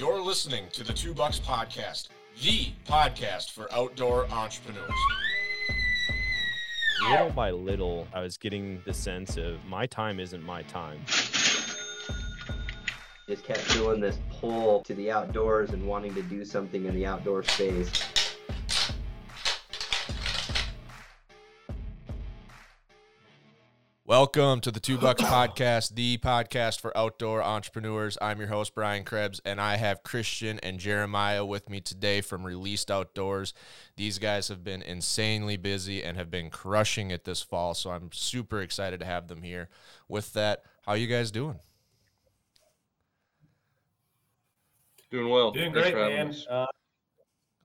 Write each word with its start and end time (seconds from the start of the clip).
You're 0.00 0.18
listening 0.18 0.64
to 0.72 0.82
the 0.82 0.94
Two 0.94 1.12
Bucks 1.12 1.38
Podcast, 1.38 2.08
the 2.40 2.72
podcast 2.88 3.50
for 3.50 3.70
outdoor 3.70 4.26
entrepreneurs. 4.30 4.90
Little 7.10 7.28
by 7.28 7.50
little, 7.50 8.08
I 8.14 8.22
was 8.22 8.38
getting 8.38 8.80
the 8.86 8.94
sense 8.94 9.36
of 9.36 9.62
my 9.66 9.84
time 9.84 10.18
isn't 10.18 10.42
my 10.42 10.62
time. 10.62 11.00
Just 13.28 13.44
kept 13.44 13.70
doing 13.74 14.00
this 14.00 14.16
pull 14.30 14.82
to 14.84 14.94
the 14.94 15.10
outdoors 15.10 15.68
and 15.72 15.86
wanting 15.86 16.14
to 16.14 16.22
do 16.22 16.46
something 16.46 16.86
in 16.86 16.94
the 16.94 17.04
outdoor 17.04 17.42
space. 17.42 17.92
Welcome 24.10 24.60
to 24.62 24.72
the 24.72 24.80
Two 24.80 24.98
Bucks 24.98 25.22
Podcast, 25.22 25.94
the 25.94 26.18
podcast 26.18 26.80
for 26.80 26.90
outdoor 26.98 27.44
entrepreneurs. 27.44 28.18
I'm 28.20 28.40
your 28.40 28.48
host, 28.48 28.74
Brian 28.74 29.04
Krebs, 29.04 29.40
and 29.44 29.60
I 29.60 29.76
have 29.76 30.02
Christian 30.02 30.58
and 30.64 30.80
Jeremiah 30.80 31.44
with 31.44 31.70
me 31.70 31.80
today 31.80 32.20
from 32.20 32.44
Released 32.44 32.90
Outdoors. 32.90 33.54
These 33.94 34.18
guys 34.18 34.48
have 34.48 34.64
been 34.64 34.82
insanely 34.82 35.56
busy 35.56 36.02
and 36.02 36.16
have 36.16 36.28
been 36.28 36.50
crushing 36.50 37.12
it 37.12 37.22
this 37.22 37.40
fall, 37.40 37.72
so 37.72 37.90
I'm 37.90 38.10
super 38.12 38.60
excited 38.60 38.98
to 38.98 39.06
have 39.06 39.28
them 39.28 39.42
here. 39.42 39.68
With 40.08 40.32
that, 40.32 40.64
how 40.84 40.94
you 40.94 41.06
guys 41.06 41.30
doing? 41.30 41.60
Doing 45.12 45.28
well. 45.28 45.52
Doing 45.52 45.72
Thanks 45.72 45.90
great, 45.92 46.16
man. 46.16 46.34
Uh, 46.50 46.66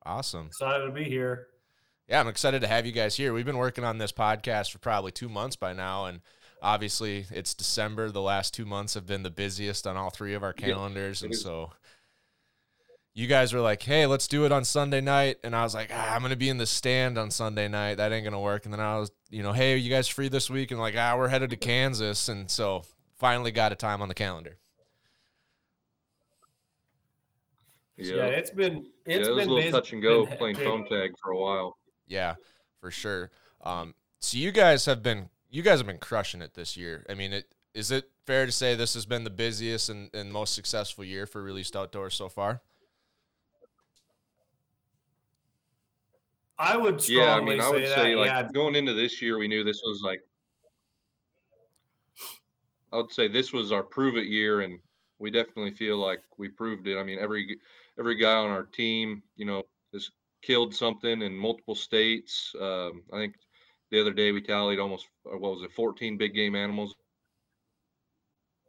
Awesome. 0.06 0.46
excited 0.46 0.86
to 0.86 0.92
be 0.92 1.06
here. 1.06 1.48
Yeah, 2.08 2.20
I'm 2.20 2.28
excited 2.28 2.62
to 2.62 2.68
have 2.68 2.86
you 2.86 2.92
guys 2.92 3.16
here. 3.16 3.34
We've 3.34 3.46
been 3.46 3.58
working 3.58 3.84
on 3.84 3.98
this 3.98 4.12
podcast 4.12 4.72
for 4.72 4.78
probably 4.78 5.12
two 5.12 5.28
months 5.30 5.56
by 5.56 5.74
now, 5.74 6.06
and 6.06 6.22
obviously 6.62 7.26
it's 7.32 7.54
December. 7.56 8.12
The 8.12 8.22
last 8.22 8.54
two 8.54 8.66
months 8.66 8.94
have 8.94 9.08
been 9.08 9.24
the 9.24 9.32
busiest 9.32 9.88
on 9.88 9.98
all 9.98 10.12
three 10.12 10.36
of 10.36 10.44
our 10.44 10.54
calendars, 10.54 11.22
it 11.24 11.26
and 11.26 11.34
is. 11.34 11.42
so 11.42 11.72
you 13.16 13.26
guys 13.26 13.54
were 13.54 13.62
like, 13.62 13.82
"Hey, 13.82 14.06
let's 14.06 14.28
do 14.28 14.46
it 14.46 14.52
on 14.52 14.64
Sunday 14.64 15.02
night," 15.02 15.38
and 15.44 15.56
I 15.56 15.64
was 15.64 15.74
like, 15.74 15.90
ah, 15.92 16.14
"I'm 16.14 16.22
gonna 16.22 16.36
be 16.36 16.50
in 16.50 16.58
the 16.58 16.68
stand 16.68 17.18
on 17.18 17.32
Sunday 17.32 17.68
night. 17.68 17.96
That 17.96 18.12
ain't 18.12 18.24
gonna 18.24 18.40
work." 18.40 18.66
And 18.66 18.74
then 18.74 18.82
I 18.82 19.00
was, 19.00 19.12
you 19.32 19.42
know, 19.42 19.54
"Hey, 19.54 19.74
are 19.74 19.78
you 19.78 19.90
guys 19.90 20.08
free 20.08 20.28
this 20.28 20.48
week?" 20.48 20.70
And 20.70 20.80
like, 20.80 20.96
"Ah, 20.96 21.18
we're 21.18 21.30
headed 21.30 21.50
to 21.50 21.58
Kansas," 21.58 22.30
and 22.30 22.52
so 22.52 22.84
finally 23.18 23.52
got 23.52 23.72
a 23.72 23.76
time 23.76 24.04
on 24.04 24.10
the 24.10 24.14
calendar. 24.16 24.58
Yeah. 27.98 28.16
Yeah, 28.16 28.26
it's 28.26 28.52
been 28.52 28.86
Yeah, 29.08 29.16
it 29.16 29.20
was 29.20 29.28
been 29.30 29.38
a 29.38 29.40
little 29.40 29.56
busy- 29.58 29.72
touch 29.72 29.94
and 29.94 30.04
go 30.04 30.26
playing 30.28 30.58
phone 30.58 30.86
tag 30.88 31.16
for 31.24 31.32
a 31.32 31.38
while. 31.38 31.78
Yeah, 32.08 32.36
for 32.80 32.92
sure. 32.92 33.32
Um, 33.64 33.96
so 34.20 34.38
you 34.38 34.52
guys 34.52 34.86
have 34.86 35.02
been 35.04 35.30
you 35.50 35.62
guys 35.62 35.80
have 35.80 35.88
been 35.88 35.98
crushing 35.98 36.42
it 36.42 36.54
this 36.54 36.76
year. 36.76 37.06
I 37.10 37.14
mean, 37.14 37.34
it 37.34 37.54
is 37.74 37.92
it 37.92 38.10
fair 38.26 38.46
to 38.46 38.52
say 38.52 38.76
this 38.76 38.94
has 38.94 39.06
been 39.06 39.24
the 39.24 39.30
busiest 39.30 39.90
and, 39.90 40.10
and 40.14 40.32
most 40.32 40.54
successful 40.56 41.04
year 41.04 41.26
for 41.26 41.42
released 41.44 41.76
outdoors 41.76 42.16
so 42.16 42.30
far? 42.30 42.62
I 46.58 46.78
would 46.78 47.02
strongly 47.02 47.26
Yeah, 47.26 47.36
I 47.36 47.42
mean, 47.42 47.60
I 47.60 47.64
say 47.64 47.72
would 47.72 47.84
that. 47.84 47.96
say 47.96 48.16
like 48.16 48.28
yeah, 48.28 48.48
going 48.54 48.76
into 48.76 48.94
this 48.94 49.22
year, 49.22 49.38
we 49.38 49.48
knew 49.48 49.64
this 49.64 49.82
was 49.84 50.02
like, 50.04 50.22
I 52.94 52.98
would 52.98 53.12
say 53.12 53.28
this 53.28 53.52
was 53.52 53.72
our 53.72 53.84
prove 53.84 54.16
it 54.16 54.28
year, 54.28 54.62
and 54.62 54.80
we 55.20 55.32
definitely 55.32 55.72
feel 55.72 55.98
like 55.98 56.22
we 56.38 56.48
proved 56.48 56.88
it. 56.88 56.98
I 56.98 57.04
mean, 57.04 57.20
every 57.20 57.58
every 58.00 58.16
guy 58.16 58.34
on 58.34 58.50
our 58.50 58.64
team, 58.64 59.22
you 59.36 59.46
know, 59.46 59.58
has 59.58 59.66
killed 60.46 60.74
something 60.74 61.22
in 61.22 61.36
multiple 61.36 61.76
states. 61.76 62.54
Um, 62.60 63.04
I 63.12 63.18
think 63.18 63.36
the 63.92 64.00
other 64.00 64.14
day 64.14 64.32
we 64.32 64.42
tallied 64.42 64.80
almost 64.80 65.08
what 65.24 65.40
was 65.40 65.64
it, 65.64 65.72
14 65.74 66.18
big 66.18 66.34
game 66.34 66.56
animals 66.56 66.96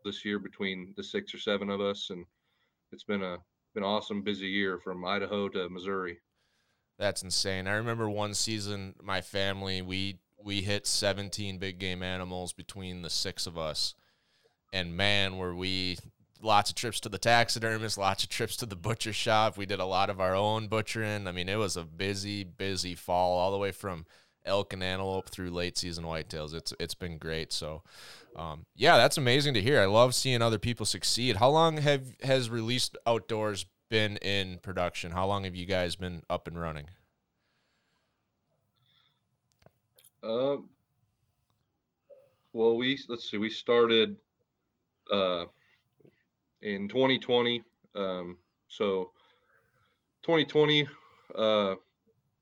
this 0.04 0.24
year 0.24 0.38
between 0.38 0.94
the 0.96 1.02
six 1.02 1.34
or 1.34 1.38
seven 1.38 1.68
of 1.68 1.80
us, 1.80 2.10
and 2.10 2.24
it's 2.92 3.04
been 3.04 3.22
a 3.22 3.38
been 3.74 3.82
awesome 3.82 4.22
busy 4.22 4.46
year 4.46 4.78
from 4.78 5.04
Idaho 5.04 5.48
to 5.50 5.68
Missouri. 5.68 6.18
That's 6.98 7.22
insane. 7.22 7.66
I 7.66 7.74
remember 7.74 8.08
one 8.08 8.32
season 8.32 8.94
my 9.02 9.20
family 9.20 9.82
we 9.82 10.20
we 10.42 10.62
hit 10.62 10.86
17 10.86 11.58
big 11.58 11.78
game 11.78 12.02
animals 12.02 12.52
between 12.52 13.02
the 13.02 13.10
six 13.10 13.46
of 13.46 13.58
us. 13.58 13.94
And 14.72 14.96
man, 14.96 15.38
were 15.38 15.54
we 15.54 15.98
lots 16.42 16.70
of 16.70 16.76
trips 16.76 17.00
to 17.00 17.08
the 17.08 17.18
taxidermist, 17.18 17.98
lots 17.98 18.24
of 18.24 18.30
trips 18.30 18.56
to 18.58 18.66
the 18.66 18.76
butcher 18.76 19.12
shop. 19.12 19.56
We 19.56 19.66
did 19.66 19.80
a 19.80 19.84
lot 19.86 20.10
of 20.10 20.20
our 20.20 20.34
own 20.34 20.68
butchering. 20.68 21.26
I 21.26 21.32
mean, 21.32 21.48
it 21.48 21.56
was 21.56 21.76
a 21.76 21.84
busy, 21.84 22.44
busy 22.44 22.94
fall 22.94 23.38
all 23.38 23.52
the 23.52 23.58
way 23.58 23.72
from 23.72 24.06
elk 24.44 24.72
and 24.72 24.82
antelope 24.82 25.28
through 25.28 25.50
late 25.50 25.76
season 25.76 26.04
whitetails. 26.04 26.54
It's 26.54 26.72
it's 26.78 26.94
been 26.94 27.18
great. 27.18 27.52
So, 27.52 27.82
um, 28.36 28.66
yeah, 28.74 28.96
that's 28.96 29.18
amazing 29.18 29.54
to 29.54 29.62
hear. 29.62 29.80
I 29.80 29.86
love 29.86 30.14
seeing 30.14 30.42
other 30.42 30.58
people 30.58 30.86
succeed. 30.86 31.36
How 31.36 31.50
long 31.50 31.78
have 31.78 32.16
has 32.22 32.48
released 32.48 32.96
outdoors 33.06 33.66
been 33.88 34.16
in 34.18 34.58
production? 34.58 35.12
How 35.12 35.26
long 35.26 35.44
have 35.44 35.54
you 35.54 35.66
guys 35.66 35.96
been 35.96 36.22
up 36.30 36.46
and 36.46 36.60
running? 36.60 36.86
Um, 40.22 40.68
well, 42.52 42.76
we 42.76 42.98
let's 43.08 43.30
see, 43.30 43.38
we 43.38 43.50
started 43.50 44.16
uh, 45.12 45.44
in 46.62 46.88
2020. 46.88 47.62
Um, 47.94 48.36
so 48.68 49.10
2020, 50.22 50.88
uh, 51.36 51.74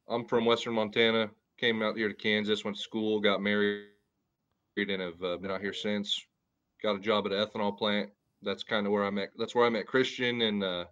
I'm 0.09 0.25
from 0.27 0.45
Western 0.45 0.75
Montana. 0.75 1.31
Came 1.59 1.83
out 1.83 1.97
here 1.97 2.09
to 2.09 2.15
Kansas, 2.15 2.65
went 2.65 2.77
to 2.77 2.83
school, 2.83 3.21
got 3.21 3.43
married, 3.43 3.85
and 4.77 5.01
have 5.01 5.23
uh, 5.23 5.37
been 5.37 5.51
out 5.51 5.61
here 5.61 5.73
since. 5.73 6.25
Got 6.83 6.97
a 6.97 7.01
job 7.01 7.27
at 7.27 7.33
an 7.33 7.47
ethanol 7.47 7.77
plant. 7.77 8.11
That's 8.43 8.65
kind 8.65 8.87
of 8.87 8.93
where 8.93 9.05
I 9.05 9.11
met. 9.11 9.31
That's 9.39 9.55
where 9.55 9.65
I 9.65 9.71
met 9.71 9.87
Christian, 9.87 10.43
and 10.43 10.63
uh, 10.63 10.85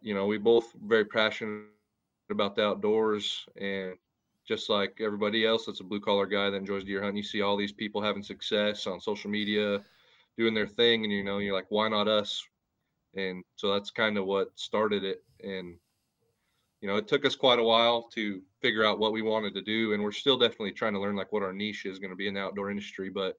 you 0.00 0.14
know, 0.14 0.26
we 0.26 0.38
both 0.38 0.72
very 0.84 1.04
passionate 1.04 1.66
about 2.30 2.56
the 2.56 2.64
outdoors 2.64 3.46
and 3.60 3.94
just 4.46 4.68
like 4.68 5.00
everybody 5.00 5.46
else 5.46 5.66
that's 5.66 5.80
a 5.80 5.84
blue 5.84 6.00
collar 6.00 6.26
guy 6.26 6.50
that 6.50 6.56
enjoys 6.56 6.84
deer 6.84 7.00
hunting, 7.00 7.18
you 7.18 7.22
see 7.22 7.42
all 7.42 7.56
these 7.56 7.72
people 7.72 8.02
having 8.02 8.22
success 8.22 8.86
on 8.86 9.00
social 9.00 9.30
media, 9.30 9.80
doing 10.40 10.54
their 10.54 10.66
thing, 10.66 11.04
and 11.04 11.12
you 11.12 11.22
know, 11.22 11.38
you're 11.38 11.54
like, 11.54 11.66
why 11.68 11.88
not 11.88 12.08
us? 12.08 12.42
And 13.14 13.44
so 13.56 13.72
that's 13.72 13.90
kind 13.90 14.16
of 14.16 14.24
what 14.24 14.58
started 14.58 15.04
it. 15.04 15.22
And 15.42 15.76
you 16.80 16.88
know, 16.88 16.96
it 16.96 17.08
took 17.08 17.26
us 17.26 17.34
quite 17.34 17.58
a 17.58 17.62
while 17.62 18.08
to 18.14 18.40
figure 18.62 18.84
out 18.84 18.98
what 18.98 19.12
we 19.12 19.20
wanted 19.20 19.54
to 19.54 19.62
do, 19.62 19.92
and 19.92 20.02
we're 20.02 20.12
still 20.12 20.38
definitely 20.38 20.72
trying 20.72 20.94
to 20.94 21.00
learn 21.00 21.16
like 21.16 21.30
what 21.30 21.42
our 21.42 21.52
niche 21.52 21.84
is 21.84 21.98
going 21.98 22.10
to 22.10 22.16
be 22.16 22.26
in 22.26 22.34
the 22.34 22.40
outdoor 22.40 22.70
industry. 22.70 23.10
But 23.10 23.38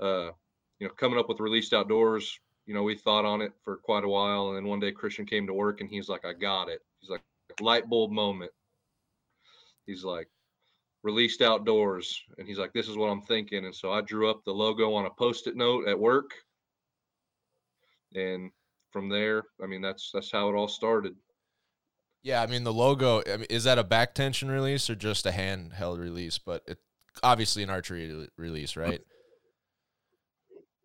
uh, 0.00 0.30
you 0.80 0.88
know, 0.88 0.92
coming 0.94 1.18
up 1.18 1.28
with 1.28 1.38
released 1.38 1.72
outdoors, 1.72 2.40
you 2.66 2.74
know, 2.74 2.82
we 2.82 2.96
thought 2.96 3.24
on 3.24 3.40
it 3.40 3.52
for 3.62 3.76
quite 3.76 4.02
a 4.02 4.08
while, 4.08 4.48
and 4.48 4.56
then 4.56 4.66
one 4.66 4.80
day 4.80 4.90
Christian 4.90 5.24
came 5.24 5.46
to 5.46 5.54
work, 5.54 5.80
and 5.80 5.88
he's 5.88 6.08
like, 6.08 6.24
I 6.24 6.32
got 6.32 6.68
it. 6.68 6.80
He's 7.00 7.10
like, 7.10 7.22
light 7.60 7.88
bulb 7.88 8.10
moment. 8.10 8.50
He's 9.86 10.02
like, 10.02 10.28
released 11.02 11.42
outdoors 11.42 12.20
and 12.38 12.46
he's 12.46 12.58
like 12.58 12.72
this 12.72 12.88
is 12.88 12.96
what 12.96 13.08
i'm 13.08 13.22
thinking 13.22 13.64
and 13.64 13.74
so 13.74 13.92
i 13.92 14.00
drew 14.00 14.30
up 14.30 14.40
the 14.44 14.52
logo 14.52 14.92
on 14.94 15.06
a 15.06 15.10
post-it 15.10 15.56
note 15.56 15.88
at 15.88 15.98
work 15.98 16.30
and 18.14 18.50
from 18.92 19.08
there 19.08 19.42
i 19.62 19.66
mean 19.66 19.80
that's 19.82 20.10
that's 20.14 20.30
how 20.30 20.48
it 20.48 20.54
all 20.54 20.68
started 20.68 21.14
Yeah, 22.22 22.40
I 22.40 22.46
mean 22.46 22.62
the 22.62 22.72
logo. 22.72 23.20
I 23.26 23.36
mean, 23.38 23.46
is 23.50 23.64
that 23.64 23.78
a 23.78 23.84
back 23.84 24.14
tension 24.14 24.48
release 24.48 24.88
or 24.88 24.94
just 24.94 25.26
a 25.26 25.32
handheld 25.32 25.98
release? 25.98 26.38
But 26.38 26.62
it 26.68 26.78
obviously 27.24 27.64
an 27.64 27.70
archery 27.70 28.28
release, 28.38 28.76
right? 28.76 29.00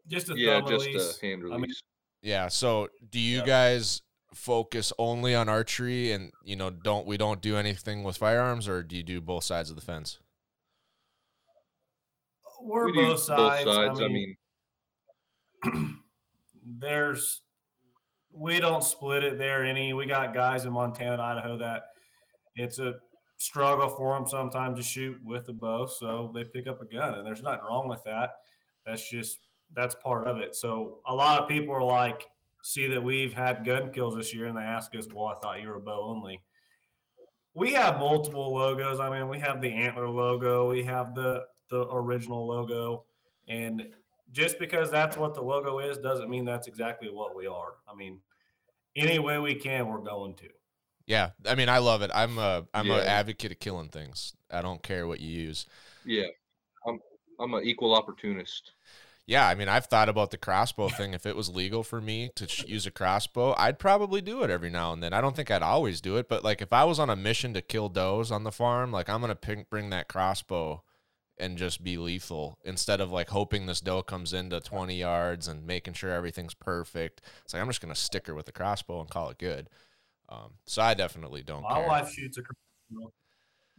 just 0.08 0.30
a 0.32 0.34
yeah 0.36 0.62
just 0.62 0.88
release. 0.88 1.20
a 1.22 1.26
hand 1.26 1.44
I 1.44 1.50
mean, 1.58 1.62
release 1.62 1.82
Yeah. 2.24 2.48
So 2.48 2.88
do 3.12 3.20
you 3.20 3.38
Yep. 3.38 3.46
guys 3.46 4.02
focus 4.38 4.94
only 4.98 5.34
on 5.36 5.50
archery 5.50 6.12
and 6.12 6.32
you 6.44 6.56
know 6.56 6.70
don't 6.70 7.08
we 7.08 7.18
don't 7.18 7.42
do 7.42 7.58
anything 7.58 8.04
with 8.04 8.18
firearms 8.18 8.68
or 8.68 8.84
do 8.84 8.96
you 8.96 9.04
do 9.04 9.20
both 9.20 9.44
sides 9.44 9.70
of 9.70 9.76
the 9.76 9.82
fence? 9.82 10.20
We're 12.62 12.86
we 12.86 12.94
do 12.94 13.08
both 13.08 13.20
sides. 13.20 13.68
i 14.00 14.08
mean, 14.08 14.38
there's 16.66 17.42
we 18.32 18.60
don't 18.60 18.84
split 18.84 19.24
it 19.24 19.38
there 19.38 19.66
any. 19.66 19.94
We 19.94 20.06
got 20.06 20.34
guys 20.34 20.66
in 20.66 20.74
Montana 20.74 21.14
and 21.14 21.22
Idaho 21.22 21.58
that 21.58 21.84
it's 22.56 22.80
a 22.80 22.96
struggle 23.38 23.90
for 23.90 24.16
them 24.16 24.28
sometimes 24.28 24.78
to 24.78 24.84
shoot 24.84 25.18
with 25.24 25.50
a 25.50 25.54
bow, 25.54 25.88
so 25.88 26.32
they 26.34 26.44
pick 26.44 26.68
up 26.68 26.82
a 26.82 26.86
gun, 26.86 27.16
and 27.16 27.26
there's 27.26 27.42
nothing 27.42 27.66
wrong 27.68 27.88
with 27.88 28.04
that. 28.06 28.32
That's 28.86 29.10
just 29.10 29.40
that's 29.76 29.96
part 29.96 30.28
of 30.28 30.38
it. 30.38 30.56
So 30.56 31.00
a 31.08 31.14
lot 31.14 31.42
of 31.42 31.50
people 31.50 31.74
are 31.74 31.84
like, 31.84 32.28
see 32.64 32.88
that 32.88 33.02
we've 33.04 33.34
had 33.34 33.66
gun 33.66 33.92
kills 33.92 34.16
this 34.16 34.34
year, 34.34 34.46
and 34.46 34.58
they 34.58 34.62
ask 34.62 34.96
us, 34.96 35.08
"Well, 35.14 35.26
I 35.28 35.36
thought 35.36 35.62
you 35.62 35.70
were 35.70 35.80
bow 35.80 36.02
only." 36.02 36.42
We 37.54 37.74
have 37.74 37.98
multiple 37.98 38.54
logos. 38.54 39.00
I 39.00 39.10
mean, 39.10 39.30
we 39.30 39.40
have 39.40 39.62
the 39.62 39.72
antler 39.74 40.10
logo, 40.10 40.70
we 40.70 40.84
have 40.84 41.16
the 41.16 41.46
the 41.70 41.86
original 41.92 42.48
logo, 42.48 43.06
and 43.48 43.94
just 44.32 44.60
because 44.60 44.90
that's 44.92 45.18
what 45.18 45.34
the 45.34 45.42
logo 45.42 45.80
is 45.80 45.98
doesn't 45.98 46.30
mean 46.30 46.46
that's 46.46 46.68
exactly 46.68 47.10
what 47.10 47.36
we 47.36 47.48
are. 47.48 47.74
I 47.88 47.96
mean, 47.96 48.22
any 48.96 49.20
way 49.20 49.38
we 49.40 49.56
can, 49.56 49.88
we're 49.88 50.00
going 50.00 50.36
to. 50.36 50.50
Yeah, 51.06 51.32
I 51.46 51.56
mean 51.56 51.70
I 51.70 51.78
love 51.80 52.02
it. 52.02 52.12
I'm 52.14 52.38
a 52.38 52.68
I'm 52.74 52.88
Yeah. 52.88 52.98
an 53.00 53.08
advocate 53.08 53.52
of 53.52 53.60
killing 53.60 53.90
things. 53.90 54.34
I 54.52 54.62
don't 54.62 54.84
care 54.84 55.08
what 55.08 55.20
you 55.20 55.30
use. 55.30 55.66
yeah 56.06 56.28
i'm 56.88 57.00
i'm 57.40 57.54
an 57.54 57.64
equal 57.66 57.94
opportunist 57.94 58.72
yeah, 59.28 59.48
I 59.48 59.56
mean, 59.56 59.68
I've 59.68 59.86
thought 59.86 60.08
about 60.10 60.32
the 60.32 60.38
crossbow 60.38 60.88
thing. 60.90 61.14
If 61.14 61.26
it 61.26 61.36
was 61.36 61.50
legal 61.50 61.84
for 61.84 62.00
me 62.02 62.32
to 62.36 62.48
sh- 62.48 62.64
use 62.66 62.86
a 62.88 62.92
crossbow, 62.92 63.54
I'd 63.58 63.78
probably 63.78 64.22
do 64.22 64.42
it 64.44 64.50
every 64.50 64.70
now 64.70 64.94
and 64.94 65.04
then. 65.04 65.14
I 65.14 65.20
don't 65.22 65.36
think 65.36 65.52
I'd 65.52 65.62
always 65.62 66.00
do 66.02 66.16
it, 66.18 66.28
but 66.30 66.44
like 66.44 66.62
if 66.62 66.72
I 66.72 66.86
was 66.86 66.98
on 66.98 67.10
a 67.10 67.16
mission 67.16 67.54
to 67.54 67.62
kill 67.62 67.90
does 67.90 68.32
on 68.32 68.44
the 68.46 68.52
farm, 68.52 68.92
like 68.92 69.10
I'm 69.10 69.20
gonna 69.22 69.36
pick, 69.36 69.70
bring 69.70 69.90
that 69.90 70.08
crossbow 70.08 70.82
and 71.38 71.58
just 71.58 71.84
be 71.84 71.98
lethal 71.98 72.58
instead 72.64 73.00
of 73.00 73.12
like 73.12 73.30
hoping 73.30 73.66
this 73.68 73.82
doe 73.82 74.02
comes 74.02 74.34
into 74.34 74.60
20 74.60 74.96
yards 74.96 75.48
and 75.48 75.68
making 75.68 75.94
sure 75.94 76.12
everything's 76.12 76.56
perfect. 76.56 77.22
It's 77.44 77.54
like 77.54 77.62
I'm 77.62 77.68
just 77.68 77.82
gonna 77.82 77.96
stick 77.96 78.28
her 78.28 78.34
with 78.34 78.46
the 78.46 78.52
crossbow 78.54 79.02
and 79.02 79.10
call 79.10 79.30
it 79.30 79.38
good. 79.38 79.70
Um, 80.30 80.54
so 80.66 80.82
I 80.82 80.94
definitely 80.94 81.44
don't 81.44 81.64
My 81.64 81.76
care. 81.76 81.88
wife 81.88 82.12
shoots 82.12 82.38
a 82.38 82.42
crossbow. 82.42 83.12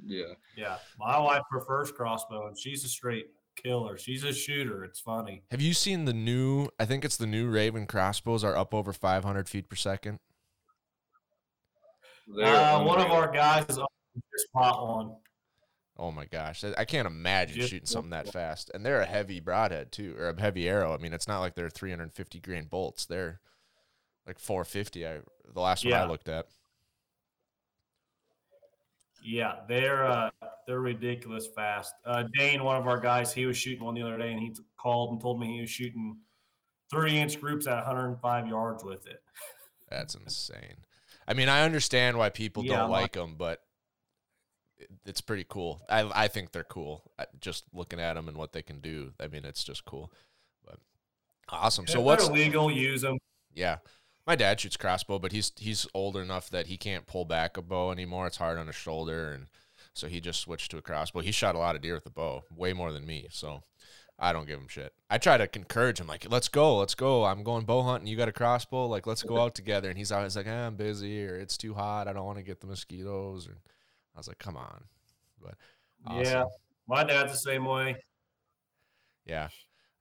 Yeah. 0.04 0.34
Yeah, 0.56 0.76
my 0.98 1.18
wife 1.18 1.42
prefers 1.50 1.90
crossbow, 1.90 2.46
and 2.48 2.56
she's 2.58 2.84
a 2.84 2.88
straight 2.88 3.26
killer. 3.62 3.96
She's 3.98 4.24
a 4.24 4.32
shooter. 4.32 4.84
It's 4.84 5.00
funny. 5.00 5.42
Have 5.50 5.60
you 5.60 5.74
seen 5.74 6.04
the 6.04 6.12
new? 6.12 6.68
I 6.78 6.84
think 6.84 7.04
it's 7.04 7.16
the 7.16 7.26
new 7.26 7.48
Ravin 7.48 7.86
crossbows 7.86 8.44
are 8.44 8.56
up 8.56 8.72
over 8.74 8.92
500 8.92 9.48
feet 9.48 9.68
per 9.68 9.76
second. 9.76 10.18
Uh, 12.42 12.82
one 12.84 13.00
of 13.00 13.10
our 13.10 13.30
guys 13.32 13.64
is 13.68 13.78
on 13.78 13.86
this 14.14 14.42
spot 14.44 14.86
one. 14.86 15.16
Oh 15.96 16.12
my 16.12 16.26
gosh, 16.26 16.62
I 16.62 16.74
I 16.78 16.84
can't 16.84 17.06
imagine 17.06 17.56
Just- 17.56 17.70
shooting 17.70 17.86
something 17.86 18.10
that 18.10 18.32
fast. 18.32 18.70
And 18.72 18.84
they're 18.84 19.00
a 19.00 19.06
heavy 19.06 19.40
broadhead 19.40 19.90
too, 19.90 20.14
or 20.18 20.28
a 20.28 20.40
heavy 20.40 20.68
arrow. 20.68 20.94
I 20.94 20.98
mean, 20.98 21.12
it's 21.12 21.26
not 21.26 21.40
like 21.40 21.54
they're 21.54 21.70
350 21.70 22.38
grain 22.40 22.66
bolts. 22.66 23.06
They're 23.06 23.40
like 24.26 24.38
450. 24.38 25.06
I 25.06 25.20
the 25.52 25.60
last 25.60 25.84
one 25.84 25.94
I 25.94 26.04
looked 26.04 26.28
at. 26.28 26.46
Yeah, 29.30 29.56
they're 29.68 30.06
uh, 30.06 30.30
they're 30.66 30.80
ridiculous 30.80 31.46
fast. 31.54 31.92
Uh, 32.06 32.24
Dane, 32.38 32.64
one 32.64 32.76
of 32.76 32.86
our 32.86 32.98
guys, 32.98 33.30
he 33.30 33.44
was 33.44 33.58
shooting 33.58 33.84
one 33.84 33.94
the 33.94 34.00
other 34.02 34.16
day, 34.16 34.32
and 34.32 34.40
he 34.40 34.48
t- 34.48 34.62
called 34.78 35.12
and 35.12 35.20
told 35.20 35.38
me 35.38 35.54
he 35.54 35.60
was 35.60 35.68
shooting 35.68 36.16
three 36.90 37.18
inch 37.18 37.38
groups 37.38 37.66
at 37.66 37.76
105 37.76 38.46
yards 38.48 38.82
with 38.84 39.06
it. 39.06 39.22
That's 39.90 40.14
insane. 40.14 40.78
I 41.26 41.34
mean, 41.34 41.50
I 41.50 41.62
understand 41.62 42.16
why 42.16 42.30
people 42.30 42.64
Yeah, 42.64 42.78
don't 42.78 42.90
my- 42.90 43.02
like 43.02 43.12
them, 43.12 43.34
but 43.36 43.60
it's 45.04 45.20
pretty 45.20 45.44
cool. 45.46 45.82
I 45.90 46.10
I 46.24 46.28
think 46.28 46.52
they're 46.52 46.64
cool. 46.64 47.02
Just 47.38 47.64
looking 47.74 48.00
at 48.00 48.14
them 48.14 48.28
and 48.28 48.36
what 48.38 48.54
they 48.54 48.62
can 48.62 48.80
do. 48.80 49.12
I 49.20 49.28
mean, 49.28 49.44
it's 49.44 49.62
just 49.62 49.84
cool. 49.84 50.10
But 50.64 50.78
awesome. 51.50 51.86
So 51.86 52.00
what's 52.00 52.30
legal? 52.30 52.70
Use 52.70 53.02
them. 53.02 53.18
Yeah. 53.52 53.78
My 54.28 54.36
dad 54.36 54.60
shoots 54.60 54.76
crossbow, 54.76 55.18
but 55.18 55.32
he's 55.32 55.52
he's 55.56 55.86
old 55.94 56.16
enough 56.16 56.50
that 56.50 56.66
he 56.66 56.76
can't 56.76 57.06
pull 57.06 57.24
back 57.24 57.56
a 57.56 57.62
bow 57.62 57.90
anymore. 57.90 58.26
It's 58.26 58.36
hard 58.36 58.58
on 58.58 58.66
his 58.66 58.76
shoulder 58.76 59.32
and 59.32 59.46
so 59.94 60.06
he 60.06 60.20
just 60.20 60.40
switched 60.40 60.70
to 60.70 60.78
a 60.78 60.82
crossbow. 60.82 61.20
He 61.20 61.32
shot 61.32 61.56
a 61.56 61.58
lot 61.58 61.74
of 61.74 61.82
deer 61.82 61.94
with 61.94 62.06
a 62.06 62.10
bow, 62.10 62.44
way 62.54 62.72
more 62.72 62.92
than 62.92 63.06
me. 63.06 63.26
So 63.30 63.62
I 64.18 64.32
don't 64.32 64.46
give 64.46 64.60
him 64.60 64.68
shit. 64.68 64.92
I 65.10 65.18
try 65.18 65.36
to 65.38 65.48
encourage 65.56 65.98
him, 65.98 66.06
like, 66.06 66.30
let's 66.30 66.48
go, 66.48 66.76
let's 66.76 66.94
go. 66.94 67.24
I'm 67.24 67.42
going 67.42 67.64
bow 67.64 67.82
hunting. 67.82 68.06
You 68.06 68.16
got 68.16 68.28
a 68.28 68.32
crossbow? 68.32 68.86
Like, 68.86 69.06
let's 69.06 69.22
go 69.22 69.40
out 69.40 69.54
together. 69.54 69.88
And 69.88 69.98
he's 69.98 70.12
always 70.12 70.36
like, 70.36 70.46
eh, 70.46 70.66
I'm 70.66 70.76
busy 70.76 71.24
or 71.24 71.36
it's 71.36 71.56
too 71.56 71.74
hot. 71.74 72.06
I 72.06 72.12
don't 72.12 72.26
want 72.26 72.38
to 72.38 72.44
get 72.44 72.60
the 72.60 72.66
mosquitoes. 72.66 73.46
And 73.46 73.56
I 74.14 74.18
was 74.18 74.28
like, 74.28 74.38
come 74.38 74.56
on. 74.56 74.84
But 75.42 75.54
Yeah, 76.12 76.44
my 76.86 77.02
dad's 77.02 77.32
the 77.32 77.38
same 77.38 77.64
way. 77.64 77.96
Yeah. 79.26 79.48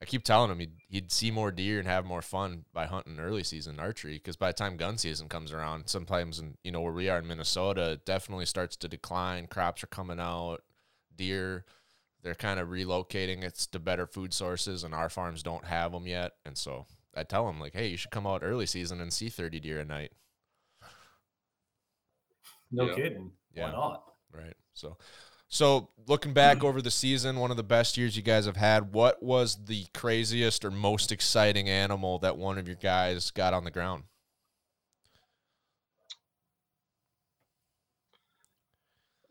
I 0.01 0.05
keep 0.05 0.23
telling 0.23 0.51
him 0.51 0.59
he'd, 0.59 0.73
he'd 0.89 1.11
see 1.11 1.31
more 1.31 1.51
deer 1.51 1.79
and 1.79 1.87
have 1.87 2.05
more 2.05 2.21
fun 2.21 2.65
by 2.71 2.85
hunting 2.85 3.19
early 3.19 3.43
season 3.43 3.79
archery 3.79 4.13
because 4.13 4.35
by 4.35 4.49
the 4.49 4.53
time 4.53 4.77
gun 4.77 4.97
season 4.97 5.27
comes 5.27 5.51
around, 5.51 5.87
sometimes 5.87 6.37
in 6.37 6.55
you 6.63 6.71
know 6.71 6.81
where 6.81 6.93
we 6.93 7.09
are 7.09 7.17
in 7.17 7.27
Minnesota, 7.27 7.91
it 7.93 8.05
definitely 8.05 8.45
starts 8.45 8.75
to 8.77 8.87
decline. 8.87 9.47
Crops 9.47 9.83
are 9.83 9.87
coming 9.87 10.19
out, 10.19 10.63
deer 11.15 11.65
they're 12.23 12.35
kind 12.35 12.59
of 12.59 12.67
relocating. 12.67 13.43
It's 13.43 13.67
to 13.67 13.79
better 13.79 14.05
food 14.05 14.33
sources, 14.33 14.83
and 14.83 14.93
our 14.93 15.07
farms 15.07 15.43
don't 15.43 15.65
have 15.65 15.91
them 15.93 16.07
yet. 16.07 16.33
And 16.45 16.57
so 16.57 16.85
I 17.15 17.23
tell 17.23 17.47
him 17.47 17.59
like, 17.59 17.73
hey, 17.73 17.87
you 17.87 17.95
should 17.97 18.11
come 18.11 18.27
out 18.27 18.41
early 18.43 18.65
season 18.65 18.99
and 18.99 19.13
see 19.13 19.29
thirty 19.29 19.59
deer 19.59 19.79
a 19.79 19.85
night. 19.85 20.11
No 22.71 22.85
Yeah. 22.85 22.95
kidding. 22.95 23.31
Yeah. 23.53 23.65
Why 23.65 23.71
not? 23.71 24.13
Right. 24.31 24.55
So, 24.73 24.97
so 25.49 25.89
looking 26.07 26.33
back 26.33 26.63
over 26.63 26.81
the 26.81 26.91
season, 26.91 27.37
one 27.37 27.51
of 27.51 27.57
the 27.57 27.63
best 27.63 27.97
years 27.97 28.15
you 28.15 28.23
guys 28.23 28.45
have 28.45 28.57
had. 28.57 28.93
What 28.93 29.21
was 29.21 29.57
the 29.65 29.85
craziest 29.93 30.65
or 30.65 30.71
most 30.71 31.11
exciting 31.11 31.69
animal 31.69 32.19
that 32.19 32.37
one 32.37 32.57
of 32.57 32.67
your 32.67 32.77
guys 32.77 33.31
got 33.31 33.53
on 33.53 33.63
the 33.63 33.71
ground? 33.71 34.03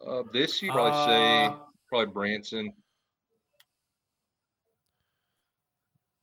Uh, 0.07 0.23
this 0.33 0.63
you 0.63 0.71
probably 0.71 1.13
say 1.13 1.47
Uh, 1.47 1.57
probably 1.89 2.13
Branson. 2.13 2.73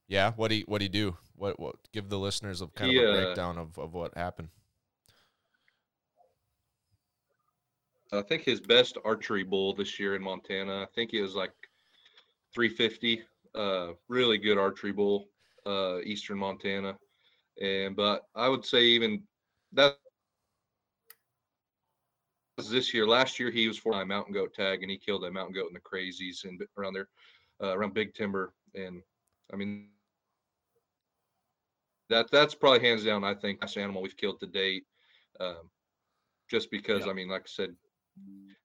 Yeah. 0.08 0.32
What 0.36 0.50
do 0.50 0.56
he 0.56 0.62
What 0.68 0.80
do 0.80 0.86
he 0.86 0.90
do? 0.90 1.18
What 1.36 1.60
What? 1.60 1.76
Give 1.92 2.08
the 2.08 2.20
listeners 2.20 2.62
a 2.62 2.68
kind 2.68 2.92
He, 2.92 2.98
of 2.98 3.04
a 3.04 3.10
uh, 3.10 3.24
breakdown 3.26 3.58
of, 3.58 3.78
of 3.78 3.94
what 3.94 4.16
happened. 4.16 4.50
I 8.14 8.22
think 8.22 8.44
his 8.44 8.60
best 8.60 8.98
archery 9.04 9.44
bull 9.44 9.74
this 9.74 10.00
year 10.00 10.16
in 10.16 10.22
Montana. 10.22 10.84
I 10.84 10.88
think 10.94 11.12
he 11.12 11.22
was 11.22 11.36
like 11.36 11.52
350. 12.54 13.24
Uh, 13.56 13.94
really 14.08 14.38
good 14.38 14.58
archery 14.58 14.92
bull, 14.92 15.28
uh, 15.66 16.00
Eastern 16.04 16.40
Montana. 16.40 16.98
And 17.62 17.96
but 17.96 18.24
I 18.36 18.50
would 18.50 18.66
say 18.66 18.84
even 18.84 19.22
that 19.74 19.98
was 22.58 22.70
this 22.70 22.94
year. 22.94 23.08
Last 23.08 23.40
year 23.40 23.52
he 23.52 23.68
was 23.68 23.78
for 23.78 23.94
my 23.94 24.04
mountain 24.04 24.34
goat 24.34 24.54
tag, 24.54 24.82
and 24.82 24.90
he 24.92 24.98
killed 24.98 25.24
a 25.26 25.32
mountain 25.32 25.54
goat 25.54 25.68
in 25.68 25.74
the 25.74 25.80
crazies 25.80 26.46
and 26.46 26.62
around 26.78 26.94
there, 26.94 27.10
uh, 27.62 27.78
around 27.78 27.94
Big 27.94 28.14
Timber. 28.14 28.54
And 28.74 29.02
I 29.52 29.56
mean, 29.56 29.90
that 32.10 32.32
that's 32.32 32.56
probably 32.56 32.80
hands 32.80 33.04
down. 33.04 33.24
I 33.24 33.36
think 33.36 33.60
the 33.60 33.66
best 33.66 33.78
animal 33.78 34.02
we've 34.02 34.18
killed 34.18 34.40
to 34.40 34.48
date. 34.48 34.86
Um, 35.40 35.70
just 36.50 36.70
because 36.72 37.06
Yeah. 37.06 37.12
I 37.12 37.14
mean, 37.14 37.30
like 37.30 37.42
I 37.42 37.48
said, 37.48 37.76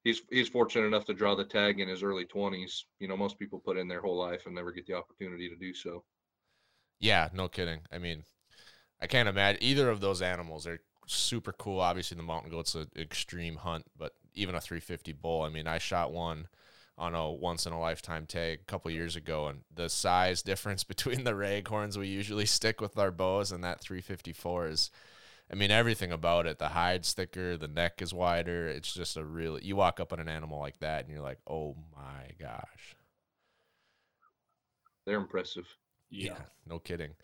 he's 0.05 0.23
he's 0.31 0.49
fortunate 0.49 0.87
enough 0.87 1.05
to 1.07 1.15
draw 1.15 1.35
the 1.35 1.45
tag 1.45 1.81
in 1.81 1.89
his 1.89 2.03
early 2.03 2.25
20s. 2.25 2.85
You 2.99 3.09
know, 3.09 3.17
most 3.17 3.39
people 3.39 3.59
put 3.59 3.77
in 3.77 3.89
their 3.89 4.01
whole 4.01 4.19
life 4.19 4.47
and 4.47 4.55
never 4.55 4.73
get 4.73 4.87
the 4.87 4.95
opportunity 4.95 5.49
to 5.49 5.57
do 5.57 5.75
so. 5.75 6.05
Yeah. 7.01 7.29
No 7.33 7.49
kidding. 7.49 7.81
I 7.93 7.99
mean, 7.99 8.25
I 9.01 9.07
can't 9.07 9.29
imagine 9.29 9.63
either 9.63 9.91
of 9.91 10.01
those 10.01 10.23
animals 10.23 10.67
are 10.67 10.81
super 11.07 11.53
cool. 11.53 11.81
Obviously, 11.81 12.17
the 12.17 12.23
mountain 12.23 12.51
goat's 12.51 12.75
an 12.75 12.91
extreme 12.97 13.57
hunt, 13.57 13.85
but 13.97 14.13
even 14.35 14.55
a 14.55 14.61
350 14.61 15.13
bull. 15.13 15.43
I 15.43 15.49
mean, 15.49 15.67
I 15.67 15.79
shot 15.79 16.13
one 16.13 16.49
on 16.97 17.15
a 17.15 17.31
once 17.31 17.65
in 17.65 17.73
a 17.73 17.81
lifetime 17.81 18.27
tag 18.27 18.61
a 18.61 18.65
couple 18.65 18.91
years 18.91 19.17
ago, 19.17 19.47
and 19.47 19.61
the 19.75 19.89
size 19.89 20.43
difference 20.43 20.85
between 20.85 21.25
the 21.25 21.33
raghorns 21.33 21.97
we 21.97 22.09
usually 22.09 22.47
stick 22.47 22.81
with 22.81 22.99
our 22.99 23.11
bows 23.11 23.53
and 23.53 23.63
that 23.65 23.81
354 23.81 24.69
is. 24.69 24.91
I 25.51 25.55
mean, 25.55 25.71
everything 25.71 26.13
about 26.13 26.47
it. 26.47 26.59
The 26.59 26.69
hide's 26.69 27.13
thicker, 27.13 27.57
the 27.57 27.69
neck 27.69 28.03
is 28.03 28.13
wider. 28.13 28.69
It's 28.69 28.93
just 28.93 29.17
a 29.17 29.25
really. 29.25 29.65
You 29.65 29.77
walk 29.77 29.99
up 30.01 30.13
on 30.13 30.21
an 30.21 30.29
animal 30.29 30.59
like 30.61 30.79
that, 30.81 31.05
and 31.05 31.13
you're 31.13 31.23
like, 31.23 31.39
"Oh 31.47 31.77
my 31.97 32.31
gosh!" 32.39 32.97
They're 35.07 35.17
impressive. 35.17 35.65
yeah. 36.11 36.37
no 36.67 36.79
kidding. 36.79 37.15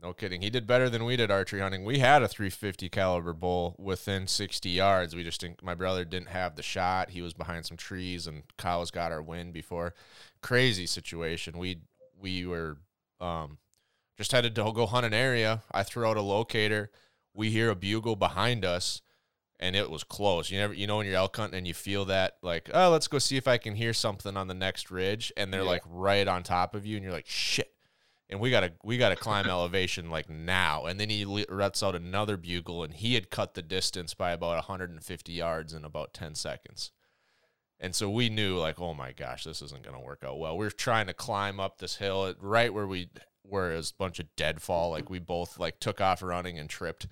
No 0.00 0.12
kidding. 0.12 0.42
He 0.42 0.50
did 0.50 0.66
better 0.66 0.90
than 0.90 1.04
we 1.04 1.16
did 1.16 1.30
archery 1.30 1.60
hunting. 1.60 1.82
We 1.84 1.98
had 1.98 2.22
a 2.22 2.28
350 2.28 2.88
caliber 2.90 3.32
bull 3.32 3.74
within 3.78 4.26
60 4.26 4.68
yards. 4.68 5.16
We 5.16 5.24
just 5.24 5.40
didn't, 5.40 5.62
my 5.62 5.74
brother 5.74 6.04
didn't 6.04 6.28
have 6.28 6.56
the 6.56 6.62
shot. 6.62 7.10
He 7.10 7.22
was 7.22 7.32
behind 7.32 7.64
some 7.64 7.76
trees 7.76 8.26
and 8.26 8.42
cows 8.58 8.90
got 8.90 9.12
our 9.12 9.22
wind 9.22 9.52
before. 9.52 9.94
Crazy 10.42 10.86
situation. 10.86 11.58
We 11.58 11.80
we 12.20 12.44
were 12.46 12.76
um 13.20 13.58
just 14.16 14.30
had 14.32 14.44
to 14.44 14.50
go 14.72 14.86
hunt 14.86 15.06
an 15.06 15.14
area. 15.14 15.62
I 15.72 15.82
threw 15.82 16.06
out 16.06 16.16
a 16.16 16.22
locator. 16.22 16.90
We 17.34 17.50
hear 17.50 17.70
a 17.70 17.74
bugle 17.76 18.16
behind 18.16 18.64
us 18.64 19.00
and 19.60 19.76
it 19.76 19.90
was 19.90 20.04
close. 20.04 20.50
You 20.50 20.58
never 20.58 20.72
you 20.74 20.86
know 20.86 20.96
when 20.98 21.06
you're 21.06 21.16
elk 21.16 21.36
hunting 21.36 21.58
and 21.58 21.66
you 21.66 21.74
feel 21.74 22.04
that 22.06 22.36
like, 22.42 22.70
oh, 22.72 22.90
let's 22.90 23.08
go 23.08 23.18
see 23.18 23.36
if 23.36 23.46
I 23.48 23.58
can 23.58 23.74
hear 23.74 23.92
something 23.92 24.36
on 24.36 24.46
the 24.48 24.54
next 24.54 24.90
ridge 24.90 25.32
and 25.36 25.52
they're 25.52 25.62
Yeah. 25.62 25.68
like 25.68 25.82
right 25.86 26.26
on 26.26 26.42
top 26.42 26.74
of 26.74 26.86
you 26.86 26.96
and 26.96 27.04
you're 27.04 27.12
like, 27.12 27.26
shit 27.28 27.70
and 28.30 28.40
we 28.40 28.50
gotta 28.50 28.72
we 28.82 28.96
gotta 28.96 29.16
climb 29.16 29.46
elevation 29.48 30.10
like 30.10 30.30
now. 30.30 30.86
And 30.86 30.98
then 30.98 31.10
he 31.10 31.24
le- 31.26 31.44
lets 31.50 31.82
out 31.82 31.94
another 31.94 32.36
bugle, 32.38 32.82
and 32.82 32.94
he 32.94 33.14
had 33.14 33.28
cut 33.30 33.52
the 33.52 33.60
distance 33.62 34.14
by 34.14 34.32
about 34.32 34.56
150 34.56 35.30
yards 35.32 35.74
in 35.74 35.84
about 35.84 36.14
10 36.14 36.34
seconds. 36.34 36.90
And 37.78 37.94
so 37.94 38.08
we 38.08 38.30
knew 38.30 38.56
like, 38.56 38.80
oh 38.80 38.94
my 38.94 39.12
gosh, 39.12 39.44
this 39.44 39.60
isn't 39.60 39.82
gonna 39.84 40.00
work 40.00 40.24
out 40.24 40.38
well. 40.38 40.56
We 40.56 40.66
are 40.66 40.70
trying 40.70 41.06
to 41.08 41.14
climb 41.14 41.60
up 41.60 41.78
this 41.78 41.96
hill 41.96 42.26
at- 42.26 42.42
right 42.42 42.72
where 42.72 42.86
we 42.86 43.10
where 43.44 43.72
it 43.72 43.76
was 43.76 43.90
a 43.90 44.02
bunch 44.02 44.18
of 44.18 44.34
deadfall. 44.36 44.90
Like 44.90 45.10
we 45.10 45.18
both 45.18 45.58
like 45.58 45.78
took 45.80 46.00
off 46.00 46.22
running 46.22 46.58
and 46.58 46.68
tripped. 46.68 47.06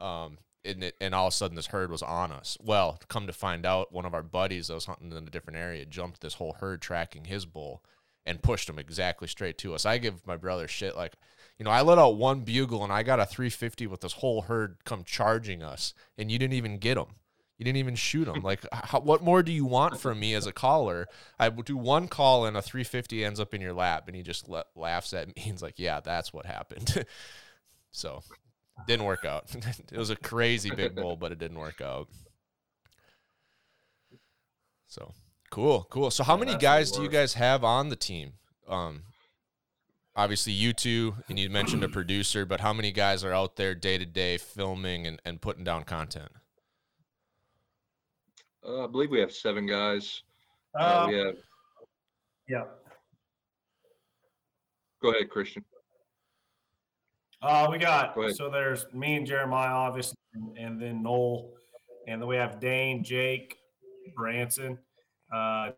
Um, 0.00 0.38
and, 0.64 0.84
it, 0.84 0.94
and 1.00 1.14
all 1.14 1.28
of 1.28 1.32
a 1.32 1.36
sudden 1.36 1.56
this 1.56 1.68
herd 1.68 1.90
was 1.90 2.02
on 2.02 2.32
us. 2.32 2.56
Well, 2.60 2.98
come 3.08 3.26
to 3.26 3.32
find 3.32 3.64
out, 3.64 3.92
one 3.92 4.04
of 4.04 4.14
our 4.14 4.22
buddies 4.22 4.68
that 4.68 4.74
was 4.74 4.86
hunting 4.86 5.12
in 5.12 5.26
a 5.26 5.30
different 5.30 5.58
area 5.58 5.86
jumped 5.86 6.20
this 6.20 6.34
whole 6.34 6.56
herd 6.60 6.82
tracking 6.82 7.24
his 7.24 7.46
bull 7.46 7.82
and 8.26 8.42
pushed 8.42 8.68
him 8.68 8.78
exactly 8.78 9.26
straight 9.26 9.56
to 9.58 9.74
us. 9.74 9.86
I 9.86 9.98
give 9.98 10.26
my 10.26 10.36
brother 10.36 10.68
shit 10.68 10.96
like, 10.96 11.14
you 11.58 11.64
know, 11.64 11.70
I 11.70 11.80
let 11.80 11.98
out 11.98 12.16
one 12.16 12.40
bugle 12.40 12.84
and 12.84 12.92
I 12.92 13.02
got 13.02 13.20
a 13.20 13.26
350 13.26 13.86
with 13.86 14.00
this 14.02 14.14
whole 14.14 14.42
herd 14.42 14.76
come 14.84 15.02
charging 15.04 15.62
us, 15.62 15.94
and 16.16 16.30
you 16.30 16.38
didn't 16.38 16.54
even 16.54 16.78
get 16.78 16.96
them. 16.96 17.16
You 17.58 17.64
didn't 17.64 17.78
even 17.78 17.96
shoot 17.96 18.26
them. 18.26 18.42
Like, 18.42 18.64
how, 18.72 19.00
what 19.00 19.22
more 19.22 19.42
do 19.42 19.50
you 19.50 19.64
want 19.64 19.98
from 19.98 20.20
me 20.20 20.34
as 20.34 20.46
a 20.46 20.52
caller? 20.52 21.08
I 21.40 21.48
would 21.48 21.66
do 21.66 21.76
one 21.76 22.06
call 22.06 22.46
and 22.46 22.56
a 22.56 22.62
350 22.62 23.24
ends 23.24 23.40
up 23.40 23.52
in 23.52 23.60
your 23.60 23.72
lap, 23.72 24.04
and 24.06 24.14
he 24.16 24.22
just 24.22 24.48
la- 24.48 24.62
laughs 24.76 25.12
at 25.12 25.26
me. 25.34 25.34
He's 25.36 25.60
like, 25.62 25.74
"Yeah, 25.76 26.00
that's 26.00 26.32
what 26.32 26.46
happened." 26.46 27.04
so, 27.90 28.22
didn't 28.86 29.06
work 29.06 29.24
out. 29.24 29.52
it 29.92 29.98
was 29.98 30.10
a 30.10 30.16
crazy 30.16 30.70
big 30.70 30.94
bull, 30.94 31.16
but 31.16 31.32
it 31.32 31.38
didn't 31.38 31.58
work 31.58 31.80
out. 31.80 32.08
So 34.86 35.12
cool, 35.50 35.86
cool. 35.90 36.10
So, 36.12 36.22
how 36.24 36.34
Yeah, 36.34 36.44
many 36.44 36.56
guys 36.56 36.92
do 36.92 37.02
you 37.02 37.08
guys 37.08 37.34
have 37.34 37.64
on 37.64 37.88
the 37.88 37.96
team? 37.96 38.34
Um, 38.68 39.02
obviously 40.14 40.52
you 40.52 40.72
two, 40.72 41.16
and 41.28 41.38
you 41.38 41.50
mentioned 41.50 41.82
a 41.84 41.88
producer, 41.88 42.44
but 42.44 42.60
how 42.60 42.72
many 42.72 42.92
guys 42.92 43.24
are 43.24 43.32
out 43.32 43.56
there 43.56 43.74
day 43.74 43.98
to 43.98 44.06
day 44.06 44.38
filming 44.38 45.06
and, 45.06 45.20
and 45.24 45.40
putting 45.40 45.64
down 45.64 45.84
content? 45.84 46.30
Uh, 48.68 48.84
I 48.84 48.86
believe 48.86 49.10
we 49.10 49.20
have 49.20 49.32
seven 49.32 49.66
guys. 49.66 50.22
Uh, 50.78 51.06
we 51.08 51.16
have. 51.16 51.34
yeah. 52.48 52.64
Go 55.00 55.10
ahead, 55.10 55.30
Christian. 55.30 55.64
Uh, 57.40 57.68
we 57.70 57.78
got 57.78 58.14
Go 58.14 58.22
ahead. 58.22 58.36
so 58.36 58.50
there's 58.50 58.84
me 58.92 59.14
and 59.14 59.26
Jeremiah, 59.26 59.72
obviously, 59.72 60.18
and, 60.34 60.58
and 60.58 60.80
then 60.82 61.02
Noel, 61.02 61.50
and 62.06 62.20
then 62.20 62.28
we 62.28 62.36
have 62.36 62.60
Dane, 62.60 63.02
Jake, 63.02 63.56
Branson. 64.16 64.76
Uh, 65.32 65.70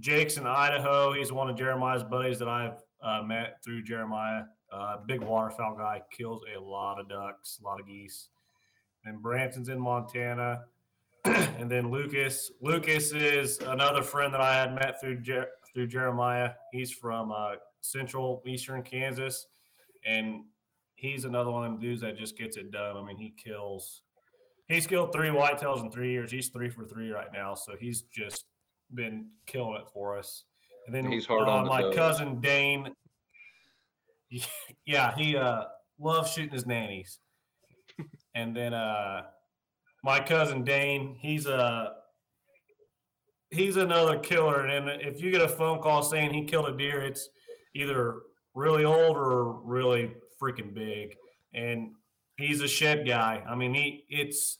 Jake's 0.00 0.36
in 0.36 0.46
Idaho. 0.46 1.12
He's 1.12 1.32
one 1.32 1.48
of 1.48 1.56
Jeremiah's 1.56 2.02
buddies 2.02 2.38
that 2.40 2.48
I've 2.48 2.82
uh, 3.02 3.22
met 3.22 3.62
through 3.64 3.82
Jeremiah. 3.84 4.42
Uh, 4.70 4.98
big 5.06 5.22
waterfowl 5.22 5.76
guy, 5.76 6.02
kills 6.10 6.42
a 6.54 6.60
lot 6.60 7.00
of 7.00 7.08
ducks, 7.08 7.60
a 7.62 7.64
lot 7.64 7.80
of 7.80 7.86
geese. 7.86 8.28
And 9.04 9.22
Branson's 9.22 9.68
in 9.68 9.78
Montana, 9.80 10.64
and 11.26 11.70
then 11.70 11.90
Lucas. 11.90 12.50
Lucas 12.60 13.12
is 13.12 13.58
another 13.60 14.02
friend 14.02 14.32
that 14.34 14.40
I 14.40 14.54
had 14.54 14.74
met 14.74 15.00
through 15.00 15.20
Jer- 15.20 15.48
through 15.74 15.88
Jeremiah. 15.88 16.52
He's 16.72 16.92
from 16.92 17.32
uh, 17.32 17.52
Central 17.80 18.42
Eastern 18.46 18.82
Kansas 18.82 19.46
and 20.06 20.44
he's 20.94 21.24
another 21.24 21.50
one 21.50 21.64
of 21.64 21.72
them 21.72 21.80
dudes 21.80 22.00
that 22.00 22.16
just 22.16 22.38
gets 22.38 22.56
it 22.56 22.70
done. 22.70 22.96
I 22.96 23.02
mean, 23.02 23.16
he 23.16 23.34
kills. 23.42 24.02
He's 24.68 24.86
killed 24.86 25.12
three 25.12 25.28
whitetails 25.28 25.82
in 25.82 25.90
three 25.90 26.10
years. 26.10 26.30
He's 26.30 26.48
three 26.48 26.70
for 26.70 26.84
three 26.84 27.10
right 27.10 27.32
now, 27.32 27.54
so 27.54 27.74
he's 27.78 28.02
just 28.02 28.44
been 28.94 29.26
killing 29.46 29.80
it 29.80 29.88
for 29.92 30.18
us. 30.18 30.44
And 30.86 30.94
then 30.94 31.10
He's 31.10 31.26
hard 31.26 31.48
uh, 31.48 31.52
on 31.52 31.66
my 31.66 31.92
cousin 31.92 32.40
Dane. 32.40 32.88
Yeah, 34.84 35.14
he 35.16 35.36
uh 35.36 35.64
loves 36.00 36.32
shooting 36.32 36.52
his 36.52 36.66
nannies. 36.66 37.20
and 38.34 38.56
then 38.56 38.74
uh 38.74 39.22
my 40.02 40.20
cousin 40.20 40.64
Dane, 40.64 41.16
he's 41.18 41.46
a 41.46 41.94
he's 43.50 43.76
another 43.76 44.18
killer. 44.18 44.66
And 44.66 44.88
if 45.02 45.20
you 45.20 45.30
get 45.30 45.42
a 45.42 45.48
phone 45.48 45.80
call 45.80 46.02
saying 46.02 46.32
he 46.32 46.44
killed 46.44 46.68
a 46.68 46.76
deer, 46.76 47.02
it's 47.02 47.28
either 47.74 48.22
really 48.54 48.84
old 48.84 49.16
or 49.16 49.60
really 49.62 50.12
freaking 50.40 50.74
big. 50.74 51.16
And 51.54 51.92
he's 52.36 52.60
a 52.60 52.68
shed 52.68 53.06
guy. 53.06 53.42
I 53.48 53.54
mean, 53.54 53.74
he 53.74 54.04
it's 54.08 54.58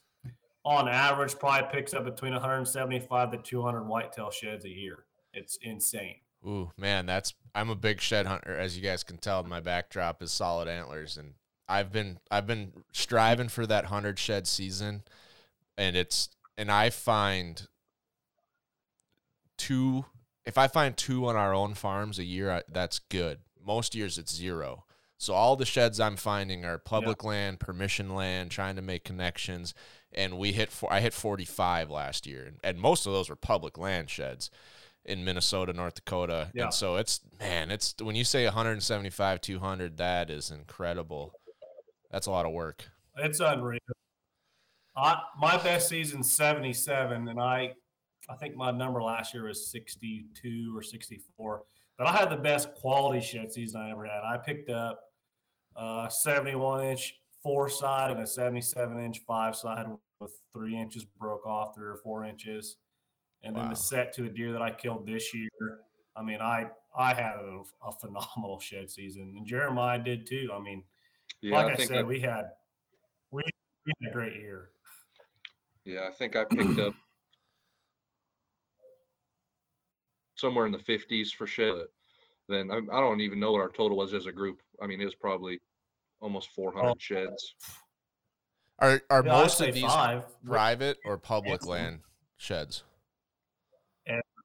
on 0.65 0.89
average 0.89 1.39
probably 1.39 1.69
picks 1.71 1.95
up 1.95 2.05
between 2.05 2.33
175 2.33 3.31
to 3.31 3.39
200 3.39 3.85
whitetail 3.85 4.31
sheds 4.31 4.65
a 4.65 4.69
year. 4.69 5.05
It's 5.33 5.59
insane. 5.63 6.17
Ooh, 6.47 6.71
man, 6.77 7.07
that's 7.07 7.35
I'm 7.55 7.71
a 7.71 7.77
big 7.77 8.01
shed 8.01 8.27
hunter, 8.27 8.57
as 8.57 8.77
you 8.77 8.83
guys 8.83 9.03
can 9.03 9.19
tell. 9.19 9.43
My 9.45 9.61
backdrop 9.61 10.23
is 10.23 10.33
solid 10.33 10.69
antlers, 10.69 11.17
and 11.17 11.35
I've 11.69 11.93
been 11.93 12.19
I've 12.31 12.47
been 12.47 12.73
striving 12.93 13.49
for 13.49 13.67
that 13.67 13.87
hundred 13.87 14.19
shed 14.19 14.47
season, 14.47 15.03
and 15.77 15.97
it's 15.97 16.29
and 16.57 16.71
I 16.71 16.91
find 16.91 17.67
two 19.57 20.05
if 20.45 20.57
I 20.59 20.69
find 20.69 20.97
two 20.97 21.27
on 21.27 21.37
our 21.37 21.53
own 21.53 21.75
farms 21.75 22.19
a 22.19 22.25
year, 22.25 22.51
I, 22.51 22.63
that's 22.69 23.01
good. 23.01 23.39
Most 23.65 23.95
years 23.95 24.17
it's 24.17 24.35
zero. 24.35 24.85
So 25.19 25.35
all 25.35 25.57
the 25.57 25.65
sheds 25.65 25.99
I'm 25.99 26.17
finding 26.17 26.65
are 26.65 26.79
public 26.79 27.25
land, 27.25 27.59
permission 27.59 28.15
land, 28.15 28.51
trying 28.51 28.77
to 28.77 28.83
make 28.83 29.03
connections, 29.03 29.75
and 30.13 30.39
we 30.39 30.53
hit 30.53 30.71
four, 30.71 30.93
I 30.93 31.01
hit 31.01 31.15
45 31.15 31.91
last 31.91 32.27
year, 32.27 32.45
and, 32.45 32.59
and 32.63 32.79
most 32.79 33.07
of 33.07 33.13
those 33.13 33.31
were 33.31 33.37
public 33.37 33.79
land 33.79 34.11
sheds 34.11 34.51
in 35.05 35.25
Minnesota, 35.25 35.73
North 35.73 35.95
Dakota. 35.95 36.51
Yeah. 36.53 36.65
And 36.65 36.75
so 36.75 36.97
it's 36.97 37.21
man, 37.41 37.71
it's 37.71 37.95
when 38.01 38.15
you 38.15 38.25
say 38.25 38.45
175, 38.45 39.41
200, 39.41 39.97
that 39.97 40.31
is 40.31 40.51
incredible. 40.51 41.33
That's 42.11 42.27
a 42.27 42.31
lot 42.31 42.47
of 42.47 42.53
work. 42.53 42.85
It's 43.17 43.41
unreal. 43.41 43.81
I, 44.97 45.21
my 45.39 45.57
best 45.63 45.89
season 45.89 46.23
77, 46.23 47.29
and 47.29 47.41
I 47.41 47.75
I 48.29 48.35
think 48.35 48.57
my 48.57 48.71
number 48.71 49.03
last 49.03 49.35
year 49.35 49.45
was 49.45 49.71
62 49.71 50.77
or 50.77 50.83
64. 50.83 51.63
But 51.97 52.07
I 52.09 52.13
had 52.13 52.31
the 52.31 52.37
best 52.37 52.75
quality 52.75 53.21
shed 53.21 53.53
season 53.53 53.81
I 53.81 53.91
ever 53.91 54.05
had. 54.05 54.23
I 54.25 54.37
picked 54.37 54.69
up 54.69 55.01
a 55.77 56.09
71 56.11 56.85
inch 56.85 57.15
four 57.43 57.69
side 57.69 58.11
and 58.11 58.21
a 58.21 58.27
77 58.27 58.99
inch 58.99 59.21
five 59.27 59.55
side 59.55 59.87
with 60.21 60.33
three 60.53 60.77
inches 60.77 61.05
broke 61.05 61.47
off, 61.47 61.75
three 61.75 61.87
or 61.87 61.99
four 62.03 62.25
inches. 62.25 62.77
And 63.43 63.55
then 63.55 63.69
the 63.69 63.77
set 63.77 64.13
to 64.15 64.25
a 64.25 64.29
deer 64.29 64.53
that 64.53 64.63
I 64.63 64.73
killed 64.73 65.07
this 65.07 65.33
year. 65.33 65.49
I 66.17 66.23
mean, 66.23 66.41
I 66.41 66.67
I 66.99 67.15
had 67.15 67.37
a, 67.37 67.63
a 67.87 67.93
phenomenal 67.93 68.59
shed 68.59 68.91
season, 68.91 69.35
and 69.37 69.47
Jeremiah 69.47 69.99
did 69.99 70.27
too. 70.27 70.51
I 70.53 70.59
mean, 70.59 70.83
Yeah, 71.43 71.57
like 71.57 71.79
I 71.79 71.83
I, 71.83 71.87
said, 71.87 71.99
I, 71.99 72.03
we 72.03 72.19
had 72.19 72.47
we, 73.31 73.43
we 73.85 73.93
had 74.03 74.11
a 74.11 74.13
great 74.13 74.37
year. 74.37 74.71
Yeah, 75.87 76.07
I 76.09 76.13
think 76.13 76.37
I 76.37 76.45
picked 76.45 76.79
up 76.81 76.95
somewhere 80.35 80.67
in 80.67 80.73
the 80.73 80.79
50s 80.79 81.31
for 81.33 81.47
shed. 81.47 81.73
but 81.77 81.89
Then 82.49 82.71
I, 82.71 82.77
I 82.77 83.01
don't 83.01 83.21
even 83.21 83.41
know 83.41 83.53
what 83.53 83.61
our 83.61 83.71
total 83.71 83.97
was 83.97 84.13
as 84.13 84.27
a 84.27 84.33
group. 84.33 84.61
I 84.83 84.87
mean, 84.87 85.01
it 85.01 85.05
was 85.05 85.15
probably 85.15 85.61
almost 86.21 86.51
400 86.51 86.91
Oh. 86.91 86.95
sheds. 86.99 87.55
Are 88.79 89.01
are 89.09 89.25
Yeah, 89.25 89.33
most 89.33 89.61
of 89.63 89.73
these 89.73 89.85
five 89.85 90.25
private 90.45 90.99
or 91.07 91.17
public 91.17 91.55
Excellent. 91.55 91.83
land 91.85 92.01
sheds? 92.37 92.83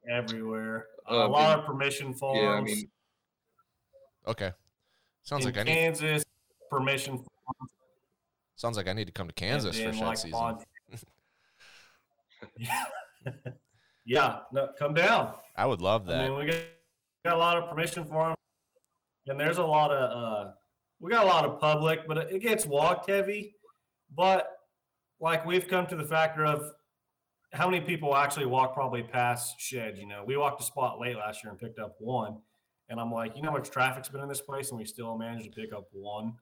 everywhere. 0.10 0.88
Uh, 1.10 1.14
a 1.14 1.28
lot 1.28 1.54
in- 1.54 1.60
of 1.60 1.66
permission 1.66 2.12
forms. 2.14 2.40
Yeah, 2.42 2.50
I 2.50 2.62
mean, 2.62 2.92
Okay. 4.26 4.52
Sounds 5.24 5.46
in 5.46 5.52
like 5.52 5.60
I 5.60 5.64
need 5.64 5.74
Kansas 5.76 6.24
permission 6.72 7.18
forms. 7.18 7.72
sounds 8.56 8.78
like 8.78 8.88
I 8.88 8.94
need 8.94 9.06
to 9.06 9.12
come 9.12 9.28
to 9.28 9.32
and 9.32 9.36
Kansas 9.36 9.78
for 9.80 9.94
shed 9.94 10.04
like, 10.04 10.18
season. 10.18 10.34
on- 10.34 10.64
yeah, 12.58 12.84
yeah. 14.06 14.40
No, 14.52 14.70
come 14.78 14.94
down. 14.94 15.34
I 15.56 15.66
would 15.66 15.82
love 15.82 16.08
I 16.10 16.14
that. 16.14 16.30
mean, 16.30 16.40
we 16.40 16.46
got, 16.46 16.56
got 17.26 17.36
a 17.36 17.38
lot 17.38 17.58
of 17.58 17.70
permission 17.70 18.06
forms, 18.06 18.36
and 19.28 19.40
there's 19.40 19.58
a 19.58 19.64
lot 19.66 19.92
of 19.92 20.48
uh, 20.48 20.52
we 21.00 21.12
got 21.12 21.26
a 21.26 21.28
lot 21.28 21.46
of 21.46 21.60
public, 21.60 22.08
but 22.08 22.18
it 22.18 22.42
gets 22.42 22.66
walked 22.66 23.10
heavy. 23.10 23.56
But 24.16 24.48
like 25.20 25.46
we've 25.46 25.68
come 25.68 25.88
to 25.88 25.96
the 25.96 26.04
factor 26.04 26.46
of 26.46 26.72
how 27.54 27.70
many 27.70 27.84
people 27.84 28.16
actually 28.16 28.46
walk 28.46 28.74
probably 28.74 29.04
past 29.04 29.60
sheds. 29.60 30.00
You 30.00 30.08
know, 30.08 30.24
we 30.26 30.38
walked 30.38 30.62
a 30.62 30.64
spot 30.64 31.00
late 31.00 31.18
last 31.18 31.44
year 31.44 31.52
and 31.52 31.60
picked 31.60 31.80
up 31.80 31.96
one, 32.00 32.38
and 32.90 33.00
I'm 33.00 33.12
like, 33.12 33.36
you 33.36 33.42
know 33.42 33.50
how 33.52 33.58
much 33.58 33.70
traffic's 33.70 34.10
been 34.10 34.22
in 34.22 34.30
this 34.30 34.42
place, 34.42 34.70
and 34.70 34.80
we 34.80 34.86
still 34.86 35.18
managed 35.18 35.46
to 35.46 35.52
pick 35.52 35.74
up 35.74 35.88
one. 35.92 36.34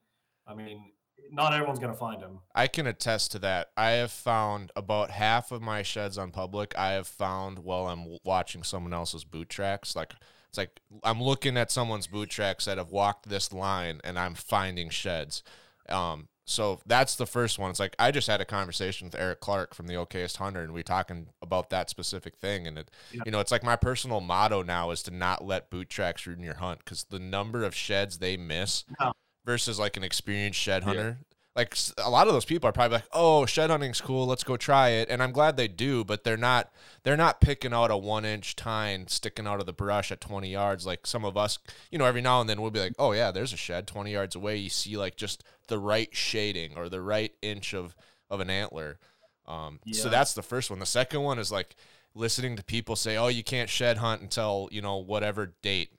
I 0.47 0.55
mean, 0.55 0.91
not 1.31 1.53
everyone's 1.53 1.79
gonna 1.79 1.93
find 1.93 2.21
them. 2.21 2.39
I 2.55 2.67
can 2.67 2.87
attest 2.87 3.31
to 3.33 3.39
that. 3.39 3.69
I 3.77 3.91
have 3.91 4.11
found 4.11 4.71
about 4.75 5.11
half 5.11 5.51
of 5.51 5.61
my 5.61 5.83
sheds 5.83 6.17
on 6.17 6.31
public. 6.31 6.77
I 6.77 6.91
have 6.93 7.07
found 7.07 7.59
while 7.59 7.87
I'm 7.87 8.17
watching 8.23 8.63
someone 8.63 8.93
else's 8.93 9.23
boot 9.23 9.49
tracks. 9.49 9.95
Like 9.95 10.13
it's 10.49 10.57
like 10.57 10.79
I'm 11.03 11.21
looking 11.21 11.57
at 11.57 11.71
someone's 11.71 12.07
boot 12.07 12.29
tracks 12.29 12.65
that 12.65 12.77
have 12.77 12.91
walked 12.91 13.29
this 13.29 13.53
line, 13.53 14.01
and 14.03 14.17
I'm 14.17 14.33
finding 14.33 14.89
sheds. 14.89 15.43
Um, 15.87 16.27
so 16.45 16.79
that's 16.87 17.15
the 17.15 17.27
first 17.27 17.59
one. 17.59 17.69
It's 17.69 17.79
like 17.79 17.95
I 17.99 18.09
just 18.09 18.27
had 18.27 18.41
a 18.41 18.45
conversation 18.45 19.05
with 19.05 19.13
Eric 19.13 19.39
Clark 19.39 19.75
from 19.75 19.85
the 19.85 19.93
OKest 19.93 20.37
Hunter, 20.37 20.63
and 20.63 20.73
we 20.73 20.81
talking 20.81 21.27
about 21.43 21.69
that 21.69 21.91
specific 21.91 22.37
thing. 22.37 22.65
And 22.65 22.79
it, 22.79 22.89
Yeah. 23.11 23.21
you 23.27 23.31
know, 23.31 23.39
it's 23.39 23.51
like 23.51 23.63
my 23.63 23.75
personal 23.75 24.19
motto 24.19 24.63
now 24.63 24.89
is 24.89 25.03
to 25.03 25.11
not 25.11 25.45
let 25.45 25.69
boot 25.69 25.89
tracks 25.89 26.25
ruin 26.25 26.41
your 26.41 26.55
hunt 26.55 26.79
because 26.79 27.03
the 27.03 27.19
number 27.19 27.63
of 27.63 27.75
sheds 27.75 28.17
they 28.17 28.35
miss 28.35 28.83
No. 28.99 29.13
Versus 29.49 29.79
like 29.79 29.97
an 29.97 30.03
experienced 30.03 30.59
shed 30.59 30.83
Yeah. 30.83 30.87
hunter. 30.87 31.17
Like 31.55 31.75
a 31.97 32.09
lot 32.09 32.27
of 32.27 32.33
those 32.33 32.45
people 32.45 32.69
are 32.69 32.71
probably 32.71 32.97
like, 32.97 33.07
"Oh, 33.11 33.45
shed 33.47 33.69
hunting's 33.71 33.99
cool. 33.99 34.27
Let's 34.27 34.43
go 34.43 34.55
try 34.55 34.89
it." 34.89 35.09
And 35.09 35.21
I'm 35.21 35.31
glad 35.31 35.57
they 35.57 35.67
do, 35.67 36.05
but 36.05 36.23
they're 36.23 36.37
not 36.37 36.71
they're 37.03 37.17
not 37.17 37.41
picking 37.41 37.73
out 37.73 37.89
a 37.91 37.97
one 37.97 38.23
inch 38.23 38.55
tine 38.55 39.07
sticking 39.07 39.47
out 39.47 39.59
of 39.59 39.65
the 39.65 39.73
brush 39.73 40.11
at 40.11 40.21
20 40.21 40.47
yards 40.49 40.85
like 40.85 41.07
some 41.07 41.25
of 41.25 41.35
us. 41.35 41.57
You 41.91 41.97
know, 41.97 42.05
every 42.05 42.21
now 42.21 42.39
and 42.39 42.47
then 42.49 42.61
we'll 42.61 42.71
be 42.71 42.79
like, 42.79 42.93
"Oh 42.99 43.11
yeah, 43.13 43.31
there's 43.31 43.51
a 43.51 43.57
shed 43.57 43.87
20 43.87 44.11
yards 44.11 44.35
away." 44.35 44.55
You 44.57 44.69
see 44.69 44.95
like 44.95 45.17
just 45.17 45.43
the 45.67 45.79
right 45.79 46.15
shading 46.15 46.77
or 46.77 46.87
the 46.87 47.01
right 47.01 47.33
inch 47.41 47.73
of 47.73 47.95
of 48.29 48.39
an 48.39 48.49
antler. 48.51 48.99
Um, 49.47 49.79
So 49.91 50.07
that's 50.11 50.33
the 50.33 50.43
first 50.43 50.69
one. 50.69 50.77
The 50.79 50.85
second 50.85 51.23
one 51.23 51.39
is 51.39 51.51
like 51.51 51.75
listening 52.13 52.55
to 52.57 52.63
people 52.63 52.95
say, 52.95 53.17
"Oh, 53.17 53.27
you 53.27 53.43
can't 53.43 53.69
shed 53.69 53.97
hunt 53.97 54.21
until 54.21 54.69
you 54.71 54.81
know 54.83 54.97
whatever 54.97 55.55
date." 55.63 55.91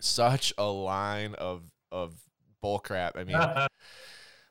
Such 0.00 0.52
a 0.58 0.66
line 0.66 1.34
of 1.36 1.62
of 1.90 2.12
bull 2.60 2.78
crap. 2.78 3.16
I 3.16 3.24
mean, 3.24 3.36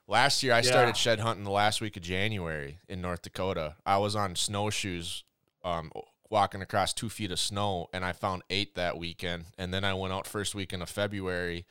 Last 0.08 0.42
year, 0.44 0.52
I 0.52 0.60
started 0.60 0.96
shed 0.96 1.18
hunting 1.18 1.42
the 1.44 1.50
last 1.50 1.80
week 1.80 1.96
of 1.96 2.02
January 2.02 2.78
in 2.88 3.00
North 3.00 3.22
Dakota. 3.22 3.74
I 3.84 3.96
was 3.98 4.14
on 4.14 4.36
snowshoes, 4.36 5.24
um, 5.64 5.90
walking 6.30 6.62
across 6.62 6.92
two 6.92 7.08
feet 7.08 7.32
of 7.32 7.40
snow, 7.40 7.88
and 7.92 8.04
I 8.04 8.12
found 8.12 8.42
eight 8.48 8.76
that 8.76 8.98
weekend. 8.98 9.46
And 9.58 9.74
then 9.74 9.84
I 9.84 9.94
went 9.94 10.12
out 10.12 10.26
first 10.28 10.54
weekend 10.54 10.82
of 10.82 10.88
February 10.88 11.66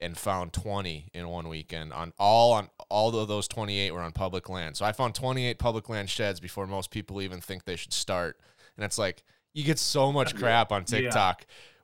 and 0.00 0.16
found 0.16 0.52
20 0.52 1.10
in 1.12 1.28
one 1.28 1.48
weekend 1.48 1.92
on 1.92 2.12
all 2.18 2.52
on 2.52 2.70
all 2.88 3.14
of 3.14 3.28
those 3.28 3.46
28 3.48 3.90
were 3.90 4.00
on 4.00 4.12
public 4.12 4.48
land. 4.48 4.76
So 4.76 4.84
I 4.84 4.92
found 4.92 5.14
28 5.14 5.58
public 5.58 5.88
land 5.88 6.08
sheds 6.08 6.38
before 6.40 6.66
most 6.66 6.90
people 6.90 7.20
even 7.20 7.40
think 7.40 7.64
they 7.64 7.76
should 7.76 7.92
start. 7.92 8.38
And 8.76 8.84
it's 8.84 8.98
like 8.98 9.24
you 9.52 9.64
get 9.64 9.78
so 9.78 10.12
much 10.12 10.36
crap 10.36 10.72
on 10.72 10.84
Yeah. 11.04 11.10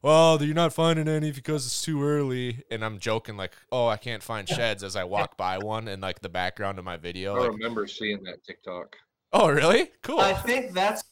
TikTok. 0.02 0.04
Well, 0.04 0.42
you're 0.42 0.54
not 0.54 0.72
finding 0.72 1.08
any 1.08 1.32
because 1.32 1.66
it's 1.66 1.82
too 1.82 2.02
early. 2.02 2.62
And 2.70 2.84
I'm 2.84 2.98
joking 2.98 3.36
like, 3.36 3.52
"Oh, 3.72 3.86
I 3.88 3.96
can't 3.96 4.22
find 4.22 4.48
sheds" 4.48 4.82
as 4.84 4.96
I 4.96 5.04
walk 5.04 5.36
by 5.36 5.58
one 5.58 5.88
in 5.88 6.00
like 6.00 6.20
the 6.20 6.28
background 6.28 6.78
of 6.78 6.84
my 6.84 6.96
video. 6.96 7.34
I 7.36 7.40
Like, 7.40 7.50
remember 7.52 7.86
seeing 7.86 8.22
that 8.24 8.44
TikTok. 8.44 8.96
oh, 9.32 9.48
really? 9.48 9.90
Cool. 10.02 10.20
I 10.20 10.32
think 10.34 10.72
that's 10.72 11.02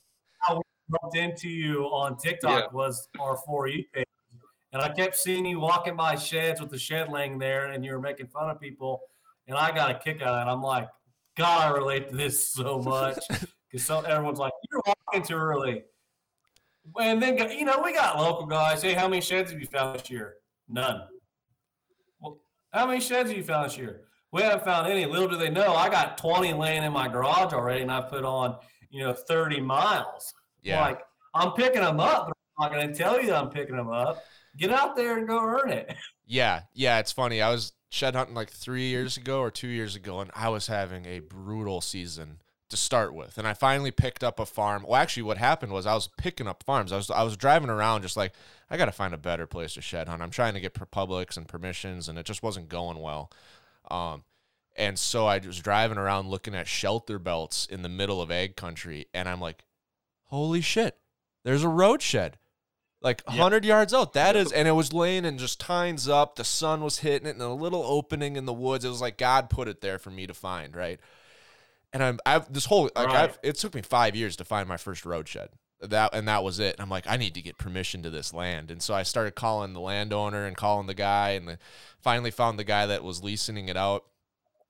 how 0.41 0.57
we 0.57 0.63
bumped 0.89 1.17
into 1.17 1.49
you 1.49 1.85
on 1.87 2.17
TikTok 2.17 2.65
Yeah. 2.65 2.67
was 2.73 3.09
our 3.21 3.37
for 3.47 3.67
you 3.67 3.85
page. 3.93 4.05
And 4.73 4.83
I 4.83 4.89
kept 4.93 5.15
seeing 5.17 5.47
you 5.47 5.61
walking 5.61 5.95
by 5.95 6.17
sheds 6.17 6.61
with 6.61 6.71
the 6.71 6.79
shed 6.79 7.09
laying 7.09 7.39
there 7.39 7.67
and 7.71 7.85
you 7.85 7.93
were 7.93 8.01
making 8.01 8.27
fun 8.27 8.51
of 8.51 8.61
people. 8.61 9.01
And 9.47 9.57
I 9.57 9.71
got 9.73 9.91
a 9.91 9.95
kick 9.99 10.21
out 10.21 10.35
of 10.35 10.49
it. 10.49 10.51
I'm 10.51 10.63
like, 10.63 10.89
God, 11.37 11.63
I 11.73 11.77
relate 11.77 12.09
to 12.09 12.17
this 12.17 12.49
so 12.53 12.79
much. 12.81 13.19
Because 13.71 13.87
so 13.87 14.01
everyone's 14.03 14.39
like, 14.39 14.53
You're 14.71 14.83
walking 14.87 15.23
too 15.27 15.35
early. 15.35 15.83
And 17.01 17.23
then 17.23 17.39
you 17.51 17.65
know, 17.65 17.81
we 17.83 17.93
got 17.93 18.19
local 18.19 18.47
guys. 18.47 18.83
Hey, 18.83 18.93
how 18.93 19.09
many 19.09 19.23
sheds 19.23 19.51
have 19.51 19.61
you 19.61 19.67
found 19.67 19.99
this 19.99 20.11
year? 20.11 20.35
None. 20.69 21.03
Well, 22.21 22.39
how 22.73 22.87
many 22.87 23.01
sheds 23.01 23.31
have 23.31 23.37
you 23.37 23.45
found 23.45 23.71
this 23.71 23.79
year? 23.79 24.03
We 24.33 24.43
haven't 24.43 24.65
found 24.65 24.87
any. 24.91 25.07
Little 25.07 25.29
do 25.29 25.37
they 25.37 25.51
know, 25.51 25.75
I 25.75 25.89
got 25.89 26.19
20 26.19 26.53
laying 26.55 26.83
in 26.83 26.93
my 26.93 27.09
garage 27.09 27.53
already, 27.53 27.83
and 27.83 27.91
I 27.91 28.01
put 28.01 28.25
on, 28.25 28.57
you 28.91 29.05
know, 29.05 29.13
30 29.13 29.61
miles. 29.61 30.35
yeah. 30.63 30.81
Like, 30.81 31.01
I'm 31.35 31.53
picking 31.53 31.83
them 31.83 32.01
up, 32.01 32.29
but 32.29 32.37
I'm 32.59 32.71
not 32.71 32.73
going 32.73 32.89
to 32.89 32.95
tell 32.95 33.23
you 33.23 33.33
I'm 33.35 33.49
picking 33.51 33.77
them 33.77 33.91
up. 33.91 34.23
Get 34.57 34.71
out 34.71 34.95
there 34.97 35.19
and 35.19 35.27
go 35.27 35.43
earn 35.43 35.71
it. 35.71 35.95
Yeah, 36.27 36.63
yeah, 36.73 37.01
it's 37.01 37.13
funny. 37.13 37.43
I 37.43 37.51
was 37.51 37.75
shed 37.91 38.15
hunting 38.15 38.35
like 38.35 38.49
three 38.51 38.89
years 38.89 39.19
ago 39.19 39.41
or 39.41 39.51
two 39.51 39.69
years 39.69 39.95
ago, 39.95 40.21
and 40.21 40.31
I 40.35 40.49
was 40.49 40.67
having 40.69 41.05
a 41.05 41.19
brutal 41.21 41.83
season 41.83 42.39
to 42.75 42.81
start 42.81 43.15
with. 43.15 43.39
And 43.39 43.47
I 43.47 43.55
finally 43.55 43.91
picked 43.91 44.23
up 44.25 44.39
a 44.39 44.47
farm. 44.47 44.85
Well, 44.87 45.01
actually, 45.01 45.23
what 45.25 45.39
happened 45.39 45.73
was 45.73 45.87
I 45.87 45.95
was 45.95 46.09
picking 46.19 46.47
up 46.47 46.63
farms. 46.63 46.93
I 46.93 46.97
was 46.97 47.11
I 47.11 47.23
was 47.23 47.37
driving 47.37 47.71
around 47.71 48.03
just 48.03 48.17
like 48.17 48.33
I 48.71 48.77
got 48.77 48.87
to 48.87 48.93
find 48.93 49.15
a 49.15 49.19
better 49.19 49.47
place 49.47 49.75
to 49.75 49.81
shed 49.81 50.09
hunt. 50.09 50.23
I'm 50.23 50.31
trying 50.31 50.55
to 50.55 50.61
get 50.61 50.75
publics 50.91 51.37
and 51.37 51.49
permissions, 51.49 52.09
and 52.09 52.19
it 52.19 52.27
just 52.27 52.43
wasn't 52.43 52.69
going 52.69 52.99
well. 52.99 53.31
Um, 53.91 54.25
and 54.77 54.99
so 54.99 55.27
I 55.27 55.39
was 55.39 55.61
driving 55.61 55.99
around 55.99 56.29
looking 56.29 56.55
at 56.55 56.67
shelter 56.67 57.19
belts 57.19 57.67
in 57.67 57.83
the 57.83 57.89
middle 57.89 58.21
of 58.21 58.31
egg 58.31 58.57
country, 58.57 59.07
and 59.15 59.29
I'm 59.29 59.41
like, 59.41 59.65
holy 60.25 60.61
shit, 60.61 60.97
there's 61.45 61.63
a 61.63 61.69
road 61.69 62.03
shed 62.03 62.39
like 63.05 63.23
Yeah. 63.27 63.35
100 63.35 63.65
yards 63.65 63.93
out. 63.93 64.15
That 64.15 64.35
is, 64.35 64.51
and 64.51 64.67
it 64.67 64.73
was 64.73 64.93
laying 64.93 65.25
in 65.27 65.37
just 65.39 65.61
tines 65.61 66.09
up. 66.09 66.37
The 66.37 66.43
sun 66.45 66.81
was 66.83 67.01
hitting 67.01 67.29
it 67.29 67.33
and 67.33 67.43
a 67.43 67.49
little 67.53 67.85
opening 67.85 68.37
in 68.37 68.47
the 68.47 68.53
woods. 68.53 68.85
It 68.85 68.89
was 68.89 69.03
like 69.03 69.19
God 69.19 69.51
put 69.51 69.69
it 69.69 69.83
there 69.83 69.99
for 69.99 70.11
me 70.11 70.27
to 70.27 70.35
find, 70.35 70.75
right? 70.75 70.99
And 71.95 72.03
I'm, 72.03 72.19
I've 72.27 72.53
this 72.53 72.67
whole 72.67 72.91
like 72.95 73.09
Right. 73.09 73.17
I've, 73.31 73.39
it 73.43 73.57
took 73.57 73.75
me 73.75 73.81
five 73.81 74.15
years 74.15 74.37
to 74.37 74.45
find 74.45 74.69
my 74.69 74.77
first 74.77 75.07
road 75.07 75.27
shed. 75.27 75.49
That 75.81 76.15
and 76.15 76.29
that 76.29 76.45
was 76.45 76.59
it. 76.59 76.75
And 76.75 76.81
I'm 76.83 76.91
like, 76.91 77.07
I 77.09 77.17
need 77.17 77.35
to 77.35 77.43
get 77.43 77.57
permission 77.57 78.03
to 78.03 78.11
this 78.11 78.35
land. 78.35 78.71
And 78.71 78.83
so 78.83 78.93
I 78.93 79.03
started 79.03 79.35
calling 79.35 79.73
the 79.73 79.81
landowner 79.81 80.45
and 80.45 80.57
calling 80.57 80.87
the 80.87 80.95
guy, 80.95 81.31
and 81.31 81.49
the, 81.49 81.59
finally 82.03 82.31
found 82.31 82.59
the 82.59 82.65
guy 82.65 82.85
that 82.87 83.03
was 83.03 83.23
leasing 83.23 83.69
it 83.69 83.77
out 83.77 84.05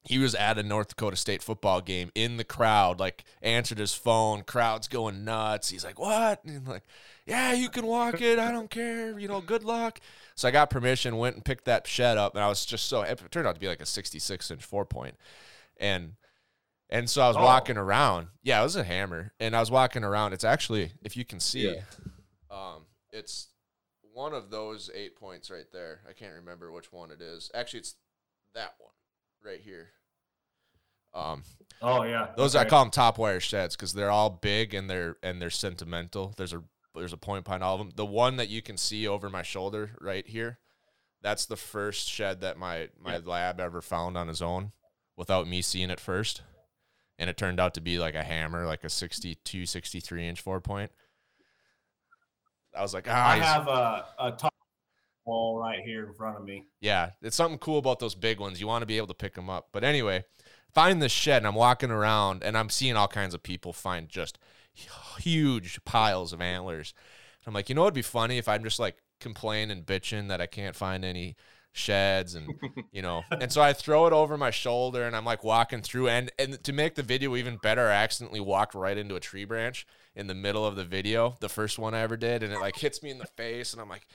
he 0.04 0.18
was 0.18 0.34
at 0.34 0.58
a 0.58 0.62
North 0.62 0.88
Dakota 0.88 1.16
State 1.16 1.42
football 1.42 1.80
game 1.80 2.10
in 2.14 2.36
the 2.36 2.44
crowd, 2.44 3.00
like 3.00 3.24
answered 3.40 3.78
his 3.78 3.94
phone, 3.94 4.42
crowd's 4.42 4.86
going 4.86 5.24
nuts. 5.24 5.70
He's 5.70 5.84
like, 5.84 5.98
What? 5.98 6.44
And 6.44 6.58
he's 6.58 6.68
like, 6.68 6.84
Yeah, 7.26 7.54
you 7.54 7.70
can 7.70 7.86
walk 7.86 8.20
it. 8.20 8.38
I 8.38 8.52
don't 8.52 8.70
care. 8.70 9.18
You 9.18 9.28
know, 9.28 9.40
good 9.40 9.64
luck. 9.64 10.00
So 10.34 10.46
I 10.46 10.50
got 10.50 10.68
permission, 10.68 11.16
went 11.16 11.36
and 11.36 11.44
picked 11.44 11.64
that 11.64 11.86
shed 11.86 12.18
up, 12.18 12.34
and 12.34 12.44
I 12.44 12.48
was 12.48 12.66
just 12.66 12.86
so 12.86 13.00
it 13.00 13.18
turned 13.30 13.46
out 13.46 13.54
to 13.54 13.60
be 13.60 13.68
like 13.68 13.80
a 13.80 13.86
66 13.86 14.50
inch 14.50 14.62
four 14.62 14.84
point. 14.84 15.16
And 15.78 16.12
and 16.90 17.08
so 17.08 17.22
I 17.22 17.28
was 17.28 17.36
Oh. 17.36 17.42
walking 17.42 17.76
around. 17.76 18.28
Yeah, 18.42 18.60
it 18.60 18.64
was 18.64 18.76
a 18.76 18.84
hammer. 18.84 19.32
And 19.40 19.54
I 19.56 19.60
was 19.60 19.70
walking 19.70 20.04
around. 20.04 20.32
It's 20.32 20.44
actually, 20.44 20.92
if 21.02 21.16
you 21.16 21.24
can 21.24 21.40
see, 21.40 21.74
Yeah. 21.74 21.82
um, 22.50 22.86
it's 23.12 23.48
one 24.12 24.32
of 24.34 24.50
those 24.50 24.90
eight 24.94 25.16
points 25.16 25.50
right 25.50 25.70
there. 25.72 26.02
I 26.08 26.12
can't 26.12 26.34
remember 26.34 26.70
which 26.70 26.92
one 26.92 27.10
it 27.10 27.20
is. 27.20 27.50
Actually, 27.54 27.80
it's 27.80 27.96
that 28.54 28.74
one 28.78 28.92
right 29.42 29.60
here. 29.60 29.90
Um, 31.12 31.44
Oh, 31.80 32.02
yeah. 32.02 32.32
those 32.36 32.54
I 32.56 32.64
call 32.64 32.84
them 32.84 32.90
top 32.90 33.18
wire 33.18 33.40
sheds 33.40 33.76
because 33.76 33.92
they're 33.92 34.10
all 34.10 34.30
big 34.30 34.74
and 34.74 34.88
they're 34.90 35.16
and 35.22 35.40
they're 35.40 35.50
sentimental. 35.50 36.34
There's 36.36 36.52
a 36.52 36.62
there's 36.94 37.12
a 37.12 37.16
point 37.16 37.44
behind 37.44 37.62
all 37.64 37.74
of 37.74 37.78
them. 37.80 37.90
The 37.94 38.06
one 38.06 38.36
that 38.36 38.48
you 38.48 38.62
can 38.62 38.76
see 38.76 39.06
over 39.06 39.28
my 39.28 39.42
shoulder 39.42 39.96
right 40.00 40.26
here, 40.26 40.58
that's 41.22 41.46
the 41.46 41.56
first 41.56 42.08
shed 42.08 42.40
that 42.40 42.56
my 42.58 42.88
my 42.98 43.18
lab 43.18 43.60
ever 43.60 43.80
found 43.82 44.16
on 44.16 44.28
his 44.28 44.40
own 44.42 44.72
without 45.16 45.46
me 45.46 45.60
seeing 45.62 45.90
it 45.90 46.00
first. 46.00 46.42
And 47.18 47.30
it 47.30 47.36
turned 47.36 47.60
out 47.60 47.74
to 47.74 47.80
be 47.80 47.98
like 47.98 48.14
a 48.14 48.24
hammer, 48.24 48.66
like 48.66 48.84
a 48.84 48.88
62, 48.88 49.66
63 49.66 50.28
inch 50.28 50.40
four 50.40 50.60
point. 50.60 50.90
I 52.76 52.82
was 52.82 52.92
like, 52.92 53.06
ah, 53.08 53.28
I 53.30 53.36
have 53.36 53.68
a, 53.68 54.04
a 54.18 54.32
top 54.32 54.54
wall 55.24 55.58
right 55.58 55.80
here 55.80 56.06
in 56.06 56.14
front 56.14 56.36
of 56.36 56.44
me. 56.44 56.64
Yeah, 56.80 57.10
it's 57.22 57.36
something 57.36 57.58
cool 57.58 57.78
about 57.78 58.00
those 58.00 58.14
big 58.14 58.40
ones. 58.40 58.60
You 58.60 58.66
want 58.66 58.82
to 58.82 58.86
be 58.86 58.96
able 58.96 59.06
to 59.08 59.14
pick 59.14 59.34
them 59.34 59.48
up. 59.48 59.68
But 59.72 59.84
anyway, 59.84 60.24
find 60.72 61.00
this 61.00 61.12
shed, 61.12 61.38
and 61.38 61.46
I'm 61.46 61.54
walking 61.54 61.90
around, 61.90 62.42
and 62.42 62.58
I'm 62.58 62.68
seeing 62.68 62.96
all 62.96 63.08
kinds 63.08 63.34
of 63.34 63.42
people 63.42 63.72
find 63.72 64.08
just 64.08 64.38
huge 65.18 65.82
piles 65.84 66.32
of 66.32 66.40
antlers. 66.40 66.94
And 67.44 67.48
I'm 67.48 67.54
like, 67.54 67.68
you 67.68 67.74
know, 67.74 67.82
what'd 67.82 67.94
be 67.94 68.02
funny 68.02 68.38
if 68.38 68.48
I'm 68.48 68.64
just 68.64 68.80
like 68.80 68.96
complaining 69.20 69.70
and 69.70 69.86
bitching 69.86 70.28
that 70.28 70.40
I 70.40 70.46
can't 70.46 70.76
find 70.76 71.04
any 71.04 71.36
sheds, 71.74 72.34
and 72.34 72.54
you 72.92 73.02
know, 73.02 73.22
and 73.30 73.52
so 73.52 73.60
I 73.60 73.72
throw 73.74 74.06
it 74.06 74.12
over 74.12 74.38
my 74.38 74.50
shoulder, 74.50 75.02
and 75.02 75.14
I'm 75.14 75.24
like 75.24 75.44
walking 75.44 75.82
through, 75.82 76.08
and 76.08 76.32
and 76.38 76.62
to 76.64 76.72
make 76.72 76.94
the 76.94 77.02
video 77.02 77.36
even 77.36 77.58
better, 77.58 77.88
I 77.88 77.94
accidentally 77.94 78.40
walked 78.40 78.74
right 78.74 78.96
into 78.96 79.16
a 79.16 79.20
tree 79.20 79.44
branch 79.44 79.86
in 80.16 80.28
the 80.28 80.34
middle 80.34 80.64
of 80.64 80.76
the 80.76 80.84
video, 80.84 81.36
the 81.40 81.48
first 81.48 81.78
one 81.78 81.94
I 81.94 82.00
ever 82.00 82.16
did, 82.16 82.42
and 82.42 82.52
it 82.52 82.60
like 82.60 82.76
hits 82.76 83.02
me 83.02 83.10
in 83.10 83.18
the 83.18 83.26
face, 83.26 83.72
and 83.72 83.82
I'm 83.82 83.88
like. 83.90 84.06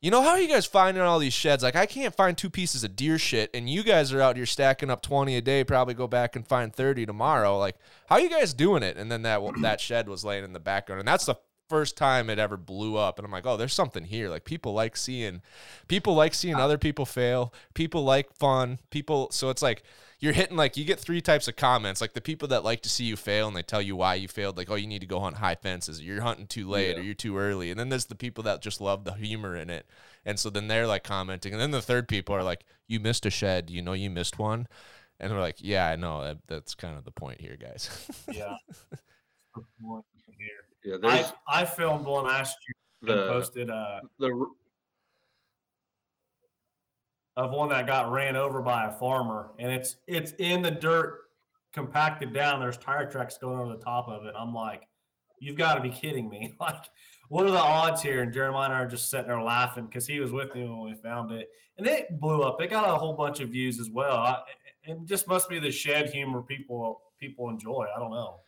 You 0.00 0.10
know 0.10 0.20
how 0.20 0.32
are 0.32 0.38
you 0.38 0.48
guys 0.48 0.66
finding 0.66 1.02
all 1.02 1.18
these 1.18 1.32
sheds? 1.32 1.62
Like 1.62 1.76
I 1.76 1.86
can't 1.86 2.14
find 2.14 2.36
two 2.36 2.50
pieces 2.50 2.84
of 2.84 2.94
deer 2.94 3.16
shit, 3.18 3.48
and 3.54 3.70
you 3.70 3.82
guys 3.82 4.12
are 4.12 4.20
out 4.20 4.36
here 4.36 4.44
stacking 4.44 4.90
up 4.90 5.00
twenty 5.00 5.34
a 5.34 5.40
day. 5.40 5.64
Probably 5.64 5.94
go 5.94 6.06
back 6.06 6.36
and 6.36 6.46
find 6.46 6.74
thirty 6.74 7.06
tomorrow. 7.06 7.56
Like 7.56 7.76
how 8.06 8.18
you 8.18 8.28
guys 8.28 8.52
doing 8.52 8.82
it? 8.82 8.98
And 8.98 9.10
then 9.10 9.22
that 9.22 9.40
that 9.62 9.80
shed 9.80 10.06
was 10.06 10.22
laying 10.22 10.44
in 10.44 10.52
the 10.52 10.60
background, 10.60 10.98
and 10.98 11.08
that's 11.08 11.24
the 11.24 11.36
first 11.68 11.96
time 11.96 12.30
it 12.30 12.38
ever 12.38 12.56
blew 12.56 12.96
up. 12.96 13.18
And 13.18 13.24
I'm 13.26 13.32
like, 13.32 13.46
oh, 13.46 13.56
there's 13.56 13.72
something 13.72 14.04
here. 14.04 14.28
Like 14.28 14.44
people 14.44 14.72
like 14.72 14.96
seeing, 14.96 15.42
people 15.88 16.14
like 16.14 16.34
seeing 16.34 16.56
other 16.56 16.78
people 16.78 17.06
fail. 17.06 17.52
People 17.74 18.04
like 18.04 18.32
fun. 18.34 18.78
People. 18.90 19.30
So 19.30 19.50
it's 19.50 19.62
like 19.62 19.82
you're 20.20 20.32
hitting 20.32 20.56
like 20.56 20.76
you 20.76 20.84
get 20.84 21.00
three 21.00 21.20
types 21.20 21.48
of 21.48 21.56
comments. 21.56 22.00
Like 22.00 22.12
the 22.12 22.20
people 22.20 22.48
that 22.48 22.64
like 22.64 22.82
to 22.82 22.88
see 22.88 23.04
you 23.04 23.16
fail 23.16 23.48
and 23.48 23.56
they 23.56 23.62
tell 23.62 23.82
you 23.82 23.96
why 23.96 24.14
you 24.14 24.28
failed. 24.28 24.56
Like 24.56 24.70
oh, 24.70 24.74
you 24.74 24.86
need 24.86 25.00
to 25.00 25.06
go 25.06 25.20
hunt 25.20 25.36
high 25.36 25.54
fences. 25.56 26.00
Or 26.00 26.04
you're 26.04 26.20
hunting 26.22 26.46
too 26.46 26.68
late, 26.68 26.96
Yeah. 26.96 27.02
or 27.02 27.04
you're 27.04 27.14
too 27.14 27.36
early. 27.38 27.70
And 27.70 27.78
then 27.80 27.88
there's 27.88 28.06
the 28.06 28.14
people 28.14 28.44
that 28.44 28.62
just 28.62 28.80
love 28.80 29.04
the 29.04 29.12
humor 29.14 29.56
in 29.56 29.70
it. 29.70 29.86
And 30.24 30.38
so 30.38 30.50
then 30.50 30.68
they're 30.68 30.86
like 30.86 31.04
commenting. 31.04 31.52
And 31.52 31.60
then 31.60 31.70
the 31.70 31.82
third 31.82 32.08
people 32.08 32.34
are 32.34 32.42
like, 32.42 32.64
you 32.86 33.00
missed 33.00 33.26
a 33.26 33.30
shed. 33.30 33.70
You 33.70 33.82
know 33.82 33.92
you 33.92 34.10
missed 34.10 34.38
one. 34.38 34.68
And 35.20 35.32
we're 35.32 35.40
like, 35.40 35.56
yeah, 35.58 35.86
I 35.88 35.96
know. 35.96 36.22
That, 36.24 36.38
that's 36.48 36.74
kind 36.74 36.98
of 36.98 37.04
the 37.04 37.10
point 37.10 37.40
here, 37.40 37.56
guys. 37.60 37.88
Yeah. 38.32 38.56
Yeah, 40.84 40.96
I, 41.02 41.32
I 41.48 41.64
filmed 41.64 42.04
one 42.06 42.24
last 42.24 42.56
year 42.68 42.74
and 43.16 43.20
the 43.20 43.26
posted 43.28 43.70
uh, 43.70 44.00
the 44.18 44.46
of 47.36 47.50
one 47.50 47.68
that 47.70 47.86
got 47.86 48.12
ran 48.12 48.36
over 48.36 48.62
by 48.62 48.86
a 48.86 48.92
farmer, 48.92 49.50
and 49.58 49.72
it's 49.72 49.96
it's 50.06 50.32
in 50.38 50.62
the 50.62 50.70
dirt, 50.70 51.22
compacted 51.72 52.32
down. 52.32 52.60
There's 52.60 52.78
tire 52.78 53.10
tracks 53.10 53.38
going 53.38 53.58
over 53.58 53.76
the 53.76 53.82
top 53.82 54.08
of 54.08 54.24
it. 54.26 54.34
I'm 54.38 54.54
like, 54.54 54.86
you've 55.40 55.56
got 55.56 55.74
to 55.74 55.80
be 55.80 55.90
kidding 55.90 56.28
me! 56.28 56.54
Like, 56.60 56.84
what 57.28 57.46
are 57.46 57.50
the 57.50 57.58
odds 57.58 58.02
here? 58.02 58.22
And 58.22 58.32
Jeremiah 58.32 58.66
and 58.66 58.74
I 58.74 58.80
are 58.80 58.86
just 58.86 59.10
sitting 59.10 59.28
there 59.28 59.40
laughing 59.40 59.86
because 59.86 60.06
he 60.06 60.20
was 60.20 60.30
with 60.30 60.54
me 60.54 60.62
when 60.64 60.82
we 60.82 60.94
found 60.94 61.32
it, 61.32 61.48
and 61.78 61.86
it 61.86 62.20
blew 62.20 62.42
up. 62.42 62.60
It 62.60 62.70
got 62.70 62.88
a 62.88 62.96
whole 62.96 63.14
bunch 63.14 63.40
of 63.40 63.48
views 63.48 63.80
as 63.80 63.90
well. 63.90 64.16
I, 64.16 64.38
it 64.84 64.98
just 65.06 65.26
must 65.26 65.48
be 65.48 65.58
the 65.58 65.70
shed 65.70 66.10
humor 66.10 66.42
people 66.42 67.00
people 67.18 67.48
enjoy. 67.48 67.86
I 67.94 67.98
don't 67.98 68.10
know. 68.10 68.40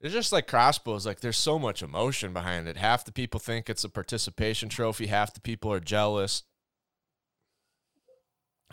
It's 0.00 0.12
just 0.12 0.32
like 0.32 0.46
crossbows. 0.46 1.06
Like 1.06 1.20
there's 1.20 1.36
so 1.36 1.58
much 1.58 1.82
emotion 1.82 2.32
behind 2.32 2.68
it. 2.68 2.76
Half 2.76 3.04
the 3.04 3.12
people 3.12 3.40
think 3.40 3.68
it's 3.68 3.84
a 3.84 3.88
participation 3.88 4.68
trophy. 4.68 5.06
Half 5.06 5.34
the 5.34 5.40
people 5.40 5.72
are 5.72 5.80
jealous. 5.80 6.42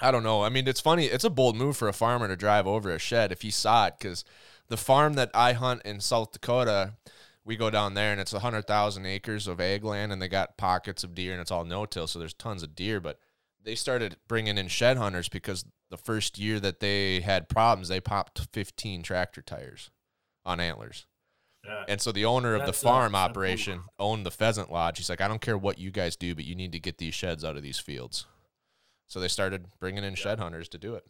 I 0.01 0.11
don't 0.11 0.23
know. 0.23 0.43
I 0.43 0.49
mean, 0.49 0.67
it's 0.67 0.81
funny. 0.81 1.05
It's 1.05 1.23
a 1.23 1.29
bold 1.29 1.55
move 1.55 1.77
for 1.77 1.87
a 1.87 1.93
farmer 1.93 2.27
to 2.27 2.35
drive 2.35 2.67
over 2.67 2.91
a 2.91 2.99
shed 2.99 3.31
if 3.31 3.41
he 3.43 3.51
saw 3.51 3.87
it, 3.87 3.95
because 3.99 4.25
the 4.67 4.77
farm 4.77 5.13
that 5.13 5.29
I 5.33 5.53
hunt 5.53 5.83
in 5.85 5.99
South 5.99 6.31
Dakota, 6.31 6.93
we 7.45 7.55
go 7.55 7.69
down 7.69 7.93
there 7.93 8.11
and 8.11 8.19
it's 8.19 8.33
a 8.33 8.39
hundred 8.39 8.65
thousand 8.65 9.05
acres 9.05 9.47
of 9.47 9.61
ag 9.61 9.83
land, 9.83 10.11
and 10.11 10.21
they 10.21 10.27
got 10.27 10.57
pockets 10.57 11.03
of 11.03 11.13
deer, 11.13 11.31
and 11.31 11.41
it's 11.41 11.51
all 11.51 11.63
no 11.63 11.85
till, 11.85 12.07
so 12.07 12.17
there's 12.17 12.33
tons 12.33 12.63
of 12.63 12.75
deer. 12.75 12.99
But 12.99 13.19
they 13.63 13.75
started 13.75 14.17
bringing 14.27 14.57
in 14.57 14.67
shed 14.67 14.97
hunters 14.97 15.29
because 15.29 15.65
the 15.89 15.97
first 15.97 16.39
year 16.39 16.59
that 16.59 16.79
they 16.79 17.19
had 17.21 17.47
problems, 17.47 17.87
they 17.87 18.01
popped 18.01 18.47
15 18.51 19.03
tractor 19.03 19.43
tires 19.43 19.91
on 20.43 20.59
antlers. 20.59 21.05
Yeah. 21.65 21.85
And 21.87 22.01
so 22.01 22.11
the 22.11 22.25
owner 22.25 22.55
of 22.55 22.61
the 22.61 22.67
That's, 22.67 22.83
farm 22.83 23.13
simple. 23.13 23.19
operation 23.19 23.81
owned 23.97 24.25
the 24.25 24.31
pheasant 24.31 24.71
lodge. 24.71 24.97
He's 24.97 25.09
like, 25.09 25.21
I 25.21 25.27
don't 25.27 25.41
care 25.41 25.57
what 25.57 25.79
you 25.79 25.91
guys 25.91 26.15
do, 26.15 26.35
but 26.35 26.43
you 26.43 26.55
need 26.55 26.73
to 26.73 26.79
get 26.79 26.97
these 26.97 27.13
sheds 27.13 27.45
out 27.45 27.55
of 27.55 27.63
these 27.63 27.79
fields. 27.79 28.25
So 29.07 29.19
they 29.19 29.27
started 29.27 29.67
bringing 29.79 30.03
in 30.03 30.15
shed 30.15 30.39
hunters 30.39 30.67
to 30.69 30.77
do 30.77 30.95
it. 30.95 31.05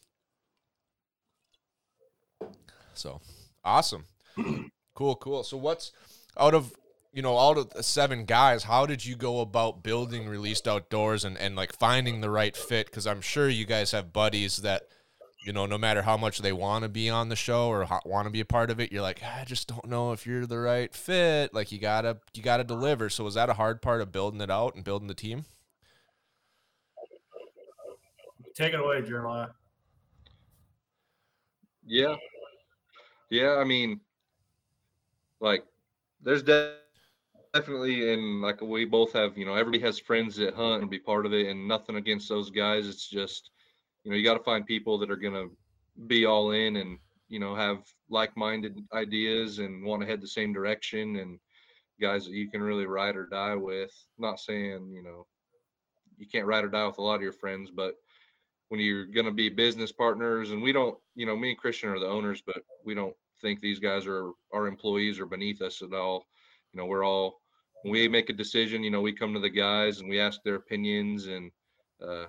So 2.93 3.21
awesome. 3.63 4.05
cool, 4.95 5.15
cool. 5.15 5.43
So 5.43 5.57
what's 5.57 5.91
out 6.37 6.53
of 6.53 6.73
you 7.13 7.21
know, 7.21 7.33
all 7.35 7.57
of 7.57 7.69
the 7.69 7.83
seven 7.83 8.25
guys, 8.25 8.63
how 8.63 8.87
did 8.87 9.05
you 9.05 9.15
go 9.15 9.39
about 9.39 9.83
building 9.83 10.27
released 10.27 10.67
outdoors 10.67 11.23
and, 11.23 11.37
and 11.37 11.55
like 11.55 11.71
finding 11.71 12.21
the 12.21 12.29
right 12.29 12.57
fit? 12.57 12.87
Because 12.87 13.05
I'm 13.05 13.21
sure 13.21 13.47
you 13.47 13.65
guys 13.65 13.91
have 13.91 14.11
buddies 14.11 14.57
that, 14.57 14.87
you 15.43 15.53
know, 15.53 15.65
no 15.65 15.77
matter 15.77 16.01
how 16.01 16.17
much 16.17 16.39
they 16.39 16.53
want 16.53 16.83
to 16.83 16.89
be 16.89 17.09
on 17.09 17.29
the 17.29 17.35
show 17.35 17.67
or 17.67 17.87
want 18.05 18.25
to 18.25 18.31
be 18.31 18.39
a 18.39 18.45
part 18.45 18.71
of 18.71 18.79
it, 18.79 18.91
you're 18.91 19.01
like, 19.01 19.21
I 19.23 19.43
just 19.45 19.67
don't 19.67 19.85
know 19.85 20.11
if 20.11 20.25
you're 20.25 20.45
the 20.45 20.59
right 20.59 20.93
fit. 20.93 21.53
Like 21.53 21.71
you 21.71 21.79
gotta 21.79 22.17
you 22.33 22.41
gotta 22.41 22.63
deliver. 22.63 23.09
So 23.09 23.23
was 23.23 23.33
that 23.35 23.49
a 23.49 23.53
hard 23.53 23.81
part 23.81 24.01
of 24.01 24.11
building 24.11 24.41
it 24.41 24.49
out 24.49 24.75
and 24.75 24.83
building 24.83 25.07
the 25.07 25.13
team? 25.13 25.45
Take 28.55 28.73
it 28.73 28.79
away, 28.79 29.01
Jeremiah. 29.01 29.47
Yeah. 31.85 32.15
Yeah, 33.29 33.55
I 33.55 33.63
mean, 33.63 33.99
like, 35.39 35.65
there's 36.21 36.43
de- 36.43 36.75
definitely, 37.53 38.13
and 38.13 38.41
like 38.41 38.61
we 38.61 38.85
both 38.85 39.11
have, 39.13 39.37
you 39.37 39.45
know, 39.45 39.55
everybody 39.55 39.83
has 39.83 39.97
friends 39.97 40.35
that 40.35 40.53
hunt 40.53 40.81
and 40.81 40.91
be 40.91 40.99
part 40.99 41.25
of 41.25 41.33
it, 41.33 41.47
and 41.47 41.67
nothing 41.67 41.95
against 41.95 42.29
those 42.29 42.51
guys. 42.51 42.87
It's 42.87 43.09
just, 43.09 43.49
you 44.03 44.11
know, 44.11 44.17
you 44.17 44.23
got 44.23 44.37
to 44.37 44.43
find 44.43 44.65
people 44.65 44.97
that 44.99 45.11
are 45.11 45.15
going 45.15 45.33
to 45.33 45.51
be 46.07 46.25
all 46.25 46.51
in 46.51 46.77
and, 46.77 46.97
you 47.29 47.39
know, 47.39 47.55
have 47.55 47.83
like 48.09 48.35
minded 48.35 48.77
ideas 48.93 49.59
and 49.59 49.83
want 49.83 50.01
to 50.01 50.07
head 50.07 50.21
the 50.21 50.27
same 50.27 50.53
direction 50.53 51.17
and 51.17 51.39
guys 52.01 52.25
that 52.25 52.33
you 52.33 52.49
can 52.49 52.61
really 52.61 52.85
ride 52.85 53.15
or 53.15 53.25
die 53.25 53.55
with. 53.55 53.93
Not 54.17 54.39
saying, 54.39 54.91
you 54.93 55.03
know, 55.03 55.25
you 56.17 56.27
can't 56.27 56.45
ride 56.45 56.63
or 56.63 56.69
die 56.69 56.85
with 56.85 56.97
a 56.97 57.01
lot 57.01 57.15
of 57.15 57.21
your 57.21 57.31
friends, 57.31 57.71
but 57.71 57.95
when 58.73 58.81
you're 58.81 59.05
going 59.05 59.27
to 59.27 59.31
be 59.31 59.49
business 59.49 59.91
partners 59.91 60.49
and 60.49 60.59
we 60.59 60.71
don't 60.71 60.97
you 61.13 61.27
know 61.27 61.35
me 61.35 61.49
and 61.51 61.59
christian 61.59 61.89
are 61.89 61.99
the 61.99 62.07
owners 62.07 62.41
but 62.41 62.63
we 62.83 62.95
don't 62.95 63.15
think 63.39 63.59
these 63.59 63.77
guys 63.77 64.07
are 64.07 64.31
our 64.51 64.65
employees 64.65 65.19
or 65.19 65.27
beneath 65.27 65.61
us 65.61 65.83
at 65.83 65.93
all 65.93 66.25
you 66.73 66.79
know 66.79 66.87
we're 66.87 67.05
all 67.05 67.39
when 67.83 67.91
we 67.91 68.07
make 68.07 68.29
a 68.31 68.33
decision 68.33 68.83
you 68.83 68.89
know 68.89 68.99
we 68.99 69.13
come 69.13 69.31
to 69.31 69.39
the 69.39 69.47
guys 69.47 69.99
and 69.99 70.09
we 70.09 70.19
ask 70.19 70.41
their 70.41 70.55
opinions 70.55 71.27
and 71.27 71.51
uh, 72.03 72.25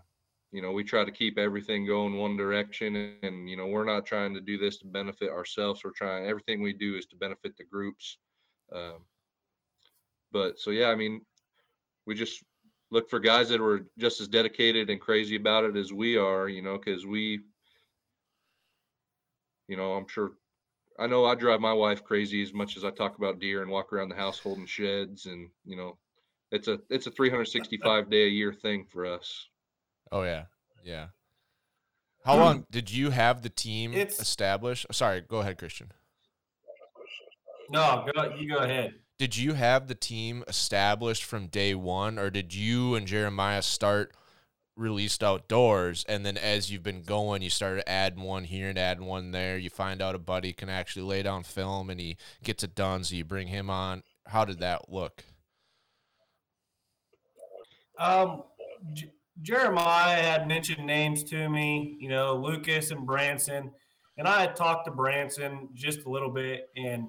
you 0.55 0.63
know 0.63 0.73
we 0.73 0.85
try 0.85 1.05
to 1.05 1.11
keep 1.11 1.39
everything 1.39 1.87
going 1.87 2.17
one 2.17 2.37
direction 2.37 3.17
and, 3.23 3.49
you 3.49 3.57
know 3.57 3.67
we're 3.67 3.85
not 3.85 4.07
trying 4.07 4.33
to 4.33 4.41
do 4.41 4.57
this 4.57 4.79
to 4.79 4.87
benefit 4.87 5.31
ourselves 5.31 5.83
we're 5.85 5.91
trying 5.91 6.27
everything 6.27 6.63
we 6.63 6.73
do 6.73 6.97
is 6.97 7.07
to 7.07 7.17
benefit 7.17 7.57
the 7.57 7.65
groups 7.65 8.19
um, 8.73 8.99
but 10.33 10.59
so 10.59 10.71
yeah 10.71 10.89
i 10.89 10.95
mean 10.95 11.21
we 12.07 12.15
just 12.15 12.45
look 12.91 13.11
for 13.11 13.19
guys 13.19 13.49
that 13.49 13.61
were 13.61 13.87
just 13.99 14.21
as 14.21 14.29
dedicated 14.29 14.89
and 14.89 15.01
crazy 15.01 15.37
about 15.37 15.65
it 15.65 15.77
as 15.77 15.93
we 15.93 16.17
are, 16.17 16.49
you 16.49 16.63
know, 16.63 16.79
because 16.79 17.05
we, 17.05 17.41
you 19.69 19.77
know, 19.77 19.95
I'm 19.95 20.07
sure, 20.07 20.33
I 20.99 21.07
know 21.07 21.25
I 21.25 21.35
drive 21.35 21.61
my 21.61 21.73
wife 21.73 22.05
crazy 22.05 22.43
as 22.43 22.53
much 22.53 22.77
as 22.77 22.85
I 22.85 22.91
talk 22.91 23.19
about 23.19 23.41
deer 23.41 23.63
and 23.63 23.71
walk 23.71 23.93
around 23.93 24.11
the 24.11 24.15
house 24.15 24.39
holding 24.39 24.67
sheds, 24.67 25.27
and 25.27 25.51
you 25.65 25.77
know, 25.77 25.99
it's 26.53 26.69
a 26.69 26.79
it's 26.89 27.09
a 27.09 27.11
365 27.11 28.09
day 28.09 28.27
a 28.27 28.29
year 28.29 28.53
thing 28.53 28.85
for 28.85 29.05
us. 29.05 29.49
Oh 30.15 30.23
yeah, 30.23 30.45
yeah. 30.85 31.09
How 32.25 32.37
long 32.37 32.67
did 32.71 32.91
you 32.91 33.11
have 33.11 33.43
the 33.43 33.49
team 33.51 33.93
It's- 33.93 34.21
established? 34.21 34.87
Sorry, 34.93 35.21
go 35.21 35.41
ahead, 35.41 35.59
Christian. 35.59 35.93
No, 37.69 38.07
go, 38.15 38.35
you 38.37 38.49
go 38.49 38.59
ahead. 38.59 38.95
Did 39.19 39.37
you 39.37 39.55
have 39.55 39.89
the 39.89 39.95
team 39.97 40.45
established 40.47 41.25
from 41.25 41.49
day 41.49 41.75
one, 41.75 42.17
or 42.19 42.31
did 42.31 42.55
you 42.55 42.95
and 42.95 43.09
Jeremiah 43.09 43.61
start 43.63 44.15
released 44.77 45.25
outdoors, 45.25 46.05
and 46.09 46.25
then 46.25 46.37
as 46.37 46.71
you've 46.71 46.83
been 46.85 47.03
going, 47.03 47.43
you 47.43 47.51
started 47.51 47.89
adding 47.89 48.23
one 48.23 48.45
here 48.45 48.69
and 48.69 48.79
adding 48.79 49.07
one 49.07 49.33
there? 49.33 49.59
You 49.59 49.69
find 49.69 50.01
out 50.01 50.15
a 50.15 50.19
buddy 50.21 50.53
can 50.53 50.69
actually 50.69 51.03
lay 51.03 51.23
down 51.25 51.43
film, 51.43 51.91
and 51.91 51.99
he 52.01 52.17
gets 52.45 52.63
it 52.63 52.77
done, 52.77 53.03
so 53.03 53.17
you 53.17 53.25
bring 53.25 53.49
him 53.49 53.69
on. 53.69 54.05
How 54.29 54.45
did 54.45 54.61
that 54.61 54.89
look? 54.89 55.25
Um, 57.99 58.45
Jeremiah 59.43 60.23
had 60.23 60.47
mentioned 60.47 60.87
names 60.87 61.25
to 61.25 61.49
me, 61.49 61.97
you 61.99 62.09
know, 62.09 62.37
Lucas 62.37 62.91
and 62.91 63.05
Branson, 63.05 63.71
and 64.17 64.29
I 64.29 64.41
had 64.41 64.55
talked 64.55 64.85
to 64.87 64.93
Branson 64.93 65.69
just 65.75 66.05
a 66.05 66.09
little 66.09 66.31
bit, 66.31 66.69
and 66.77 67.09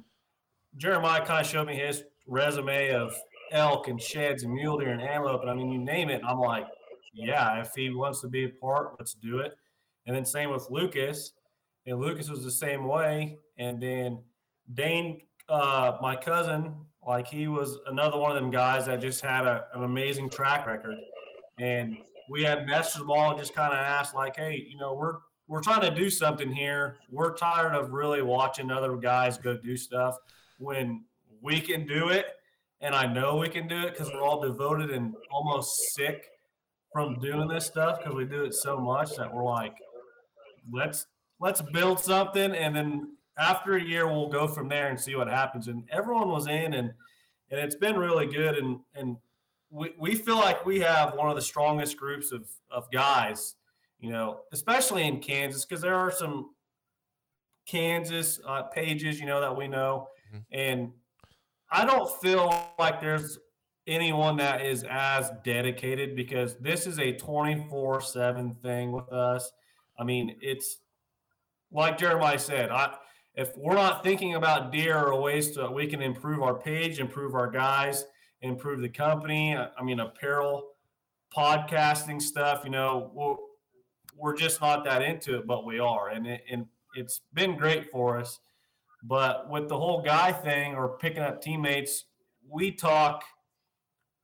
Jeremiah 0.77 1.25
kind 1.25 1.41
of 1.41 1.49
showed 1.49 1.67
me 1.67 1.75
his 1.75 2.03
resume 2.27 2.89
of 2.89 3.15
elk 3.51 3.87
and 3.87 4.01
sheds 4.01 4.43
and 4.43 4.53
mule 4.53 4.79
deer 4.79 4.89
and 4.89 5.01
antelope, 5.01 5.41
and 5.41 5.49
I 5.49 5.53
mean, 5.53 5.71
you 5.71 5.79
name 5.79 6.09
it, 6.09 6.21
I'm 6.25 6.39
like, 6.39 6.65
yeah, 7.13 7.61
if 7.61 7.71
he 7.75 7.91
wants 7.91 8.21
to 8.21 8.27
be 8.27 8.45
a 8.45 8.49
part, 8.49 8.95
let's 8.99 9.13
do 9.13 9.39
it. 9.39 9.55
And 10.07 10.15
then 10.15 10.25
same 10.25 10.49
with 10.49 10.67
Lucas, 10.69 11.31
and 11.85 11.99
Lucas 11.99 12.29
was 12.29 12.43
the 12.43 12.51
same 12.51 12.87
way, 12.87 13.37
and 13.57 13.81
then 13.81 14.19
Dane, 14.73 15.21
uh, 15.47 15.97
my 16.01 16.15
cousin, 16.15 16.73
like 17.07 17.27
he 17.27 17.47
was 17.47 17.77
another 17.85 18.17
one 18.17 18.35
of 18.35 18.41
them 18.41 18.49
guys 18.49 18.87
that 18.87 18.99
just 18.99 19.21
had 19.21 19.45
a, 19.45 19.65
an 19.75 19.83
amazing 19.83 20.29
track 20.29 20.65
record. 20.65 20.97
And 21.59 21.97
we 22.29 22.43
had 22.43 22.67
messaged 22.67 22.99
them 22.99 23.11
all 23.11 23.31
and 23.31 23.39
just 23.39 23.53
kind 23.53 23.73
of 23.73 23.79
asked, 23.79 24.15
like, 24.15 24.35
hey, 24.35 24.65
you 24.69 24.77
know, 24.77 24.93
we're 24.93 25.17
we're 25.47 25.61
trying 25.61 25.81
to 25.81 25.91
do 25.91 26.09
something 26.09 26.51
here. 26.51 26.97
We're 27.11 27.35
tired 27.35 27.75
of 27.75 27.91
really 27.91 28.21
watching 28.21 28.71
other 28.71 28.95
guys 28.97 29.37
go 29.37 29.55
do 29.55 29.77
stuff 29.77 30.17
when 30.57 31.03
we 31.41 31.61
can 31.61 31.85
do 31.85 32.09
it. 32.09 32.25
And 32.81 32.95
I 32.95 33.05
know 33.05 33.37
we 33.37 33.49
can 33.49 33.67
do 33.67 33.77
it 33.81 33.91
because 33.91 34.11
we're 34.11 34.23
all 34.23 34.41
devoted 34.41 34.89
and 34.91 35.13
almost 35.31 35.93
sick 35.93 36.27
from 36.91 37.19
doing 37.19 37.47
this 37.47 37.65
stuff 37.65 37.99
because 37.99 38.15
we 38.15 38.25
do 38.25 38.43
it 38.43 38.53
so 38.53 38.79
much 38.79 39.15
that 39.17 39.33
we're 39.33 39.43
like, 39.43 39.75
let's 40.71 41.05
let's 41.39 41.61
build 41.61 41.99
something 41.99 42.55
and 42.55 42.75
then 42.75 43.15
after 43.37 43.75
a 43.75 43.83
year 43.83 44.07
we'll 44.07 44.29
go 44.29 44.47
from 44.47 44.69
there 44.69 44.87
and 44.87 44.99
see 44.99 45.15
what 45.15 45.27
happens. 45.27 45.67
And 45.67 45.83
everyone 45.91 46.29
was 46.29 46.47
in 46.47 46.73
and 46.73 46.91
and 47.51 47.59
it's 47.59 47.75
been 47.75 47.97
really 47.97 48.25
good 48.25 48.55
and 48.55 48.79
and 48.95 49.17
we, 49.69 49.93
we 49.99 50.15
feel 50.15 50.37
like 50.37 50.65
we 50.65 50.79
have 50.79 51.15
one 51.15 51.29
of 51.29 51.35
the 51.35 51.41
strongest 51.41 51.97
groups 51.97 52.31
of 52.31 52.49
of 52.69 52.89
guys, 52.91 53.55
you 53.99 54.11
know, 54.11 54.41
especially 54.51 55.07
in 55.07 55.19
Kansas, 55.19 55.65
because 55.65 55.81
there 55.81 55.95
are 55.95 56.11
some 56.11 56.51
Kansas 57.65 58.39
uh, 58.47 58.63
pages, 58.63 59.19
you 59.19 59.25
know, 59.25 59.41
that 59.41 59.55
we 59.55 59.67
know. 59.67 60.07
Mhm. 60.33 60.43
And 60.51 60.93
I 61.71 61.85
don't 61.85 62.09
feel 62.21 62.53
like 62.77 63.01
there's 63.01 63.39
anyone 63.87 64.37
that 64.37 64.61
is 64.61 64.83
as 64.89 65.31
dedicated 65.43 66.15
because 66.15 66.57
this 66.57 66.87
is 66.87 66.99
a 66.99 67.13
24 67.13 68.01
7 68.01 68.55
thing 68.55 68.91
with 68.91 69.11
us. 69.11 69.51
I 69.97 70.03
mean, 70.03 70.35
it's 70.41 70.77
like 71.71 71.97
Jeremiah 71.97 72.39
said, 72.39 72.69
I 72.69 72.95
if 73.35 73.51
we're 73.57 73.75
not 73.75 74.01
thinking 74.01 74.35
about 74.35 74.71
deer 74.71 74.97
or 74.97 75.21
ways 75.21 75.51
to 75.51 75.69
we 75.69 75.87
can 75.87 76.01
improve 76.01 76.41
our 76.41 76.55
page, 76.55 76.99
improve 76.99 77.35
our 77.35 77.49
guys, 77.49 78.05
improve 78.41 78.81
the 78.81 78.89
company. 78.89 79.55
I 79.55 79.69
I 79.77 79.83
mean, 79.83 79.99
apparel, 79.99 80.71
podcasting 81.35 82.21
stuff. 82.21 82.61
You 82.63 82.71
know, 82.71 83.11
we're, 83.13 83.35
we're 84.17 84.35
just 84.35 84.61
not 84.61 84.83
that 84.85 85.01
into 85.01 85.37
it, 85.37 85.47
but 85.47 85.65
we 85.65 85.79
are, 85.79 86.09
and 86.09 86.27
it, 86.27 86.43
and 86.49 86.65
it's 86.95 87.21
been 87.33 87.57
great 87.57 87.91
for 87.91 88.19
us. 88.19 88.39
But 89.03 89.49
with 89.49 89.69
the 89.69 89.77
whole 89.77 90.01
guy 90.01 90.31
thing 90.31 90.75
or 90.75 90.97
picking 90.97 91.23
up 91.23 91.41
teammates, 91.41 92.05
we 92.47 92.71
talk. 92.71 93.23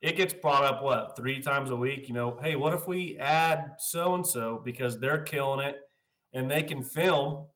It 0.00 0.16
gets 0.16 0.34
brought 0.34 0.64
up 0.64 0.82
what 0.82 1.14
three 1.16 1.40
times 1.40 1.70
a 1.70 1.76
week. 1.76 2.08
You 2.08 2.14
know, 2.14 2.36
hey, 2.42 2.56
what 2.56 2.74
if 2.74 2.88
we 2.88 3.16
add 3.18 3.76
so 3.78 4.16
and 4.16 4.26
so 4.26 4.60
because 4.64 4.98
they're 4.98 5.22
killing 5.22 5.64
it 5.64 5.76
and 6.32 6.50
they 6.50 6.62
can 6.62 6.82
film 6.82 7.46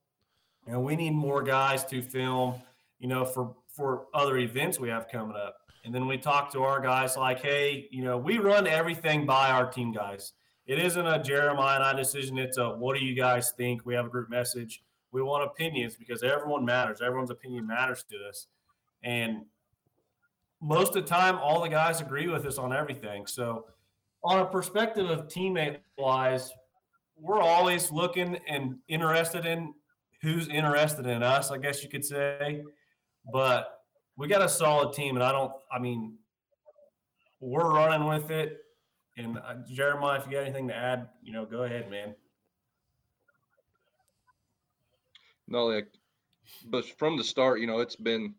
and 0.66 0.82
we 0.82 0.96
need 0.96 1.12
more 1.12 1.42
guys 1.42 1.84
to 1.84 2.02
film 2.02 2.54
you 2.98 3.08
know 3.08 3.24
for 3.24 3.54
for 3.68 4.06
other 4.14 4.38
events 4.38 4.78
we 4.78 4.88
have 4.88 5.08
coming 5.08 5.36
up 5.36 5.56
and 5.86 5.94
then 5.94 6.06
we 6.06 6.18
talk 6.18 6.52
to 6.52 6.62
our 6.62 6.80
guys 6.80 7.16
like 7.16 7.40
hey 7.40 7.88
you 7.90 8.04
know 8.04 8.18
we 8.18 8.38
run 8.38 8.66
everything 8.66 9.24
by 9.24 9.50
our 9.50 9.70
team 9.70 9.92
guys. 9.92 10.32
It 10.66 10.80
isn't 10.80 11.06
a 11.06 11.22
jeremiah 11.22 11.76
and 11.76 11.84
i 11.84 11.92
decision. 11.94 12.36
It's 12.38 12.58
a 12.58 12.70
what 12.70 12.98
do 12.98 13.04
you 13.04 13.14
guys 13.14 13.52
think? 13.56 13.86
We 13.86 13.94
have 13.94 14.06
a 14.06 14.08
group 14.08 14.28
message. 14.28 14.82
We 15.12 15.22
want 15.22 15.44
opinions 15.44 15.96
because 15.96 16.22
everyone 16.22 16.64
matters. 16.64 17.00
Everyone's 17.00 17.30
opinion 17.30 17.66
matters 17.66 18.04
to 18.10 18.16
us. 18.28 18.48
And 19.02 19.44
most 20.60 20.96
of 20.96 21.04
the 21.04 21.08
time 21.08 21.38
all 21.38 21.62
the 21.62 21.68
guys 21.68 22.00
agree 22.00 22.26
with 22.26 22.44
us 22.44 22.58
on 22.58 22.72
everything. 22.72 23.26
So 23.26 23.66
on 24.24 24.40
a 24.40 24.44
perspective 24.44 25.08
of 25.08 25.28
teammate 25.28 25.78
wise 25.96 26.52
we're 27.18 27.40
always 27.40 27.90
looking 27.90 28.38
and 28.46 28.76
interested 28.88 29.46
in 29.46 29.72
who's 30.20 30.48
interested 30.48 31.06
in 31.06 31.22
us, 31.22 31.50
I 31.50 31.58
guess 31.58 31.82
you 31.82 31.88
could 31.88 32.04
say. 32.04 32.62
But 33.32 33.75
we 34.16 34.28
got 34.28 34.42
a 34.42 34.48
solid 34.48 34.94
team, 34.94 35.16
and 35.16 35.24
I 35.24 35.32
don't. 35.32 35.52
I 35.70 35.78
mean, 35.78 36.18
we're 37.40 37.70
running 37.70 38.06
with 38.08 38.30
it, 38.30 38.58
And 39.16 39.38
uh, 39.38 39.54
Jeremiah, 39.70 40.18
if 40.18 40.26
you 40.26 40.32
got 40.32 40.42
anything 40.42 40.68
to 40.68 40.74
add, 40.74 41.08
you 41.22 41.32
know, 41.32 41.44
go 41.44 41.64
ahead, 41.64 41.90
man. 41.90 42.14
No, 45.48 45.66
like, 45.66 45.88
but 46.66 46.84
from 46.98 47.16
the 47.16 47.24
start, 47.24 47.60
you 47.60 47.66
know, 47.66 47.80
it's 47.80 47.96
been 47.96 48.34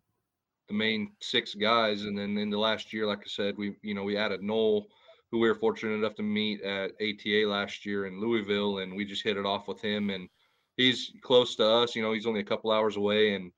the 0.68 0.74
main 0.74 1.12
six 1.22 1.54
guys, 1.54 2.04
and 2.04 2.18
then 2.18 2.38
in 2.38 2.50
the 2.50 2.58
last 2.58 2.92
year, 2.92 3.06
like 3.08 3.20
I 3.20 3.28
said, 3.28 3.58
we 3.58 3.76
you 3.82 3.94
know 3.94 4.04
we 4.04 4.18
added 4.18 4.42
Noel, 4.42 4.88
who 5.32 5.40
we 5.40 5.48
were 5.48 5.56
fortunate 5.56 5.94
enough 5.94 6.16
to 6.16 6.24
meet 6.24 6.62
at 6.62 6.92
ATA 7.02 7.48
last 7.48 7.86
year 7.86 8.08
in 8.08 8.20
Louisville, 8.20 8.80
and 8.80 8.96
we 8.96 9.06
just 9.06 9.24
hit 9.24 9.38
it 9.38 9.46
off 9.46 9.68
with 9.68 9.82
him, 9.82 10.10
and 10.10 10.28
he's 10.76 11.12
close 11.22 11.56
to 11.58 11.66
us. 11.66 11.96
You 11.96 12.02
know, 12.02 12.14
he's 12.14 12.26
only 12.26 12.42
a 12.42 12.46
couple 12.46 12.72
hours 12.72 12.98
away, 12.98 13.36
and 13.36 13.52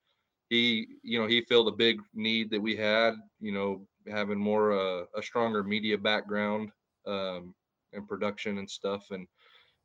he 0.49 0.87
you 1.03 1.19
know 1.19 1.27
he 1.27 1.41
filled 1.41 1.67
a 1.67 1.75
big 1.75 2.01
need 2.13 2.49
that 2.51 2.61
we 2.61 2.75
had. 2.75 3.13
You 3.39 3.51
know, 3.51 3.87
having 4.07 4.39
more 4.39 4.73
uh, 4.73 5.05
a 5.15 5.21
stronger 5.21 5.63
media 5.63 5.97
background 5.97 6.71
um, 7.05 7.53
and 7.93 8.07
production 8.07 8.57
and 8.57 8.69
stuff, 8.69 9.11
and 9.11 9.27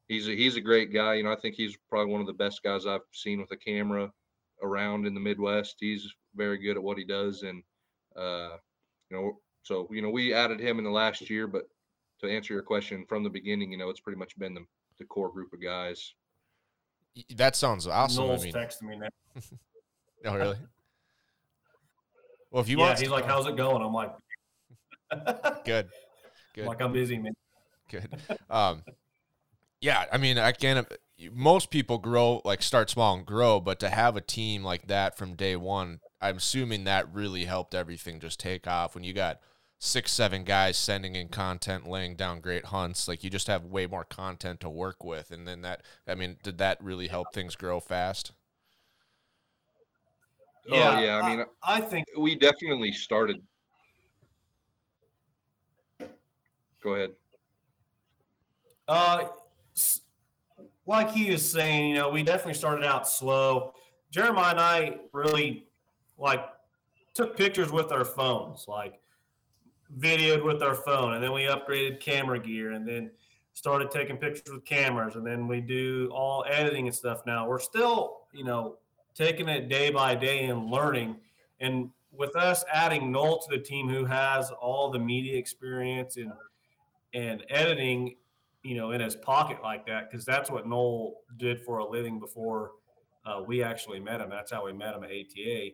he's 0.08 0.28
a, 0.28 0.32
he's 0.34 0.56
a 0.56 0.60
great 0.60 0.92
guy. 0.92 1.14
You 1.14 1.24
know, 1.24 1.32
I 1.32 1.40
think 1.40 1.54
he's 1.54 1.76
probably 1.88 2.12
one 2.12 2.20
of 2.20 2.26
the 2.26 2.32
best 2.32 2.62
guys 2.62 2.86
I've 2.86 3.00
seen 3.12 3.40
with 3.40 3.50
a 3.52 3.56
camera 3.56 4.10
around 4.62 5.06
in 5.06 5.14
the 5.14 5.20
Midwest. 5.20 5.76
He's 5.78 6.10
very 6.34 6.58
good 6.58 6.76
at 6.76 6.82
what 6.82 6.98
he 6.98 7.04
does, 7.04 7.42
and 7.42 7.62
uh, 8.16 8.56
you 9.10 9.16
know, 9.16 9.38
so 9.62 9.86
you 9.90 10.00
know, 10.00 10.10
we 10.10 10.32
added 10.32 10.60
him 10.60 10.78
in 10.78 10.84
the 10.84 10.90
last 10.90 11.28
year. 11.28 11.46
But 11.46 11.64
to 12.20 12.30
answer 12.30 12.54
your 12.54 12.62
question 12.62 13.04
from 13.06 13.22
the 13.22 13.30
beginning, 13.30 13.70
you 13.70 13.78
know, 13.78 13.90
it's 13.90 14.00
pretty 14.00 14.18
much 14.18 14.38
been 14.38 14.54
the, 14.54 14.64
the 14.98 15.04
core 15.04 15.30
group 15.30 15.52
of 15.52 15.62
guys. 15.62 16.14
That 17.36 17.54
sounds 17.54 17.86
awesome. 17.86 18.26
Noel's 18.26 18.42
I 18.42 18.44
mean, 18.46 18.54
texting 18.54 18.82
me 18.82 18.96
now. 18.96 19.08
oh 20.24 20.36
really? 20.36 20.56
Well, 22.50 22.62
if 22.62 22.68
you 22.68 22.78
yeah, 22.78 22.86
want, 22.86 23.00
he's 23.00 23.08
like, 23.08 23.24
"How's 23.24 23.48
it 23.48 23.56
going?" 23.56 23.82
I'm 23.82 23.92
like, 23.92 24.12
good, 25.64 25.88
good. 26.54 26.66
"Like 26.66 26.80
I'm 26.80 26.92
busy, 26.92 27.18
man." 27.18 27.32
Good. 27.90 28.08
Um, 28.48 28.84
yeah, 29.80 30.04
I 30.12 30.18
mean, 30.18 30.38
I 30.38 30.52
can't. 30.52 30.86
Most 31.32 31.70
people 31.70 31.98
grow 31.98 32.40
like 32.44 32.62
start 32.62 32.90
small 32.90 33.16
and 33.16 33.26
grow, 33.26 33.58
but 33.58 33.80
to 33.80 33.88
have 33.90 34.16
a 34.16 34.20
team 34.20 34.62
like 34.62 34.86
that 34.86 35.18
from 35.18 35.34
day 35.34 35.56
one, 35.56 35.98
I'm 36.20 36.36
assuming 36.36 36.84
that 36.84 37.12
really 37.12 37.44
helped 37.44 37.74
everything 37.74 38.20
just 38.20 38.38
take 38.38 38.68
off. 38.68 38.94
When 38.94 39.02
you 39.02 39.12
got 39.12 39.40
six, 39.80 40.12
seven 40.12 40.44
guys 40.44 40.76
sending 40.76 41.16
in 41.16 41.28
content, 41.28 41.88
laying 41.88 42.14
down 42.14 42.40
great 42.40 42.66
hunts, 42.66 43.08
like 43.08 43.24
you 43.24 43.30
just 43.30 43.48
have 43.48 43.64
way 43.64 43.86
more 43.86 44.04
content 44.04 44.60
to 44.60 44.70
work 44.70 45.02
with, 45.04 45.30
and 45.30 45.46
then 45.46 45.62
that. 45.62 45.82
I 46.06 46.14
mean, 46.14 46.36
did 46.42 46.58
that 46.58 46.82
really 46.82 47.08
help 47.08 47.34
things 47.34 47.56
grow 47.56 47.80
fast? 47.80 48.30
Oh, 50.70 50.74
yeah, 50.74 51.20
I 51.22 51.36
mean, 51.36 51.44
I 51.62 51.80
think 51.80 52.06
We 52.16 52.34
definitely 52.36 52.92
started. 52.92 53.42
Go 56.82 56.94
ahead. 56.94 57.10
Uh, 58.86 59.28
like 60.86 61.10
he 61.10 61.30
was 61.30 61.48
saying, 61.48 61.90
you 61.90 61.94
know, 61.94 62.10
we 62.10 62.22
definitely 62.22 62.54
started 62.54 62.84
out 62.84 63.08
slow. 63.08 63.74
Jeremiah 64.10 64.50
and 64.50 64.60
I 64.60 64.96
really 65.12 65.66
like 66.18 66.44
took 67.14 67.36
pictures 67.36 67.72
with 67.72 67.90
our 67.90 68.04
phones, 68.04 68.66
like 68.68 69.00
videoed 69.98 70.44
with 70.44 70.62
our 70.62 70.74
phone, 70.74 71.14
and 71.14 71.22
then 71.22 71.32
we 71.32 71.42
upgraded 71.42 72.00
camera 72.00 72.38
gear, 72.38 72.72
and 72.72 72.86
then 72.86 73.10
started 73.54 73.90
taking 73.90 74.16
pictures 74.16 74.52
with 74.52 74.64
cameras, 74.64 75.16
and 75.16 75.26
then 75.26 75.46
we 75.48 75.60
do 75.60 76.10
all 76.12 76.44
editing 76.48 76.86
and 76.86 76.94
stuff. 76.94 77.22
Now 77.26 77.48
we're 77.48 77.60
still, 77.60 78.22
you 78.32 78.44
know, 78.44 78.76
taking 79.14 79.48
it 79.48 79.68
day 79.68 79.90
by 79.90 80.14
day 80.14 80.44
and 80.44 80.70
learning. 80.70 81.16
And 81.60 81.90
with 82.12 82.36
us 82.36 82.64
adding 82.72 83.10
Noel 83.10 83.40
to 83.40 83.56
the 83.56 83.62
team, 83.62 83.88
who 83.88 84.04
has 84.04 84.50
all 84.50 84.90
the 84.90 84.98
media 84.98 85.38
experience 85.38 86.16
and 86.16 86.32
and 87.12 87.44
editing, 87.48 88.16
you 88.62 88.76
know, 88.76 88.90
in 88.90 89.00
his 89.00 89.14
pocket 89.14 89.58
like 89.62 89.86
that, 89.86 90.10
because 90.10 90.24
that's 90.24 90.50
what 90.50 90.66
Noel 90.66 91.20
did 91.36 91.60
for 91.60 91.78
a 91.78 91.88
living 91.88 92.18
before 92.18 92.72
uh, 93.24 93.40
we 93.46 93.62
actually 93.62 94.00
met 94.00 94.20
him. 94.20 94.30
That's 94.30 94.50
how 94.50 94.64
we 94.64 94.72
met 94.72 94.94
him 94.94 95.04
at 95.04 95.10
ATA. 95.10 95.70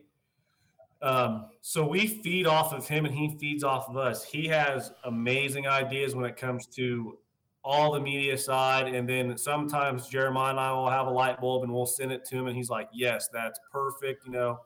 Um, 1.01 1.47
so 1.61 1.85
we 1.85 2.05
feed 2.05 2.45
off 2.45 2.73
of 2.73 2.87
him 2.87 3.05
and 3.05 3.13
he 3.13 3.35
feeds 3.39 3.63
off 3.63 3.89
of 3.89 3.97
us. 3.97 4.23
He 4.23 4.47
has 4.47 4.91
amazing 5.03 5.67
ideas 5.67 6.13
when 6.15 6.25
it 6.25 6.37
comes 6.37 6.67
to 6.67 7.17
all 7.63 7.91
the 7.91 7.99
media 7.99 8.37
side. 8.37 8.93
And 8.93 9.07
then 9.07 9.37
sometimes 9.37 10.07
Jeremiah 10.07 10.51
and 10.51 10.59
I 10.59 10.71
will 10.71 10.89
have 10.89 11.07
a 11.07 11.11
light 11.11 11.39
bulb 11.39 11.63
and 11.63 11.71
we'll 11.71 11.85
send 11.85 12.11
it 12.11 12.25
to 12.25 12.37
him 12.37 12.47
and 12.47 12.55
he's 12.55 12.69
like, 12.69 12.89
yes, 12.93 13.29
that's 13.31 13.59
perfect, 13.71 14.25
you 14.25 14.31
know. 14.31 14.59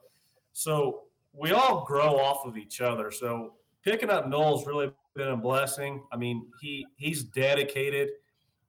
So 0.53 1.03
we 1.33 1.51
all 1.51 1.83
grow 1.85 2.17
off 2.17 2.45
of 2.45 2.57
each 2.57 2.81
other. 2.81 3.11
So 3.11 3.53
picking 3.83 4.09
up 4.09 4.27
Noel's 4.27 4.65
really 4.65 4.91
been 5.15 5.29
a 5.29 5.37
blessing. 5.37 6.03
I 6.11 6.17
mean, 6.17 6.47
he 6.61 6.85
he's 6.95 7.23
dedicated. 7.23 8.09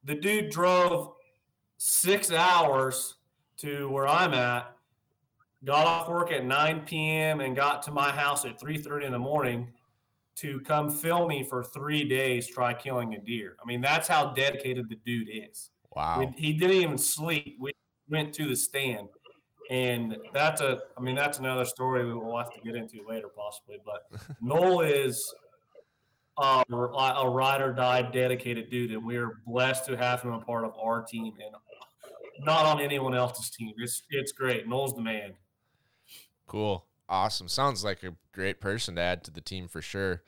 The 0.05 0.15
dude 0.15 0.51
drove 0.51 1.15
six 1.79 2.33
hours 2.33 3.17
to 3.59 3.89
where 3.91 4.07
I'm 4.07 4.35
at, 4.35 4.73
got 5.65 5.87
off 5.87 6.09
work 6.09 6.31
at 6.33 6.45
9 6.45 6.81
p.m. 6.87 7.41
and 7.41 7.57
got 7.57 7.83
to 7.85 7.91
my 7.91 8.11
house 8.11 8.45
at 8.45 8.61
3:30 8.61 9.07
in 9.07 9.13
the 9.13 9.19
morning 9.19 9.73
to 10.37 10.61
come 10.61 10.91
film 10.91 11.29
me 11.29 11.43
for 11.43 11.65
three 11.65 12.05
days, 12.05 12.47
try 12.47 12.75
killing 12.75 13.15
a 13.15 13.19
deer. 13.19 13.57
I 13.63 13.67
mean, 13.67 13.81
that's 13.81 14.07
how 14.07 14.33
dedicated 14.33 14.89
the 14.89 14.97
dude 15.07 15.29
is. 15.31 15.71
Wow. 15.95 16.19
We, 16.21 16.27
he 16.37 16.53
didn't 16.53 16.77
even 16.77 16.99
sleep. 16.99 17.57
We 17.59 17.73
went 18.09 18.35
to 18.35 18.47
the 18.47 18.57
stand, 18.57 19.09
and 19.71 20.17
that's 20.35 20.61
a. 20.61 20.81
I 20.97 21.01
mean, 21.01 21.15
that's 21.15 21.39
another 21.39 21.65
story 21.65 22.05
we 22.05 22.15
will 22.15 22.37
have 22.37 22.53
to 22.55 22.61
get 22.61 22.77
into 22.77 22.99
later, 23.09 23.29
possibly. 23.29 23.79
But 23.85 24.07
Noel 24.43 24.81
is 24.83 25.35
a, 26.39 26.65
a 26.71 27.29
ride 27.29 27.63
or 27.63 27.73
die 27.73 28.03
dedicated 28.03 28.71
dude, 28.71 28.93
and 28.93 29.05
we 29.05 29.17
are 29.17 29.41
blessed 29.47 29.87
to 29.87 29.97
have 29.97 30.23
him 30.23 30.33
a 30.33 30.41
part 30.41 30.65
of 30.65 30.75
our 30.79 31.03
team 31.03 31.33
and 31.43 31.55
not 32.45 32.67
on 32.67 32.81
anyone 32.81 33.15
else's 33.15 33.51
team. 33.51 33.73
It's 33.79 34.03
it's 34.11 34.33
great. 34.33 34.69
Noel's 34.69 34.95
the 34.95 35.01
man. 35.01 35.33
Cool. 36.47 36.85
Awesome. 37.09 37.49
Sounds 37.49 37.85
like 37.85 38.03
a 38.03 38.15
great 38.33 38.61
person 38.61 38.97
to 38.97 39.01
add 39.01 39.23
to 39.25 39.31
the 39.31 39.41
team 39.41 39.69
for 39.69 39.81
sure. 39.81 40.23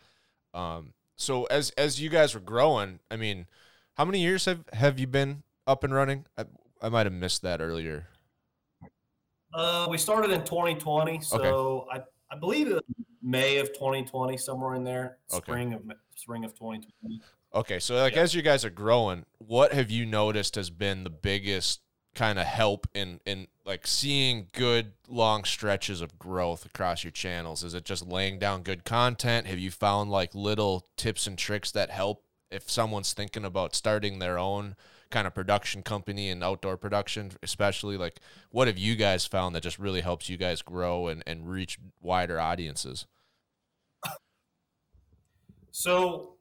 Um, 0.55 0.93
so 1.17 1.45
as 1.47 1.71
as 1.71 2.01
you 2.01 2.09
guys 2.09 2.35
were 2.35 2.41
growing, 2.41 3.01
I 3.11 3.17
mean, 3.17 3.47
how 3.97 4.05
many 4.05 4.21
years 4.21 4.45
have 4.45 4.65
have 4.73 4.99
you 4.99 5.07
been 5.07 5.43
up 5.67 5.83
and 5.85 5.93
running? 5.93 6.27
I, 6.37 6.45
I 6.81 6.89
might 6.89 7.07
have 7.07 7.13
missed 7.13 7.43
that 7.43 7.61
earlier. 7.61 8.07
Uh, 9.53 9.87
we 9.91 9.99
started 9.99 10.31
in 10.31 10.45
2020, 10.45 11.21
so 11.23 11.87
I, 11.91 12.01
I 12.31 12.39
believe 12.39 12.69
it 12.69 12.75
was 12.75 12.83
May 13.23 13.57
of 13.59 13.69
2020, 13.73 14.37
somewhere 14.37 14.75
in 14.75 14.85
there, 14.85 15.19
Okay. 15.33 15.53
spring 15.53 15.73
of 15.75 15.83
spring 16.15 16.45
of 16.45 16.53
2020. 16.55 17.21
Okay, 17.55 17.79
so 17.79 17.97
like 17.97 18.15
Yeah. 18.15 18.21
as 18.21 18.35
you 18.35 18.43
guys 18.43 18.65
are 18.65 18.71
growing, 18.71 19.25
what 19.39 19.73
have 19.73 19.91
you 19.91 20.05
noticed 20.05 20.55
has 20.57 20.69
been 20.71 21.03
the 21.03 21.11
biggest 21.11 21.81
kind 22.15 22.39
of 22.39 22.47
help 22.47 22.87
in 22.95 23.21
in 23.25 23.47
like 23.65 23.87
seeing 23.87 24.49
good 24.53 24.93
long 25.09 25.45
stretches 25.45 26.01
of 26.01 26.19
growth 26.19 26.67
across 26.67 27.05
your 27.05 27.11
channels? 27.11 27.63
Is 27.63 27.75
it 27.75 27.85
just 27.85 28.07
laying 28.07 28.39
down 28.39 28.63
good 28.63 28.85
content? 28.85 29.47
Have 29.47 29.59
you 29.59 29.71
found 29.71 30.11
like 30.11 30.35
little 30.35 30.87
tips 30.97 31.27
and 31.27 31.39
tricks 31.39 31.71
that 31.73 31.91
help 31.91 32.25
if 32.51 32.71
someone's 32.71 33.13
thinking 33.13 33.45
about 33.45 33.75
starting 33.75 34.19
their 34.19 34.39
own 34.39 34.75
kind 35.11 35.27
of 35.27 35.35
production 35.35 35.83
company 35.83 36.31
and 36.31 36.43
outdoor 36.45 36.77
production, 36.77 37.33
especially 37.43 37.97
like 37.97 38.21
what 38.51 38.69
have 38.69 38.79
you 38.79 38.97
guys 38.97 39.27
found 39.27 39.55
that 39.55 39.63
just 39.63 39.79
really 39.79 40.01
helps 40.01 40.29
you 40.29 40.37
guys 40.37 40.63
grow 40.63 41.09
and, 41.09 41.23
and 41.27 41.49
reach 41.49 41.79
wider 42.01 42.39
audiences? 42.41 43.07
So 45.71 46.35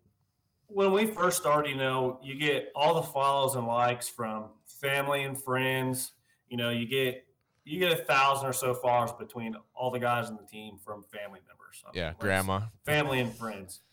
when 0.68 0.92
we 0.92 1.06
first 1.06 1.38
started, 1.38 1.70
you 1.70 1.76
know, 1.78 2.20
you 2.24 2.36
get 2.36 2.72
all 2.76 2.96
the 2.96 3.04
follows 3.04 3.56
and 3.56 3.68
likes 3.68 4.10
from 4.10 4.46
family 4.82 5.24
and 5.24 5.42
friends. 5.42 6.12
You 6.50 6.58
know, 6.58 6.70
you 6.70 6.88
get 6.88 7.26
you 7.66 7.80
get 7.80 7.92
a 7.92 8.04
thousand 8.04 8.48
or 8.48 8.54
so 8.54 8.74
followers 8.74 9.12
between 9.12 9.56
all 9.76 9.92
the 9.92 10.00
guys 10.00 10.30
in 10.30 10.38
the 10.38 10.44
team 10.44 10.78
from 10.78 11.04
family 11.04 11.40
members. 11.48 11.84
I 11.86 11.90
mean, 11.92 11.96
Yeah, 11.96 12.14
grandma. 12.18 12.62
family 12.86 13.20
and 13.20 13.36
friends. 13.36 13.82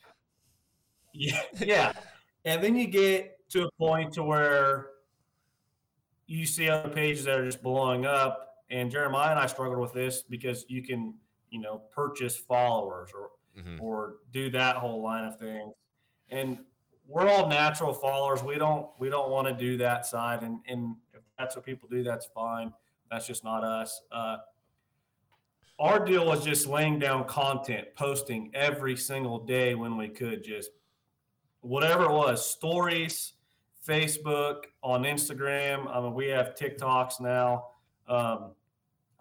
Yeah, 1.17 1.41
yeah. 1.61 1.93
And 2.45 2.63
then 2.63 2.75
you 2.75 2.89
get 2.89 3.39
to 3.51 3.67
a 3.67 3.71
point 3.79 4.13
to 4.15 4.25
where 4.25 4.89
you 6.27 6.45
see 6.47 6.69
other 6.69 6.89
pages 6.89 7.25
that 7.27 7.39
are 7.39 7.45
just 7.45 7.63
blowing 7.63 8.05
up. 8.07 8.57
And 8.71 8.91
Jeremiah 8.91 9.31
and 9.31 9.39
I 9.39 9.47
struggled 9.47 9.79
with 9.79 9.93
this 9.93 10.23
because 10.23 10.65
you 10.69 10.83
can, 10.83 11.15
you 11.51 11.61
know, 11.61 11.83
purchase 11.95 12.37
followers 12.37 13.11
or 13.15 13.31
Mhm. 13.57 13.81
or 13.81 14.17
do 14.33 14.51
that 14.51 14.75
whole 14.77 15.01
line 15.03 15.25
of 15.25 15.39
things. 15.39 15.73
And 16.31 16.65
we're 17.07 17.29
all 17.29 17.49
natural 17.49 17.93
followers. 17.93 18.43
We 18.43 18.57
don't 18.57 18.87
we 18.99 19.11
don't 19.11 19.31
want 19.31 19.49
to 19.49 19.55
do 19.55 19.77
that 19.79 20.07
side. 20.07 20.43
And 20.43 20.61
and 20.67 20.97
if 21.13 21.21
that's 21.39 21.57
what 21.57 21.65
people 21.65 21.89
do, 21.89 22.03
that's 22.03 22.27
fine. 22.27 22.73
That's 23.11 23.27
just 23.27 23.45
not 23.45 23.63
us. 23.65 24.03
Uh, 24.11 24.39
our 25.79 26.05
deal 26.05 26.27
was 26.27 26.45
just 26.45 26.67
laying 26.67 26.99
down 26.99 27.25
content, 27.25 27.89
posting 27.97 28.51
every 28.55 28.97
single 28.97 29.39
day 29.45 29.75
when 29.75 29.97
we 29.97 30.09
could, 30.09 30.45
just 30.45 30.71
whatever 31.61 32.05
it 32.05 32.13
was, 32.13 32.49
stories, 32.49 33.33
Facebook, 33.87 34.65
on 34.83 35.03
Instagram. 35.03 35.89
I 35.93 36.01
mean, 36.01 36.15
we 36.15 36.29
have 36.29 36.55
TikToks 36.55 37.21
now. 37.21 37.67
Um, 38.09 38.53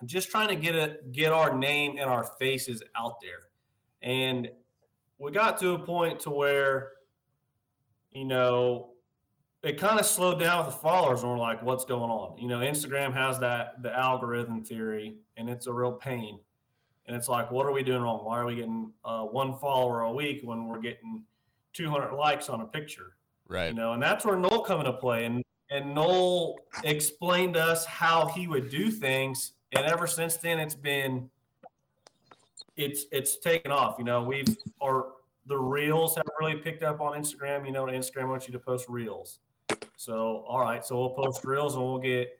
just 0.05 0.29
trying 0.29 0.49
to 0.49 0.55
get 0.55 0.75
it, 0.75 1.11
get 1.11 1.31
our 1.31 1.57
name 1.57 1.97
and 1.99 2.09
our 2.09 2.25
faces 2.39 2.83
out 2.95 3.15
there. 3.21 3.49
And 4.01 4.49
we 5.17 5.31
got 5.31 5.57
to 5.59 5.71
a 5.71 5.79
point 5.79 6.19
to 6.21 6.29
where, 6.29 6.91
you 8.13 8.25
know, 8.25 8.89
it 9.63 9.77
kind 9.79 9.99
of 9.99 10.05
slowed 10.05 10.39
down 10.39 10.65
with 10.65 10.75
the 10.75 10.81
followers, 10.81 11.21
and 11.21 11.31
we're 11.31 11.37
like, 11.37 11.63
what's 11.63 11.85
going 11.85 12.09
on? 12.09 12.37
You 12.37 12.47
know, 12.47 12.59
Instagram 12.59 13.13
has 13.13 13.39
that 13.39 13.81
the 13.81 13.93
algorithm 13.97 14.63
theory, 14.63 15.15
and 15.37 15.49
it's 15.49 15.67
a 15.67 15.73
real 15.73 15.93
pain. 15.93 16.39
And 17.05 17.15
it's 17.15 17.27
like, 17.27 17.51
what 17.51 17.65
are 17.65 17.71
we 17.71 17.83
doing 17.83 18.01
wrong? 18.01 18.23
Why 18.23 18.39
are 18.39 18.45
we 18.45 18.55
getting 18.55 18.91
uh, 19.03 19.23
one 19.23 19.57
follower 19.57 20.01
a 20.01 20.11
week 20.11 20.41
when 20.43 20.67
we're 20.67 20.79
getting 20.79 21.23
200 21.73 22.13
likes 22.13 22.49
on 22.49 22.61
a 22.61 22.65
picture? 22.65 23.15
Right. 23.47 23.69
You 23.69 23.73
know, 23.73 23.93
and 23.93 24.01
that's 24.01 24.25
where 24.25 24.37
Noel 24.37 24.61
come 24.61 24.79
into 24.79 24.93
play. 24.93 25.25
And 25.25 25.43
and 25.69 25.95
Noel 25.95 26.59
explained 26.83 27.55
to 27.55 27.61
us 27.61 27.85
how 27.85 28.27
he 28.27 28.47
would 28.47 28.69
do 28.69 28.91
things, 28.91 29.53
and 29.75 29.85
ever 29.85 30.07
since 30.07 30.37
then, 30.37 30.59
it's 30.59 30.75
been 30.75 31.29
it's 32.75 33.05
it's 33.11 33.37
taken 33.37 33.71
off. 33.71 33.95
You 33.97 34.05
know, 34.05 34.23
we've 34.23 34.57
our 34.81 35.12
the 35.45 35.57
reels 35.57 36.15
have 36.15 36.25
really 36.39 36.55
picked 36.55 36.83
up 36.83 37.01
on 37.01 37.19
Instagram. 37.19 37.65
You 37.65 37.71
know, 37.71 37.85
Instagram 37.85 38.29
wants 38.29 38.47
you 38.47 38.53
to 38.53 38.59
post 38.59 38.87
reels. 38.89 39.39
So 39.95 40.43
all 40.47 40.59
right, 40.59 40.85
so 40.85 40.99
we'll 40.99 41.11
post 41.11 41.43
reels 41.43 41.75
and 41.75 41.83
we'll 41.83 41.99
get 41.99 42.37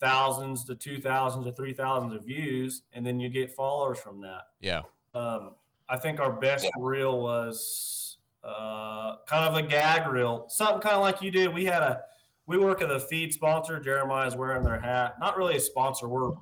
thousands 0.00 0.64
to 0.64 0.74
two 0.74 1.00
thousands 1.00 1.46
to 1.46 1.52
three 1.52 1.72
thousands 1.72 2.14
of 2.14 2.24
views, 2.24 2.82
and 2.92 3.06
then 3.06 3.20
you 3.20 3.28
get 3.28 3.54
followers 3.54 3.98
from 3.98 4.20
that. 4.22 4.42
Yeah. 4.60 4.82
Um, 5.14 5.52
I 5.88 5.96
think 5.96 6.20
our 6.20 6.32
best 6.32 6.68
reel 6.78 7.20
was 7.20 8.18
uh, 8.44 9.16
kind 9.26 9.44
of 9.44 9.54
a 9.54 9.62
gag 9.62 10.10
reel, 10.10 10.46
something 10.48 10.80
kind 10.80 10.96
of 10.96 11.02
like 11.02 11.22
you 11.22 11.30
did. 11.30 11.52
We 11.52 11.64
had 11.64 11.82
a 11.82 12.02
we 12.46 12.58
work 12.58 12.82
at 12.82 12.90
a 12.90 13.00
feed 13.00 13.32
sponsor. 13.32 13.80
Jeremiah's 13.80 14.36
wearing 14.36 14.62
their 14.62 14.78
hat. 14.78 15.16
Not 15.20 15.36
really 15.36 15.56
a 15.56 15.60
sponsor. 15.60 16.08
We're 16.08 16.32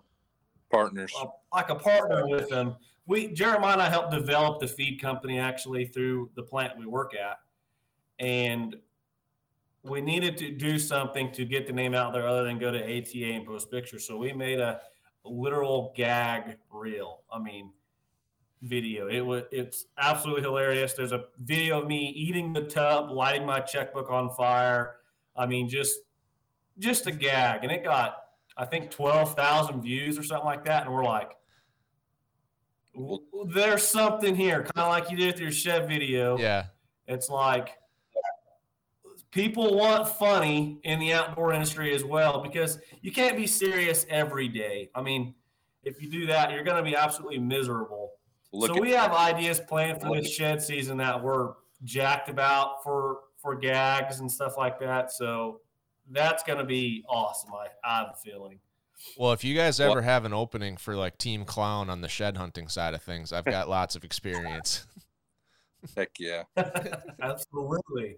Partners. 0.70 1.12
uh, 1.20 1.26
like 1.52 1.70
a 1.70 1.76
partner 1.76 2.26
with 2.26 2.48
them. 2.48 2.76
We 3.06 3.28
Jeremiah 3.28 3.74
and 3.74 3.82
I 3.82 3.88
helped 3.88 4.12
develop 4.12 4.60
the 4.60 4.66
feed 4.66 5.00
company 5.00 5.38
actually 5.38 5.86
through 5.86 6.30
the 6.36 6.42
plant 6.42 6.78
we 6.78 6.86
work 6.86 7.12
at, 7.14 7.38
and 8.18 8.76
we 9.82 10.00
needed 10.00 10.38
to 10.38 10.50
do 10.50 10.78
something 10.78 11.30
to 11.32 11.44
get 11.44 11.66
the 11.66 11.72
name 11.72 11.94
out 11.94 12.12
there 12.12 12.26
other 12.26 12.44
than 12.44 12.58
go 12.58 12.70
to 12.70 12.82
ATA 12.82 13.26
and 13.26 13.46
post 13.46 13.70
pictures. 13.70 14.06
So 14.06 14.16
we 14.16 14.32
made 14.32 14.58
a 14.58 14.80
literal 15.24 15.92
gag 15.94 16.56
reel. 16.70 17.20
I 17.30 17.38
mean, 17.38 17.70
video. 18.64 19.08
It 19.08 19.20
was 19.20 19.44
it's 19.52 19.86
absolutely 19.98 20.42
hilarious. 20.42 20.94
There's 20.94 21.12
a 21.12 21.24
video 21.44 21.82
of 21.82 21.86
me 21.86 22.08
eating 22.10 22.52
the 22.52 22.62
tub, 22.62 23.10
lighting 23.10 23.46
my 23.46 23.60
checkbook 23.60 24.10
on 24.10 24.30
fire. 24.30 24.96
I 25.36 25.46
mean, 25.46 25.68
just 25.68 26.00
just 26.78 27.06
a 27.06 27.12
gag, 27.12 27.62
and 27.62 27.72
it 27.72 27.84
got 27.84 28.16
I 28.56 28.64
think 28.64 28.90
twelve 28.90 29.34
thousand 29.36 29.82
views 29.82 30.18
or 30.18 30.22
something 30.22 30.46
like 30.46 30.64
that, 30.64 30.84
and 30.86 30.94
we're 30.94 31.04
like, 31.04 31.30
"W- 31.30 31.43
there's 33.46 33.82
something 33.82 34.34
here, 34.34 34.62
kind 34.62 34.86
of 34.86 34.88
like 34.88 35.10
you 35.10 35.16
did 35.16 35.34
with 35.34 35.40
your 35.40 35.52
shed 35.52 35.88
video. 35.88 36.38
Yeah. 36.38 36.66
It's 37.06 37.28
like 37.28 37.78
people 39.30 39.76
want 39.76 40.08
funny 40.08 40.78
in 40.84 40.98
the 41.00 41.12
outdoor 41.12 41.52
industry 41.52 41.94
as 41.94 42.04
well 42.04 42.40
because 42.40 42.78
you 43.02 43.12
can't 43.12 43.36
be 43.36 43.46
serious 43.46 44.06
every 44.08 44.48
day. 44.48 44.90
I 44.94 45.02
mean, 45.02 45.34
if 45.82 46.00
you 46.00 46.08
do 46.08 46.26
that, 46.26 46.52
you're 46.52 46.62
going 46.62 46.82
to 46.82 46.88
be 46.88 46.96
absolutely 46.96 47.38
miserable. 47.38 48.12
Look 48.52 48.74
so 48.74 48.80
we 48.80 48.92
have 48.92 49.12
ideas 49.12 49.60
planned 49.60 50.00
for 50.00 50.14
this 50.16 50.32
shed 50.32 50.62
season 50.62 50.96
that 50.98 51.22
we're 51.22 51.54
jacked 51.82 52.28
about 52.28 52.82
for 52.84 53.18
for 53.42 53.56
gags 53.56 54.20
and 54.20 54.30
stuff 54.30 54.56
like 54.56 54.78
that. 54.80 55.12
So 55.12 55.60
that's 56.10 56.42
going 56.44 56.58
to 56.58 56.64
be 56.64 57.04
awesome. 57.08 57.50
I, 57.52 57.66
I 57.84 57.98
have 57.98 58.08
a 58.14 58.16
feeling. 58.16 58.60
Well, 59.18 59.32
if 59.32 59.44
you 59.44 59.54
guys 59.54 59.78
Well- 59.78 59.90
ever 59.92 60.02
have 60.02 60.24
an 60.24 60.32
opening 60.32 60.76
for 60.76 60.96
like 60.96 61.18
Team 61.18 61.44
Clown 61.44 61.90
on 61.90 62.00
the 62.00 62.08
shed 62.08 62.36
hunting 62.36 62.68
side 62.68 62.94
of 62.94 63.02
things, 63.02 63.32
I've 63.32 63.44
got 63.44 63.68
lots 63.68 63.96
of 63.96 64.04
experience. 64.04 64.86
heck 65.96 66.10
yeah. 66.18 66.44
Absolutely. 67.22 68.16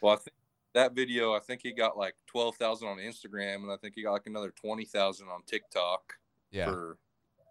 Well, 0.00 0.14
I 0.14 0.16
think 0.16 0.34
that 0.74 0.92
video, 0.94 1.32
I 1.34 1.40
think 1.40 1.60
he 1.62 1.72
got 1.72 1.96
like 1.96 2.14
twelve 2.26 2.56
thousand 2.56 2.88
on 2.88 2.98
Instagram, 2.98 3.56
and 3.62 3.70
I 3.70 3.76
think 3.76 3.94
he 3.94 4.02
got 4.02 4.12
like 4.12 4.26
another 4.26 4.50
twenty 4.52 4.84
thousand 4.84 5.28
on 5.28 5.42
TikTok 5.46 6.14
Yeah. 6.50 6.66
for 6.66 6.98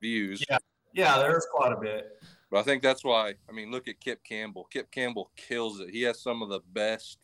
views. 0.01 0.43
Yeah. 0.49 0.58
Yeah, 0.93 1.17
there's 1.19 1.45
quite 1.53 1.73
a 1.73 1.77
bit. 1.80 2.08
But 2.49 2.60
I 2.60 2.63
think 2.63 2.82
that's 2.82 3.03
why. 3.03 3.36
I 3.47 3.51
mean, 3.51 3.71
look 3.71 3.88
at 3.88 3.99
Kip 3.99 4.23
Campbell. 4.23 4.67
Kip 4.71 4.89
Campbell 4.89 5.30
kills 5.36 5.80
it. 5.80 5.89
He 5.89 6.01
has 6.03 6.21
some 6.21 6.41
of 6.41 6.49
the 6.49 6.62
best 6.71 7.19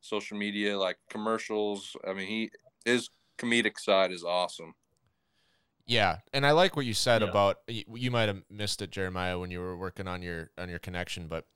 social 0.00 0.36
media 0.36 0.76
like 0.78 0.98
commercials. 1.08 1.96
I 2.06 2.12
mean, 2.12 2.26
he 2.26 2.50
his 2.84 3.08
comedic 3.38 3.78
side 3.78 4.12
is 4.12 4.24
awesome. 4.24 4.74
Yeah, 5.86 6.18
and 6.32 6.46
I 6.46 6.52
like 6.52 6.76
what 6.76 6.86
you 6.86 6.94
said 6.94 7.22
Yeah. 7.22 7.28
about 7.28 7.58
you, 7.68 8.10
might 8.10 8.28
have 8.28 8.42
missed 8.50 8.80
it, 8.80 8.90
Jeremiah, 8.90 9.38
when 9.38 9.50
you 9.50 9.60
were 9.60 9.76
working 9.76 10.08
on 10.08 10.22
your 10.22 10.50
on 10.56 10.68
your 10.68 10.78
connection, 10.78 11.28
but 11.28 11.46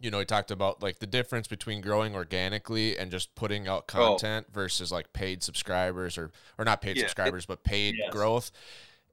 you 0.00 0.10
know, 0.10 0.18
he 0.18 0.24
talked 0.24 0.50
about 0.50 0.82
like 0.82 0.98
the 0.98 1.06
difference 1.06 1.46
between 1.46 1.80
growing 1.82 2.14
organically 2.14 2.98
and 2.98 3.10
just 3.10 3.34
putting 3.34 3.68
out 3.68 3.84
oh. 3.94 4.16
content 4.16 4.46
versus 4.52 4.90
like 4.90 5.12
paid 5.12 5.42
subscribers 5.42 6.16
or 6.18 6.30
or 6.58 6.64
not 6.64 6.80
paid 6.80 6.96
Yeah. 6.96 7.02
subscribers, 7.02 7.46
but 7.46 7.62
paid 7.64 7.96
Yes. 7.98 8.10
growth. 8.10 8.50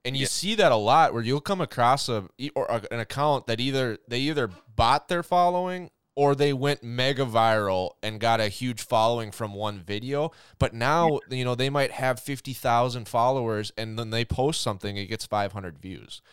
And 0.05 0.15
you 0.15 0.21
Yeah. 0.21 0.27
see 0.29 0.55
that 0.55 0.71
a 0.71 0.75
lot 0.77 1.13
where 1.13 1.21
you'll 1.21 1.41
come 1.41 1.59
across 1.59 2.07
a 2.07 2.29
or 2.55 2.65
a- 2.67 2.87
an 2.93 2.99
account 2.99 3.47
that 3.47 3.59
either 3.59 3.97
they 4.07 4.19
either 4.21 4.47
bought 4.75 5.09
their 5.09 5.23
following 5.23 5.91
or 6.17 6.33
they 6.33 6.51
went 6.51 6.83
mega 6.83 7.23
viral 7.23 7.91
and 8.01 8.19
got 8.19 8.39
a 8.39 8.47
huge 8.49 8.81
following 8.81 9.29
from 9.29 9.53
one 9.53 9.79
video. 9.79 10.31
But 10.57 10.73
now, 10.73 11.19
you 11.29 11.45
know, 11.45 11.53
they 11.53 11.69
might 11.69 11.91
have 11.91 12.19
50,000 12.19 13.07
followers 13.07 13.71
and 13.77 13.99
then 13.99 14.09
they 14.09 14.25
post 14.25 14.61
something, 14.61 14.97
it 14.97 15.05
gets 15.05 15.27
500 15.27 15.77
views. 15.77 16.23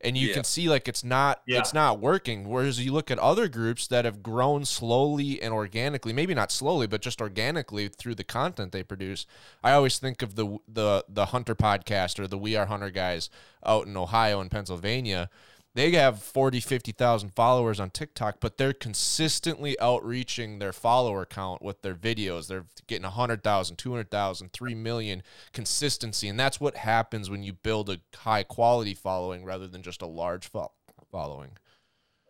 And 0.00 0.16
you 0.16 0.28
Yeah. 0.28 0.34
can 0.34 0.44
see 0.44 0.68
like 0.68 0.86
it's 0.86 1.02
not 1.02 1.42
Yeah. 1.46 1.58
it's 1.58 1.74
not 1.74 1.98
working. 1.98 2.48
Whereas 2.48 2.84
you 2.84 2.92
look 2.92 3.10
at 3.10 3.18
other 3.18 3.48
groups 3.48 3.88
that 3.88 4.04
have 4.04 4.22
grown 4.22 4.64
slowly 4.64 5.42
and 5.42 5.52
organically, 5.52 6.12
maybe 6.12 6.34
not 6.34 6.52
slowly, 6.52 6.86
but 6.86 7.02
just 7.02 7.20
organically 7.20 7.88
through 7.88 8.14
the 8.16 8.24
content 8.24 8.70
they 8.70 8.82
produce. 8.84 9.26
I 9.62 9.72
always 9.72 9.98
think 9.98 10.22
of 10.22 10.36
the 10.36 10.58
the 10.68 11.04
the 11.08 11.26
Hunter 11.26 11.54
podcast 11.56 12.20
or 12.20 12.28
the 12.28 12.38
We 12.38 12.54
Are 12.54 12.66
Hunter 12.66 12.90
guys 12.90 13.28
out 13.66 13.86
in 13.86 13.96
Ohio 13.96 14.40
and 14.40 14.50
Pennsylvania 14.52 15.28
they 15.74 15.90
have 15.92 16.22
40 16.22 16.60
50,000 16.60 17.30
followers 17.30 17.80
on 17.80 17.90
TikTok 17.90 18.36
but 18.40 18.58
they're 18.58 18.72
consistently 18.72 19.78
outreaching 19.80 20.58
their 20.58 20.72
follower 20.72 21.24
count 21.24 21.62
with 21.62 21.82
their 21.82 21.94
videos. 21.94 22.46
They're 22.46 22.66
getting 22.86 23.04
100,000 23.04 23.76
200,000 23.76 24.52
3 24.52 24.74
million 24.74 25.22
consistency. 25.52 26.28
And 26.28 26.38
that's 26.38 26.60
what 26.60 26.76
happens 26.76 27.30
when 27.30 27.42
you 27.42 27.52
build 27.52 27.88
a 27.90 28.00
high 28.14 28.42
quality 28.42 28.94
following 28.94 29.44
rather 29.44 29.66
than 29.66 29.82
just 29.82 30.02
a 30.02 30.06
large 30.06 30.48
fo- 30.48 30.72
following. 31.10 31.52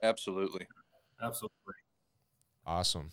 Absolutely. 0.03 0.67
Absolutely. 1.21 1.75
awesome. 2.67 3.11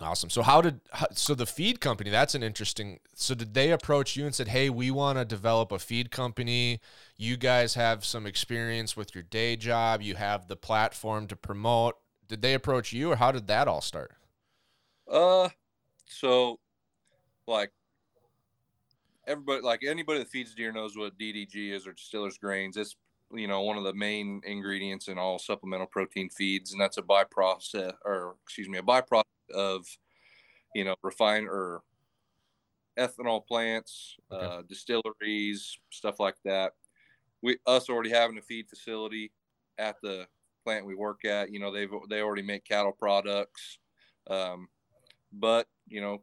Awesome. 0.00 0.30
So 0.30 0.42
how 0.42 0.62
did 0.62 0.80
so 1.12 1.34
the 1.34 1.44
feed 1.46 1.80
company 1.80 2.08
that's 2.10 2.34
an 2.34 2.42
interesting 2.42 3.00
so 3.14 3.34
did 3.34 3.52
they 3.52 3.70
approach 3.70 4.16
you 4.16 4.24
and 4.24 4.34
said 4.34 4.48
hey 4.48 4.70
we 4.70 4.90
want 4.90 5.18
to 5.18 5.24
develop 5.26 5.72
a 5.72 5.78
feed 5.78 6.10
company 6.10 6.80
you 7.20 7.36
guys 7.36 7.74
have 7.74 8.04
some 8.04 8.26
experience 8.26 8.96
with 8.96 9.14
your 9.14 9.24
day 9.24 9.56
job 9.56 10.02
you 10.02 10.14
have 10.14 10.48
the 10.48 10.56
platform 10.56 11.26
to 11.26 11.36
promote 11.36 11.96
did 12.28 12.42
they 12.42 12.54
approach 12.54 12.92
you 12.92 13.12
or 13.12 13.16
how 13.16 13.30
did 13.32 13.46
that 13.46 13.68
all 13.68 13.80
start 13.80 14.12
Uh, 15.10 15.48
so 16.06 16.58
like 17.46 17.72
everybody, 19.26 19.62
like 19.62 19.82
anybody 19.84 20.20
that 20.20 20.28
feeds 20.30 20.54
deer 20.54 20.72
knows 20.72 20.96
what 20.96 21.18
DDG 21.18 21.72
is 21.72 21.86
or 21.86 21.92
distillers 21.92 22.38
grains. 22.38 22.76
It's 22.76 22.96
you 23.32 23.46
know 23.48 23.62
one 23.62 23.76
of 23.76 23.84
the 23.84 23.94
main 23.94 24.40
ingredients 24.44 25.08
in 25.08 25.18
all 25.18 25.38
supplemental 25.38 25.86
protein 25.86 26.30
feeds, 26.30 26.72
and 26.72 26.80
that's 26.80 26.98
a 26.98 27.02
byproduct 27.02 27.94
or 28.04 28.36
excuse 28.44 28.68
me, 28.68 28.78
a 28.78 28.82
byproduct 28.82 29.24
of 29.54 29.86
you 30.74 30.84
know 30.84 30.94
refined 31.02 31.48
or 31.48 31.82
ethanol 32.98 33.46
plants, 33.46 34.16
Okay. 34.32 34.44
uh, 34.44 34.62
distilleries, 34.68 35.78
stuff 35.90 36.20
like 36.20 36.36
that. 36.44 36.72
We 37.42 37.58
us 37.66 37.88
already 37.88 38.10
having 38.10 38.38
a 38.38 38.42
feed 38.42 38.68
facility 38.68 39.32
at 39.78 39.96
the 40.02 40.26
plant 40.64 40.86
we 40.86 40.94
work 40.94 41.24
at. 41.24 41.50
You 41.52 41.60
know 41.60 41.72
they've 41.72 41.90
they 42.08 42.20
already 42.20 42.42
make 42.42 42.64
cattle 42.64 42.92
products. 42.92 43.78
Um, 44.28 44.68
but 45.32 45.66
you 45.88 46.00
know 46.00 46.22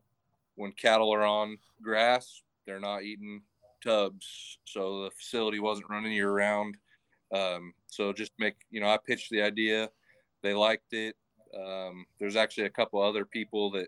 when 0.56 0.72
cattle 0.72 1.14
are 1.14 1.24
on 1.24 1.58
grass 1.82 2.42
they're 2.66 2.80
not 2.80 3.04
eating 3.04 3.42
tubs 3.84 4.58
so 4.66 5.04
the 5.04 5.12
facility 5.12 5.60
wasn't 5.60 5.90
running 5.90 6.12
year 6.12 6.32
round 6.32 6.76
um, 7.34 7.74
so 7.88 8.12
just 8.12 8.32
make 8.40 8.56
you 8.70 8.82
know 8.82 8.88
i 8.88 8.98
pitched 9.06 9.30
the 9.30 9.42
idea 9.42 9.90
they 10.44 10.54
liked 10.54 10.94
it 10.94 11.16
um, 11.56 12.06
there's 12.20 12.36
actually 12.36 12.66
a 12.66 12.70
couple 12.70 13.02
other 13.02 13.26
people 13.26 13.72
that 13.72 13.88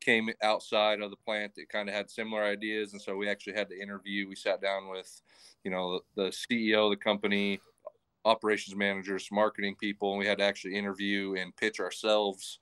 came 0.00 0.30
outside 0.42 1.00
of 1.00 1.10
the 1.10 1.16
plant 1.16 1.54
that 1.54 1.68
kind 1.68 1.88
of 1.88 1.94
had 1.94 2.10
similar 2.10 2.44
ideas 2.44 2.92
and 2.92 3.02
so 3.02 3.16
we 3.16 3.28
actually 3.28 3.54
had 3.54 3.68
to 3.68 3.80
interview. 3.80 4.28
We 4.28 4.36
sat 4.36 4.60
down 4.60 4.88
with 4.88 5.20
you 5.64 5.70
know 5.70 6.00
the, 6.16 6.22
the 6.22 6.30
ceo 6.30 6.84
of 6.84 6.90
the 6.90 6.96
company 6.96 7.60
operations 8.24 8.76
managers 8.76 9.28
marketing 9.32 9.74
people 9.80 10.10
and 10.10 10.18
we 10.18 10.26
had 10.26 10.38
to 10.38 10.44
actually 10.44 10.74
interview 10.74 11.34
and 11.38 11.56
pitch 11.56 11.80
ourselves 11.80 12.58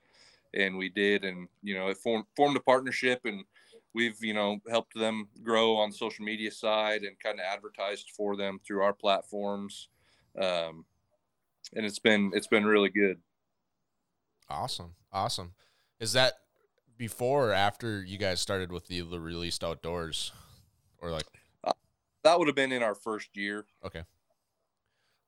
and 0.55 0.77
we 0.77 0.89
did 0.89 1.25
and 1.25 1.49
you 1.63 1.75
know 1.77 1.89
it 1.89 1.97
formed 1.97 2.25
formed 2.37 2.57
a 2.57 2.61
partnership 2.61 3.21
and 3.25 3.45
we've 3.95 4.23
you 4.23 4.35
know 4.35 4.59
helped 4.71 4.95
them 4.95 5.29
grow 5.43 5.77
on 5.77 5.91
the 5.91 5.97
social 5.97 6.25
media 6.25 6.51
side 6.51 7.03
and 7.03 7.19
kind 7.21 7.39
of 7.39 7.45
advertised 7.45 8.11
for 8.17 8.37
them 8.37 8.59
through 8.65 8.83
our 8.83 8.93
platforms 8.93 9.89
um, 10.39 10.85
and 11.75 11.85
it's 11.85 11.99
been 11.99 12.31
it's 12.35 12.47
been 12.47 12.65
really 12.65 12.91
good. 12.91 13.19
Awesome 14.49 14.95
awesome. 15.13 15.53
Is 15.99 16.13
that 16.13 16.35
before 16.99 17.51
or 17.51 17.53
after 17.53 18.03
you 18.03 18.19
guys 18.19 18.41
started 18.41 18.73
with 18.73 18.89
the, 18.89 19.01
the 19.03 19.21
released 19.21 19.63
outdoors, 19.65 20.33
or 20.99 21.11
like 21.11 21.25
That 22.25 22.39
would 22.39 22.49
have 22.49 22.57
been 22.57 22.73
in 22.73 22.83
our 22.83 22.95
first 22.95 23.37
year. 23.37 23.67
okay, 23.85 24.03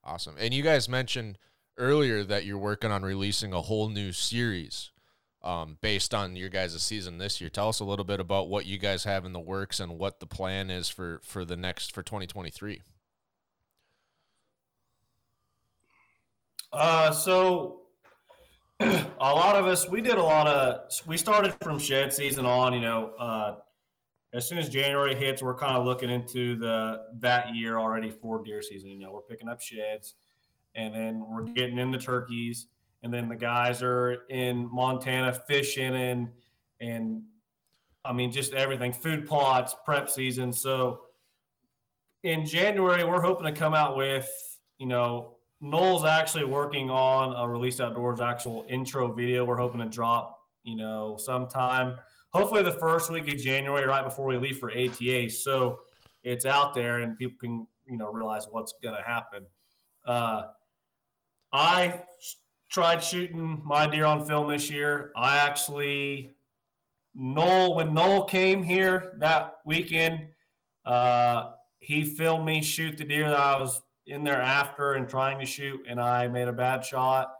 awesome. 0.03 0.35
And 0.39 0.53
you 0.53 0.63
guys 0.63 0.89
mentioned 0.89 1.37
earlier 1.77 2.23
that 2.23 2.45
you're 2.45 2.57
working 2.57 2.91
on 2.91 3.03
releasing 3.03 3.53
a 3.53 3.61
whole 3.61 3.87
new 3.89 4.11
series 4.11 4.91
um, 5.41 5.77
based 5.79 6.13
on 6.13 6.35
your 6.35 6.49
guys' 6.49 6.81
season 6.81 7.17
this 7.17 7.39
year. 7.39 7.49
Tell 7.49 7.69
us 7.69 7.79
a 7.79 7.85
little 7.85 8.03
bit 8.03 8.19
about 8.19 8.49
what 8.49 8.65
you 8.65 8.77
guys 8.77 9.05
have 9.05 9.23
in 9.23 9.31
the 9.31 9.39
works 9.39 9.79
and 9.79 9.97
what 9.97 10.19
the 10.19 10.25
plan 10.27 10.69
is 10.69 10.89
for 10.89 11.21
for 11.23 11.45
the 11.45 11.55
next 11.55 11.93
for 11.93 12.03
2023. 12.03 12.81
Uh, 16.71 17.11
so 17.11 17.81
a 18.81 19.05
lot 19.19 19.57
of 19.57 19.65
us, 19.65 19.89
we 19.89 20.01
did 20.01 20.17
a 20.17 20.23
lot 20.23 20.47
of, 20.47 20.89
we 21.05 21.17
started 21.17 21.53
from 21.61 21.77
shed 21.77 22.13
season 22.13 22.45
on, 22.45 22.73
you 22.73 22.79
know, 22.79 23.11
uh, 23.19 23.55
as 24.33 24.47
soon 24.47 24.57
as 24.57 24.69
January 24.69 25.15
hits, 25.15 25.43
we're 25.43 25.55
kind 25.55 25.75
of 25.75 25.85
looking 25.85 26.09
into 26.09 26.55
the, 26.55 27.01
that 27.19 27.53
year 27.53 27.77
already 27.77 28.09
for 28.09 28.41
deer 28.41 28.61
season. 28.61 28.89
You 28.89 28.99
know, 28.99 29.11
we're 29.11 29.21
picking 29.21 29.49
up 29.49 29.59
sheds 29.59 30.15
and 30.75 30.93
then 30.93 31.25
we're 31.27 31.43
getting 31.43 31.77
into 31.77 31.97
turkeys. 31.97 32.67
And 33.03 33.13
then 33.13 33.27
the 33.27 33.35
guys 33.35 33.81
are 33.83 34.25
in 34.29 34.69
Montana 34.71 35.33
fishing 35.33 35.95
and, 35.95 36.29
and 36.79 37.23
I 38.05 38.13
mean, 38.13 38.31
just 38.31 38.53
everything, 38.53 38.93
food 38.93 39.27
plots, 39.27 39.75
prep 39.83 40.09
season. 40.09 40.53
So 40.53 41.01
in 42.23 42.45
January, 42.45 43.03
we're 43.03 43.21
hoping 43.21 43.45
to 43.45 43.59
come 43.59 43.73
out 43.73 43.97
with, 43.97 44.29
you 44.77 44.87
know, 44.87 45.35
Noel's 45.61 46.05
actually 46.05 46.45
working 46.45 46.89
on 46.89 47.35
a 47.35 47.47
released 47.49 47.81
outdoors 47.81 48.21
actual 48.21 48.65
intro 48.69 49.11
video. 49.11 49.43
We're 49.43 49.57
hoping 49.57 49.81
to 49.81 49.89
drop, 49.89 50.39
you 50.63 50.75
know, 50.75 51.17
sometime, 51.19 51.97
hopefully 52.31 52.63
the 52.63 52.71
first 52.71 53.11
week 53.11 53.27
of 53.27 53.37
January, 53.37 53.85
right 53.85 54.03
before 54.03 54.25
we 54.25 54.37
leave 54.37 54.57
for 54.57 54.71
ATA. 54.71 55.29
So 55.29 55.79
it's 56.23 56.45
out 56.45 56.73
there 56.73 56.99
and 56.99 57.17
people 57.17 57.37
can, 57.39 57.67
you 57.85 57.97
know, 57.97 58.11
realize 58.11 58.47
what's 58.49 58.73
going 58.81 58.95
to 58.95 59.01
happen. 59.01 59.45
Uh, 60.05 60.43
I 61.51 62.03
tried 62.69 63.03
shooting 63.03 63.61
my 63.65 63.87
deer 63.87 64.05
on 64.05 64.25
film 64.25 64.49
this 64.49 64.69
year. 64.69 65.11
I 65.17 65.37
actually, 65.39 66.35
Noel, 67.13 67.75
when 67.75 67.93
Noel 67.93 68.23
came 68.23 68.63
here 68.63 69.15
that 69.19 69.55
weekend, 69.65 70.27
uh, 70.85 71.51
he 71.79 72.05
filmed 72.05 72.45
me 72.45 72.61
shoot 72.61 72.97
the 72.97 73.03
deer 73.03 73.29
that 73.29 73.39
I 73.39 73.59
was 73.59 73.81
in 74.09 74.23
there 74.23 74.41
after 74.41 74.93
and 74.93 75.07
trying 75.07 75.39
to 75.39 75.45
shoot, 75.45 75.79
and 75.87 75.99
I 75.99 76.27
made 76.27 76.47
a 76.47 76.53
bad 76.53 76.83
shot, 76.83 77.33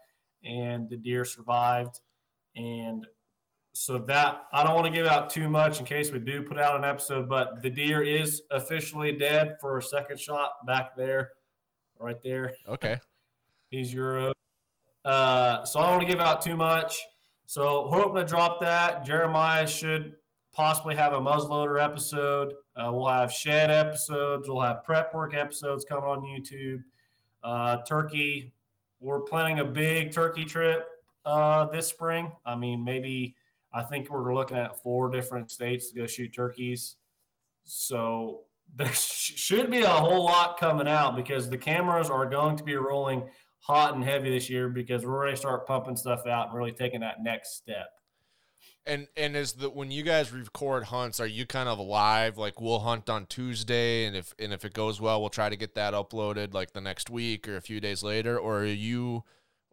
and 0.44 0.90
the 0.90 0.98
deer 0.98 1.26
survived. 1.26 2.00
And 2.56 3.06
so 3.74 3.98
that 3.98 4.46
I 4.52 4.64
don't 4.64 4.76
want 4.76 4.88
to 4.88 4.92
give 4.92 5.08
out 5.08 5.30
too 5.30 5.50
much 5.50 5.80
in 5.80 5.86
case 5.86 6.12
we 6.12 6.20
do 6.20 6.42
put 6.42 6.58
out 6.58 6.76
an 6.76 6.84
episode, 6.84 7.30
but 7.30 7.62
the 7.62 7.70
deer 7.70 8.02
is 8.02 8.42
officially 8.52 9.12
dead 9.12 9.56
for 9.62 9.78
a 9.78 9.82
second 9.82 10.20
shot 10.20 10.66
back 10.66 10.96
there, 10.96 11.32
right 12.00 12.22
there. 12.24 12.54
Okay. 12.68 12.98
He's 13.70 13.94
Euro. 13.94 14.34
Uh, 15.06 15.64
so 15.64 15.80
I 15.80 15.84
don't 15.84 15.98
want 15.98 16.02
to 16.02 16.08
give 16.08 16.20
out 16.20 16.42
too 16.42 16.58
much. 16.58 17.00
So 17.46 17.88
hoping 17.90 18.16
to 18.16 18.26
drop 18.26 18.60
that. 18.62 19.06
Jeremiah 19.06 19.68
should 19.68 20.16
possibly 20.60 20.94
have 20.94 21.14
a 21.14 21.20
muzzleloader 21.22 21.82
episode. 21.82 22.52
Uh, 22.76 22.92
we'll 22.92 23.08
have 23.08 23.32
shed 23.32 23.72
episodes. 23.72 24.50
We'll 24.50 24.60
have 24.60 24.84
prep 24.84 25.14
work 25.14 25.34
episodes 25.34 25.86
coming 25.86 26.04
on 26.04 26.20
YouTube. 26.20 26.84
Uh, 27.42 27.78
turkey. 27.88 28.52
We're 29.00 29.22
planning 29.22 29.60
a 29.60 29.64
big 29.64 30.12
turkey 30.12 30.44
trip 30.44 30.86
uh, 31.24 31.68
this 31.68 31.88
spring. 31.88 32.34
I 32.46 32.58
mean, 32.58 32.84
maybe 32.84 33.38
I 33.72 33.84
think 33.84 34.10
we're 34.10 34.36
looking 34.36 34.58
at 34.58 34.84
four 34.84 35.10
different 35.10 35.50
states 35.50 35.92
to 35.92 35.96
go 35.96 36.06
shoot 36.06 36.36
turkeys. 36.36 36.98
So 37.64 38.42
there 38.76 38.92
sh- 38.92 39.36
should 39.38 39.72
be 39.72 39.84
a 39.84 39.88
whole 39.88 40.26
lot 40.26 40.60
coming 40.60 40.90
out 40.90 41.16
because 41.16 41.50
the 41.50 41.58
cameras 41.58 42.10
are 42.10 42.26
going 42.26 42.58
to 42.58 42.66
be 42.66 42.76
rolling 42.76 43.24
hot 43.62 43.96
and 43.96 44.04
heavy 44.04 44.30
this 44.30 44.50
year 44.50 44.68
because 44.68 45.06
we're 45.06 45.22
ready 45.22 45.36
to 45.36 45.40
start 45.40 45.66
pumping 45.66 45.96
stuff 45.96 46.28
out 46.28 46.48
and 46.48 46.58
really 46.58 46.74
taking 46.74 47.00
that 47.00 47.24
next 47.24 47.56
step. 47.56 47.92
And 48.86 49.08
and 49.16 49.36
is 49.36 49.54
the 49.54 49.70
when 49.70 49.92
you 49.92 50.04
guys 50.04 50.32
record 50.32 50.86
hunts, 50.86 51.20
are 51.20 51.28
you 51.28 51.46
kind 51.46 51.70
of 51.70 51.80
live? 51.80 52.38
Like 52.38 52.60
we'll 52.60 52.80
hunt 52.80 53.10
on 53.10 53.26
Tuesday, 53.28 54.06
and 54.06 54.16
if 54.16 54.34
and 54.40 54.52
if 54.52 54.66
it 54.66 54.74
goes 54.74 55.00
well, 55.00 55.20
we'll 55.20 55.30
try 55.30 55.50
to 55.50 55.56
get 55.56 55.76
that 55.76 55.94
uploaded 55.94 56.54
like 56.54 56.74
the 56.74 56.82
next 56.82 57.10
week 57.10 57.48
or 57.48 57.58
a 57.58 57.62
few 57.62 57.80
days 57.80 58.02
later. 58.02 58.40
Or 58.40 58.62
are 58.62 58.66
you 58.66 59.24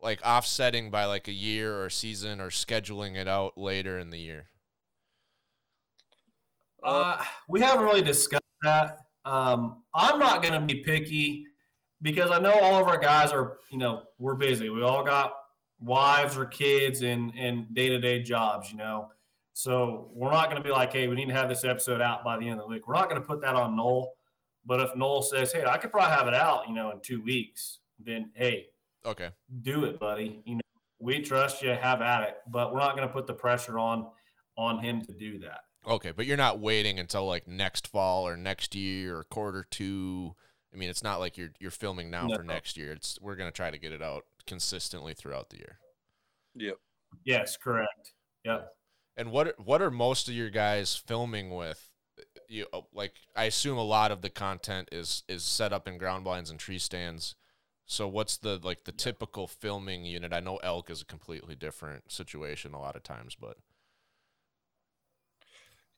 like 0.03 0.21
offsetting 0.25 0.91
by 0.91 1.05
like 1.07 1.29
a 1.29 1.33
year 1.33 1.83
or 1.83 1.89
season 1.89 2.41
or 2.41 2.51
scheduling 2.51 3.17
it 3.17 3.29
out 3.29 3.57
later 3.57 3.99
in 3.99 4.11
the 4.11 4.19
year? 4.19 4.47
Uh, 6.83 7.23
we 7.49 7.61
haven't 7.61 7.85
really 7.85 8.03
discussed 8.03 8.43
that. 8.63 8.99
Um, 9.25 9.83
I'm 9.95 10.19
not 10.19 10.43
going 10.43 10.55
to 10.55 10.61
be 10.61 10.83
picky 10.83 11.47
because 12.03 12.31
I 12.31 12.39
know 12.39 12.53
all 12.53 12.81
of 12.81 12.87
our 12.87 12.99
guys 12.99 13.33
are, 13.33 13.59
you 13.71 13.79
know, 13.79 14.05
we're 14.19 14.37
busy. 14.37 14.69
We 14.71 14.83
all 14.83 15.03
got 15.03 15.35
wives 15.81 16.37
or 16.37 16.47
kids 16.47 17.03
and 17.03 17.33
and 17.37 17.73
day 17.75 17.89
to 17.89 17.99
day 17.99 18.23
jobs, 18.23 18.71
you 18.71 18.79
know. 18.79 19.09
So 19.53 20.11
we're 20.13 20.31
not 20.31 20.51
going 20.51 20.63
to 20.63 20.67
be 20.67 20.71
like, 20.73 20.93
hey, 20.93 21.09
we 21.09 21.15
need 21.17 21.29
to 21.29 21.35
have 21.35 21.49
this 21.49 21.65
episode 21.65 22.01
out 22.03 22.23
by 22.23 22.37
the 22.39 22.45
end 22.49 22.61
of 22.61 22.67
the 22.67 22.73
week. 22.75 22.87
We're 22.87 22.95
not 22.95 23.09
going 23.09 23.21
to 23.21 23.27
put 23.27 23.41
that 23.41 23.55
on 23.55 23.75
Noel. 23.75 24.13
But 24.67 24.81
if 24.81 24.95
Noel 24.97 25.23
says, 25.23 25.51
hey, 25.53 25.65
I 25.65 25.79
could 25.79 25.91
probably 25.93 26.15
have 26.15 26.27
it 26.29 26.35
out, 26.35 26.69
you 26.69 26.75
know, 26.75 26.91
in 26.91 27.01
two 27.01 27.23
weeks, 27.23 27.79
then 28.05 28.31
hey, 28.35 28.67
Okay. 29.07 29.31
do 29.63 29.85
it, 29.85 29.99
buddy. 30.01 30.43
You 30.45 30.57
know, 30.57 30.61
we 30.99 31.21
trust 31.21 31.63
you. 31.63 31.71
Have 31.71 32.03
at 32.03 32.25
it. 32.29 32.37
But 32.49 32.73
we're 32.75 32.81
not 32.81 32.97
going 32.97 33.07
to 33.09 33.13
put 33.15 33.27
the 33.27 33.35
pressure 33.35 33.79
on 33.79 34.07
on 34.59 34.79
him 34.81 35.01
to 35.03 35.13
do 35.13 35.39
that. 35.41 35.61
Okay, 35.89 36.11
but 36.11 36.27
you're 36.27 36.37
not 36.37 36.59
waiting 36.59 36.99
until 36.99 37.27
like 37.27 37.47
next 37.47 37.87
fall 37.87 38.27
or 38.27 38.37
next 38.37 38.75
year 38.75 39.19
or 39.19 39.25
quarter 39.25 39.65
two. 39.71 40.35
I 40.75 40.77
mean, 40.77 40.91
it's 40.91 41.03
not 41.05 41.21
like 41.21 41.39
you're 41.39 41.53
you're 41.61 41.71
filming 41.71 42.11
now 42.11 42.29
for 42.35 42.43
next 42.43 42.77
year. 42.77 42.93
It's 42.93 43.19
we're 43.23 43.37
gonna 43.37 43.53
try 43.53 43.71
to 43.71 43.79
get 43.79 43.93
it 43.93 44.03
out 44.03 44.25
consistently 44.47 45.15
throughout 45.15 45.51
the 45.51 45.59
year. 45.59 45.79
Yep. 46.55 46.77
Yes, 47.25 47.57
correct. 47.57 48.13
Yep. 48.45 48.69
And 49.17 49.33
what 49.33 49.59
what 49.59 49.83
are 49.83 49.91
most 49.91 50.29
of 50.29 50.35
your 50.35 50.51
guys 50.51 50.95
filming 50.95 51.51
with? 51.51 51.91
You 52.49 52.67
uh, 52.73 52.83
like 52.93 53.15
I 53.35 53.45
assume 53.45 53.79
a 53.79 53.83
lot 53.85 54.11
of 54.13 54.23
the 54.23 54.31
content 54.31 54.89
is 54.93 55.23
is 55.29 55.45
set 55.45 55.73
up 55.73 55.89
in 55.89 55.99
ground 55.99 56.25
blinds 56.25 56.51
and 56.51 56.59
tree 56.61 56.79
stands. 56.79 57.35
So 57.87 58.09
what's 58.09 58.37
the 58.37 58.61
like 58.63 58.85
the 58.85 58.93
typical 58.93 59.47
filming 59.47 60.05
unit? 60.05 60.33
I 60.33 60.41
know 60.41 60.57
elk 60.59 60.91
is 60.91 61.03
a 61.03 61.07
completely 61.07 61.55
different 61.55 62.11
situation 62.11 62.75
a 62.75 62.81
lot 62.81 62.97
of 62.97 63.03
times, 63.03 63.37
but 63.41 63.57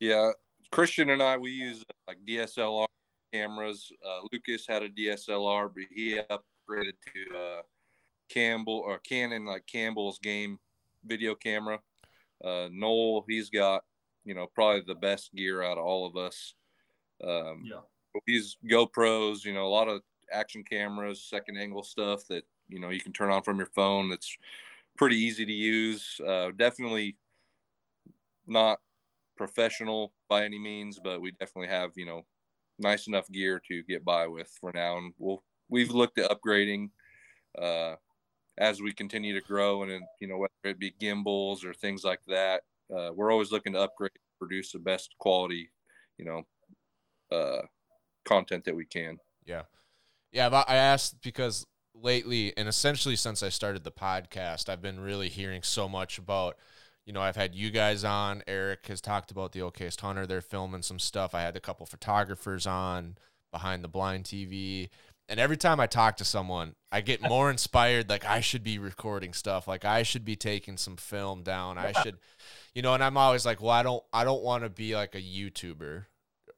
Yeah. 0.01 0.33
Christian 0.71 1.11
and 1.11 1.23
I, 1.23 1.37
we 1.39 1.51
use 1.51 1.81
uh, 1.81 1.93
like 2.09 2.19
DSLR 2.27 2.87
cameras. 3.33 3.91
Uh, 4.05 4.21
Lucas 4.33 4.67
had 4.69 4.83
a 4.83 4.89
DSLR, 4.89 5.71
but 5.75 5.85
he 5.91 6.21
upgraded 6.31 6.93
to 7.15 7.37
uh, 7.37 7.63
Campbell 8.29 8.83
or 8.85 8.99
Canon, 8.99 9.47
like 9.47 9.67
Campbell's 9.67 10.19
game 10.19 10.59
video 11.05 11.35
camera. 11.35 11.81
Uh, 12.45 12.69
Noel, 12.71 13.25
he's 13.29 13.51
got, 13.51 13.83
you 14.25 14.35
know, 14.35 14.47
probably 14.55 14.83
the 14.87 14.95
best 14.95 15.35
gear 15.35 15.63
out 15.63 15.79
of 15.79 15.85
all 15.85 16.07
of 16.07 16.17
us. 16.17 16.55
Um, 17.23 17.63
Yeah. 17.65 17.81
He's 18.27 18.57
GoPros, 18.69 19.45
you 19.45 19.55
know, 19.55 19.67
a 19.67 19.69
lot 19.69 19.87
of 19.87 20.03
action 20.33 20.65
cameras, 20.65 21.23
second 21.23 21.57
angle 21.57 21.83
stuff 21.83 22.27
that, 22.29 22.45
you 22.69 22.81
know, 22.81 22.89
you 22.91 23.01
can 23.01 23.13
turn 23.13 23.31
on 23.31 23.43
from 23.43 23.59
your 23.59 23.71
phone. 23.75 24.09
That's 24.09 24.37
pretty 24.97 25.17
easy 25.17 25.45
to 25.47 25.53
use. 25.53 26.21
Uh, 26.27 26.51
definitely 26.57 27.17
not 28.47 28.81
professional 29.37 30.13
by 30.29 30.45
any 30.45 30.59
means, 30.59 30.99
but 30.99 31.21
we 31.21 31.31
definitely 31.33 31.69
have, 31.69 31.93
you 31.97 32.07
know, 32.07 32.25
nice 32.79 33.07
enough 33.07 33.31
gear 33.31 33.61
to 33.69 33.83
get 33.85 34.05
by 34.05 34.27
with 34.27 34.51
for 34.61 34.73
now. 34.75 34.99
And 34.99 35.13
we'll, 35.19 35.45
we've 35.69 35.91
looked 35.91 36.19
at 36.19 36.31
upgrading, 36.31 36.91
uh, 37.57 37.97
as 38.59 38.83
we 38.83 38.93
continue 38.93 39.35
to 39.35 39.47
grow 39.47 39.83
and, 39.83 40.03
you 40.21 40.29
know, 40.29 40.37
whether 40.37 40.53
it 40.65 40.79
be 40.79 40.95
gimbals 40.99 41.65
or 41.65 41.73
things 41.73 42.05
like 42.05 42.21
that, 42.27 42.63
uh, 42.95 43.11
we're 43.15 43.33
always 43.33 43.53
looking 43.53 43.73
to 43.73 43.81
upgrade, 43.81 44.11
produce 44.39 44.73
the 44.73 44.79
best 44.79 45.15
quality, 45.19 45.71
you 46.19 46.25
know, 46.25 46.43
uh, 47.37 47.63
content 48.25 48.65
that 48.65 48.75
we 48.75 48.85
can. 48.85 49.19
Yeah. 49.45 49.63
Yeah, 50.33 50.49
I 50.69 50.77
asked 50.77 51.23
because 51.23 51.65
lately 51.95 52.53
and 52.57 52.69
essentially 52.69 53.17
since 53.17 53.43
I 53.43 53.49
started 53.49 53.85
the 53.85 53.91
podcast, 53.91 54.69
I've 54.69 54.83
been 54.83 55.01
really 55.01 55.29
hearing 55.29 55.63
so 55.63 55.89
much 55.89 56.19
about 56.19 56.57
you 57.07 57.15
know, 57.15 57.23
I've 57.23 57.37
had 57.37 57.55
you 57.55 57.71
guys 57.71 58.05
on. 58.05 58.43
Eric 58.47 58.87
has 58.89 59.01
talked 59.01 59.31
about 59.31 59.53
the 59.53 59.61
Okayest 59.61 60.03
Hunter. 60.03 60.27
They're 60.27 60.43
filming 60.43 60.83
some 60.83 60.99
stuff. 60.99 61.35
I 61.35 61.41
had 61.41 61.57
a 61.57 61.61
couple 61.61 61.87
photographers 61.87 62.67
on 62.67 63.17
behind 63.51 63.83
the 63.83 63.89
blind 63.89 64.25
TV. 64.25 64.91
And 65.29 65.39
every 65.39 65.57
time 65.59 65.79
I 65.79 65.87
talk 65.87 66.17
to 66.19 66.25
someone, 66.25 66.75
I 66.91 67.03
get 67.03 67.21
more 67.21 67.51
inspired. 67.57 68.09
Like 68.09 68.25
I 68.25 68.41
should 68.41 68.65
be 68.65 68.79
recording 68.79 69.33
stuff. 69.35 69.69
Like 69.69 69.85
I 69.85 70.03
should 70.03 70.25
be 70.25 70.37
taking 70.37 70.77
some 70.77 70.97
film 70.97 71.43
down. 71.43 71.77
I 71.79 71.93
should, 71.93 72.17
you 72.75 72.83
know. 72.83 72.95
And 72.95 73.05
I'm 73.05 73.17
always 73.17 73.45
like, 73.45 73.61
well, 73.61 73.71
I 73.71 73.83
don't, 73.83 74.03
I 74.13 74.25
don't 74.25 74.43
want 74.43 74.65
to 74.65 74.71
be 74.71 74.95
like 74.95 75.15
a 75.15 75.21
YouTuber, 75.21 76.07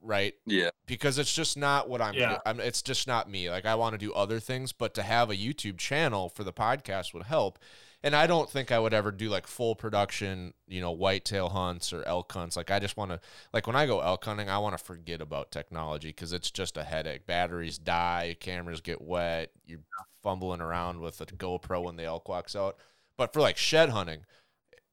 right? 0.00 0.34
Yeah. 0.46 0.70
because 0.86 1.18
it's 1.18 1.34
just 1.34 1.56
not 1.56 1.88
what 1.88 2.00
I'm, 2.00 2.14
Yeah. 2.14 2.38
I'm 2.46 2.60
it's 2.60 2.82
just 2.82 3.06
not 3.08 3.28
me. 3.28 3.50
Like 3.50 3.66
I 3.66 3.74
want 3.74 3.94
to 3.94 3.98
do 3.98 4.12
other 4.12 4.38
things, 4.38 4.72
but 4.72 4.94
to 4.94 5.02
have 5.02 5.30
a 5.30 5.36
YouTube 5.36 5.78
channel 5.78 6.28
for 6.28 6.44
the 6.44 6.52
podcast 6.52 7.12
would 7.12 7.24
help. 7.24 7.58
And 8.02 8.16
I 8.16 8.26
don't 8.26 8.48
think 8.48 8.72
I 8.72 8.78
would 8.78 8.94
ever 8.94 9.12
do 9.12 9.28
like 9.28 9.46
full 9.46 9.74
production, 9.74 10.54
you 10.66 10.80
know, 10.80 10.90
whitetail 10.90 11.50
hunts 11.50 11.92
or 11.92 12.02
elk 12.04 12.32
hunts. 12.32 12.56
Like 12.56 12.70
I 12.70 12.78
just 12.78 12.96
want 12.96 13.10
to, 13.10 13.20
like 13.52 13.66
when 13.66 13.76
I 13.76 13.86
go 13.86 14.00
elk 14.00 14.24
hunting, 14.24 14.48
I 14.48 14.58
want 14.58 14.76
to 14.76 14.82
forget 14.82 15.20
about 15.20 15.50
technology 15.50 16.08
because 16.08 16.32
it's 16.32 16.50
just 16.50 16.76
a 16.78 16.84
headache. 16.84 17.26
Batteries 17.26 17.76
die, 17.78 18.36
cameras 18.40 18.80
get 18.80 19.02
wet, 19.02 19.50
you're 19.66 19.80
fumbling 20.22 20.62
around 20.62 21.00
with 21.00 21.20
a 21.20 21.26
GoPro 21.26 21.84
when 21.84 21.96
the 21.96 22.04
elk 22.04 22.28
walks 22.28 22.56
out. 22.56 22.76
But 23.18 23.34
for 23.34 23.40
like 23.40 23.58
shed 23.58 23.90
hunting, 23.90 24.24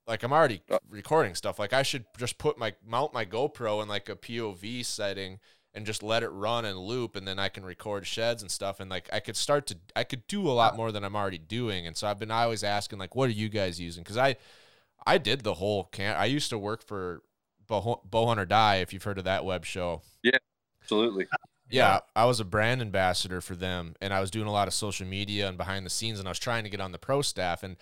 like 0.06 0.24
I'm 0.24 0.34
already 0.34 0.62
recording 0.90 1.36
stuff. 1.36 1.60
Like 1.60 1.74
I 1.74 1.84
should 1.84 2.06
just 2.18 2.38
put 2.38 2.58
my 2.58 2.74
mount 2.86 3.14
my 3.14 3.26
GoPro 3.26 3.82
in 3.82 3.88
like 3.88 4.10
a 4.10 4.16
POV 4.16 4.84
setting 4.86 5.40
and 5.78 5.86
just 5.86 6.02
let 6.02 6.24
it 6.24 6.30
run 6.30 6.66
and 6.66 6.78
loop 6.78 7.16
and 7.16 7.28
then 7.28 7.38
I 7.38 7.50
can 7.50 7.64
record 7.64 8.08
sheds 8.08 8.42
and 8.42 8.50
stuff 8.50 8.80
and 8.80 8.90
like 8.90 9.08
I 9.14 9.20
could 9.20 9.38
start 9.38 9.68
to 9.68 9.78
I 9.96 10.04
could 10.04 10.26
do 10.28 10.50
a 10.50 10.52
lot 10.52 10.76
more 10.76 10.92
than 10.92 11.04
I'm 11.04 11.16
already 11.16 11.38
doing 11.38 11.86
and 11.86 11.96
so 11.96 12.08
I've 12.08 12.18
been 12.18 12.32
always 12.32 12.64
asking 12.64 12.98
like 12.98 13.16
what 13.16 13.30
are 13.30 13.34
you 13.34 13.48
guys 13.48 13.80
using 13.80 14.04
cuz 14.04 14.18
I 14.18 14.38
I 15.06 15.20
did 15.20 15.42
the 15.42 15.54
whole 15.54 15.86
can 15.86 16.18
I 16.18 16.26
used 16.26 16.50
to 16.50 16.58
work 16.58 16.84
for 16.84 17.22
Bowhunt 17.70 18.38
or 18.38 18.46
Die 18.46 18.76
if 18.78 18.92
you've 18.92 19.04
heard 19.04 19.18
of 19.18 19.26
that 19.26 19.46
web 19.46 19.66
show. 19.66 20.02
Yeah. 20.24 20.38
Absolutely. 20.82 21.28
Yeah, 21.70 22.00
I 22.16 22.26
was 22.26 22.40
a 22.40 22.46
brand 22.46 22.82
ambassador 22.82 23.42
for 23.42 23.56
them 23.56 23.96
and 24.02 24.14
I 24.14 24.22
was 24.22 24.32
doing 24.32 24.48
a 24.48 24.52
lot 24.52 24.68
of 24.68 24.74
social 24.74 25.06
media 25.06 25.48
and 25.48 25.58
behind 25.58 25.86
the 25.86 25.90
scenes 25.90 26.18
and 26.18 26.28
I 26.28 26.32
was 26.32 26.40
trying 26.40 26.64
to 26.64 26.70
get 26.70 26.80
on 26.80 26.94
the 26.94 26.98
pro 26.98 27.22
staff 27.22 27.62
and 27.62 27.76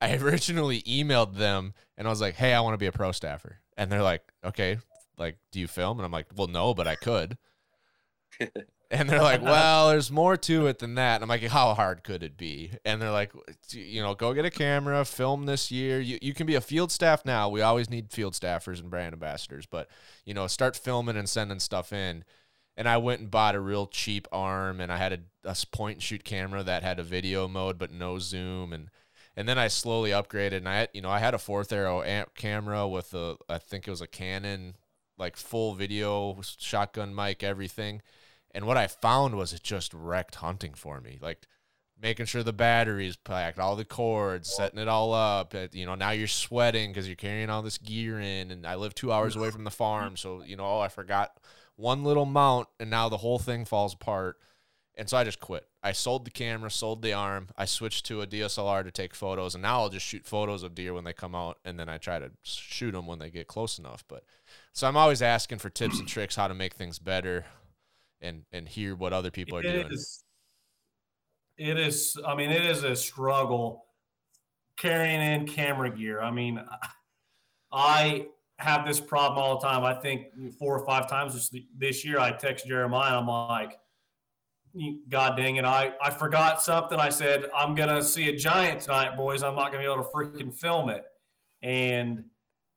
I 0.00 0.14
originally 0.18 0.82
emailed 0.82 1.36
them 1.36 1.74
and 1.96 2.06
I 2.06 2.10
was 2.10 2.20
like, 2.20 2.34
"Hey, 2.34 2.52
I 2.54 2.60
want 2.60 2.74
to 2.74 2.78
be 2.78 2.86
a 2.86 2.92
pro 2.92 3.12
staffer." 3.12 3.60
And 3.76 3.90
they're 3.90 4.02
like, 4.02 4.22
"Okay, 4.44 4.78
like, 5.20 5.38
do 5.52 5.60
you 5.60 5.68
film?" 5.68 5.98
And 5.98 6.06
I'm 6.06 6.12
like, 6.12 6.26
"Well, 6.34 6.48
no, 6.48 6.74
but 6.74 6.88
I 6.88 6.96
could." 6.96 7.38
and 8.90 9.08
they're 9.08 9.22
like, 9.22 9.42
"Well, 9.42 9.90
there's 9.90 10.10
more 10.10 10.36
to 10.36 10.66
it 10.66 10.78
than 10.80 10.96
that." 10.96 11.16
And 11.16 11.24
I'm 11.24 11.28
like, 11.28 11.42
"How 11.42 11.74
hard 11.74 12.02
could 12.02 12.22
it 12.22 12.36
be?" 12.36 12.72
And 12.84 13.00
they're 13.00 13.10
like, 13.10 13.32
"You 13.70 14.02
know, 14.02 14.14
go 14.14 14.34
get 14.34 14.44
a 14.44 14.50
camera, 14.50 15.04
film 15.04 15.46
this 15.46 15.70
year. 15.70 16.00
You 16.00 16.18
you 16.20 16.34
can 16.34 16.46
be 16.46 16.56
a 16.56 16.60
field 16.60 16.90
staff 16.90 17.24
now. 17.24 17.48
We 17.48 17.60
always 17.60 17.90
need 17.90 18.10
field 18.10 18.34
staffers 18.34 18.80
and 18.80 18.90
brand 18.90 19.12
ambassadors, 19.12 19.66
but 19.66 19.88
you 20.24 20.34
know, 20.34 20.46
start 20.46 20.76
filming 20.76 21.16
and 21.16 21.28
sending 21.28 21.60
stuff 21.60 21.92
in." 21.92 22.24
And 22.76 22.88
I 22.88 22.96
went 22.96 23.20
and 23.20 23.30
bought 23.30 23.54
a 23.54 23.60
real 23.60 23.86
cheap 23.86 24.26
arm, 24.32 24.80
and 24.80 24.90
I 24.90 24.96
had 24.96 25.12
a, 25.12 25.50
a 25.50 25.56
point 25.70 25.96
and 25.96 26.02
shoot 26.02 26.24
camera 26.24 26.62
that 26.62 26.82
had 26.82 26.98
a 26.98 27.02
video 27.02 27.46
mode 27.46 27.78
but 27.78 27.92
no 27.92 28.18
zoom, 28.18 28.72
and 28.72 28.90
and 29.36 29.48
then 29.48 29.58
I 29.58 29.68
slowly 29.68 30.10
upgraded. 30.10 30.58
And 30.58 30.68
I, 30.68 30.88
you 30.92 31.00
know, 31.00 31.10
I 31.10 31.18
had 31.18 31.34
a 31.34 31.38
fourth 31.38 31.72
arrow 31.72 32.02
amp 32.02 32.34
camera 32.34 32.88
with 32.88 33.14
a, 33.14 33.36
I 33.48 33.58
think 33.58 33.86
it 33.86 33.90
was 33.90 34.00
a 34.00 34.06
Canon, 34.06 34.76
like 35.20 35.36
full 35.36 35.74
video, 35.74 36.40
shotgun 36.58 37.14
mic, 37.14 37.44
everything. 37.44 38.02
And 38.52 38.66
what 38.66 38.76
I 38.76 38.88
found 38.88 39.36
was 39.36 39.52
it 39.52 39.62
just 39.62 39.94
wrecked 39.94 40.36
hunting 40.36 40.74
for 40.74 41.00
me. 41.00 41.18
Like 41.20 41.46
making 42.02 42.26
sure 42.26 42.42
the 42.42 42.52
batteries 42.52 43.16
packed, 43.16 43.58
all 43.58 43.76
the 43.76 43.84
cords, 43.84 44.50
setting 44.52 44.78
it 44.80 44.88
all 44.88 45.12
up. 45.12 45.54
You 45.72 45.86
know, 45.86 45.94
now 45.94 46.10
you're 46.10 46.26
sweating 46.26 46.90
because 46.90 47.06
you're 47.06 47.16
carrying 47.16 47.50
all 47.50 47.62
this 47.62 47.78
gear 47.78 48.18
in. 48.18 48.50
And 48.50 48.66
I 48.66 48.74
live 48.74 48.94
two 48.94 49.12
hours 49.12 49.36
away 49.36 49.50
from 49.50 49.64
the 49.64 49.70
farm, 49.70 50.16
so 50.16 50.42
you 50.42 50.56
know, 50.56 50.64
oh, 50.64 50.80
I 50.80 50.88
forgot 50.88 51.30
one 51.76 52.04
little 52.04 52.26
mount, 52.26 52.68
and 52.78 52.90
now 52.90 53.08
the 53.08 53.18
whole 53.18 53.38
thing 53.38 53.64
falls 53.64 53.94
apart. 53.94 54.36
And 54.96 55.08
so 55.08 55.16
I 55.16 55.24
just 55.24 55.40
quit. 55.40 55.66
I 55.82 55.92
sold 55.92 56.26
the 56.26 56.30
camera, 56.30 56.70
sold 56.70 57.00
the 57.00 57.14
arm. 57.14 57.48
I 57.56 57.64
switched 57.64 58.04
to 58.06 58.20
a 58.20 58.26
DSLR 58.26 58.84
to 58.84 58.90
take 58.90 59.14
photos, 59.14 59.54
and 59.54 59.62
now 59.62 59.80
I'll 59.80 59.88
just 59.88 60.04
shoot 60.04 60.26
photos 60.26 60.62
of 60.62 60.74
deer 60.74 60.92
when 60.92 61.04
they 61.04 61.14
come 61.14 61.34
out, 61.34 61.58
and 61.64 61.78
then 61.78 61.88
I 61.88 61.96
try 61.96 62.18
to 62.18 62.32
shoot 62.42 62.90
them 62.90 63.06
when 63.06 63.18
they 63.18 63.30
get 63.30 63.46
close 63.46 63.78
enough. 63.78 64.04
But 64.08 64.24
so 64.72 64.86
I'm 64.86 64.96
always 64.96 65.22
asking 65.22 65.58
for 65.58 65.70
tips 65.70 65.98
and 65.98 66.08
tricks 66.08 66.36
how 66.36 66.48
to 66.48 66.54
make 66.54 66.74
things 66.74 66.98
better, 66.98 67.44
and 68.20 68.44
and 68.52 68.68
hear 68.68 68.94
what 68.94 69.12
other 69.12 69.30
people 69.30 69.58
are 69.58 69.62
doing. 69.62 69.88
Is, 69.90 70.24
it 71.56 71.78
is. 71.78 72.16
I 72.26 72.34
mean, 72.34 72.50
it 72.50 72.64
is 72.64 72.84
a 72.84 72.96
struggle 72.96 73.86
carrying 74.76 75.20
in 75.20 75.46
camera 75.46 75.94
gear. 75.94 76.20
I 76.20 76.30
mean, 76.30 76.62
I 77.72 78.26
have 78.58 78.86
this 78.86 79.00
problem 79.00 79.38
all 79.38 79.58
the 79.58 79.66
time. 79.66 79.84
I 79.84 79.94
think 79.94 80.26
four 80.58 80.78
or 80.78 80.84
five 80.86 81.08
times 81.08 81.34
this, 81.34 81.62
this 81.76 82.04
year, 82.04 82.18
I 82.18 82.32
text 82.32 82.66
Jeremiah. 82.66 83.18
I'm 83.18 83.26
like 83.26 83.78
God 85.08 85.36
dang 85.36 85.56
it, 85.56 85.64
I, 85.64 85.92
I 86.02 86.10
forgot 86.10 86.62
something. 86.62 86.98
I 86.98 87.08
said, 87.08 87.46
I'm 87.56 87.74
going 87.74 87.88
to 87.88 88.04
see 88.04 88.28
a 88.28 88.36
giant 88.36 88.82
tonight, 88.82 89.16
boys. 89.16 89.42
I'm 89.42 89.56
not 89.56 89.72
going 89.72 89.82
to 89.82 89.88
be 89.88 89.92
able 89.92 90.04
to 90.04 90.10
freaking 90.10 90.54
film 90.54 90.90
it. 90.90 91.04
And 91.62 92.24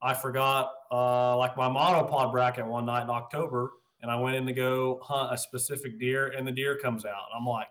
I 0.02 0.14
forgot 0.14 0.72
uh, 0.94 1.36
like 1.38 1.58
my 1.58 1.68
monopod 1.68 2.32
bracket 2.32 2.68
one 2.68 2.86
night 2.86 3.02
in 3.02 3.10
October, 3.10 3.72
and 4.04 4.12
I 4.12 4.16
went 4.16 4.36
in 4.36 4.46
to 4.46 4.54
go 4.54 5.00
hunt 5.02 5.34
a 5.34 5.38
specific 5.38 6.00
deer, 6.00 6.28
and 6.38 6.48
the 6.48 6.52
deer 6.52 6.78
comes 6.78 7.04
out. 7.04 7.24
I'm 7.36 7.48
like, 7.48 7.70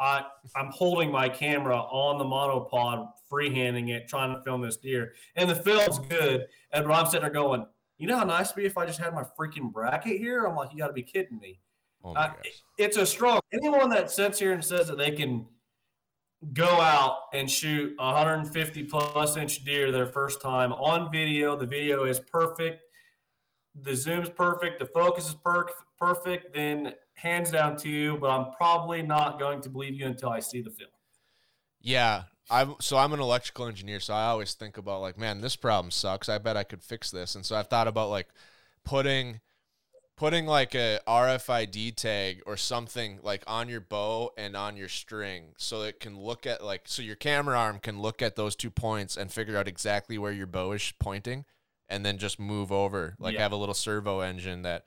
I, 0.00 0.24
I'm 0.56 0.70
holding 0.72 1.12
my 1.12 1.28
camera 1.28 1.76
on 1.76 2.18
the 2.18 2.24
monopod, 2.24 3.12
freehanding 3.30 3.90
it, 3.90 4.08
trying 4.08 4.34
to 4.34 4.42
film 4.42 4.60
this 4.60 4.78
deer. 4.78 5.12
And 5.36 5.48
the 5.48 5.54
film's 5.54 6.00
good. 6.00 6.46
And 6.72 6.90
I'm 6.90 7.06
sitting 7.06 7.20
there 7.20 7.30
going, 7.30 7.64
you 7.98 8.08
know 8.08 8.16
how 8.16 8.24
nice 8.24 8.46
it'd 8.46 8.56
be 8.56 8.64
if 8.64 8.78
I 8.78 8.86
just 8.86 8.98
had 8.98 9.14
my 9.14 9.24
freaking 9.38 9.70
bracket 9.70 10.18
here? 10.18 10.46
I'm 10.46 10.56
like, 10.56 10.72
you 10.72 10.78
got 10.78 10.88
to 10.88 10.94
be 10.94 11.02
kidding 11.02 11.38
me. 11.38 11.60
Oh 12.02 12.14
uh, 12.14 12.32
it's 12.78 12.96
a 12.96 13.04
strong. 13.04 13.40
Anyone 13.52 13.90
that 13.90 14.10
sits 14.10 14.38
here 14.38 14.52
and 14.52 14.64
says 14.64 14.88
that 14.88 14.96
they 14.96 15.10
can 15.10 15.46
go 16.54 16.80
out 16.80 17.16
and 17.32 17.50
shoot 17.50 17.94
150 17.98 18.84
plus 18.84 19.36
inch 19.36 19.64
deer 19.64 19.92
their 19.92 20.06
first 20.06 20.40
time 20.40 20.72
on 20.72 21.12
video, 21.12 21.56
the 21.56 21.66
video 21.66 22.04
is 22.04 22.18
perfect, 22.18 22.82
the 23.80 23.94
zoom's 23.94 24.30
perfect, 24.30 24.78
the 24.78 24.86
focus 24.86 25.28
is 25.28 25.34
per- 25.34 25.68
perfect, 25.98 26.54
then 26.54 26.94
hands 27.14 27.50
down 27.50 27.76
to 27.76 27.88
you. 27.88 28.16
But 28.16 28.30
I'm 28.30 28.52
probably 28.52 29.02
not 29.02 29.38
going 29.38 29.60
to 29.62 29.68
believe 29.68 29.94
you 29.94 30.06
until 30.06 30.30
I 30.30 30.40
see 30.40 30.62
the 30.62 30.70
film. 30.70 30.90
Yeah, 31.80 32.24
I'm 32.50 32.74
so 32.80 32.96
I'm 32.96 33.12
an 33.12 33.20
electrical 33.20 33.66
engineer, 33.66 34.00
so 34.00 34.14
I 34.14 34.26
always 34.26 34.54
think 34.54 34.76
about 34.76 35.02
like, 35.02 35.18
man, 35.18 35.40
this 35.40 35.56
problem 35.56 35.90
sucks. 35.90 36.28
I 36.28 36.38
bet 36.38 36.56
I 36.56 36.64
could 36.64 36.82
fix 36.82 37.10
this, 37.10 37.34
and 37.34 37.44
so 37.44 37.56
I've 37.56 37.68
thought 37.68 37.88
about 37.88 38.10
like 38.10 38.28
putting 38.84 39.40
putting 40.20 40.44
like 40.46 40.74
a 40.74 41.00
RFID 41.08 41.96
tag 41.96 42.42
or 42.44 42.54
something 42.54 43.18
like 43.22 43.42
on 43.46 43.70
your 43.70 43.80
bow 43.80 44.30
and 44.36 44.54
on 44.54 44.76
your 44.76 44.86
string 44.88 45.54
so 45.56 45.80
it 45.80 45.98
can 45.98 46.14
look 46.20 46.46
at 46.46 46.62
like 46.62 46.82
so 46.84 47.00
your 47.00 47.16
camera 47.16 47.58
arm 47.58 47.78
can 47.78 48.02
look 48.02 48.20
at 48.20 48.36
those 48.36 48.54
two 48.54 48.70
points 48.70 49.16
and 49.16 49.32
figure 49.32 49.56
out 49.56 49.66
exactly 49.66 50.18
where 50.18 50.30
your 50.30 50.46
bow 50.46 50.72
is 50.72 50.92
pointing 50.98 51.46
and 51.88 52.04
then 52.04 52.18
just 52.18 52.38
move 52.38 52.70
over 52.70 53.16
like 53.18 53.32
Yeah. 53.32 53.40
have 53.40 53.52
a 53.52 53.56
little 53.56 53.74
servo 53.74 54.20
engine 54.20 54.60
that 54.60 54.84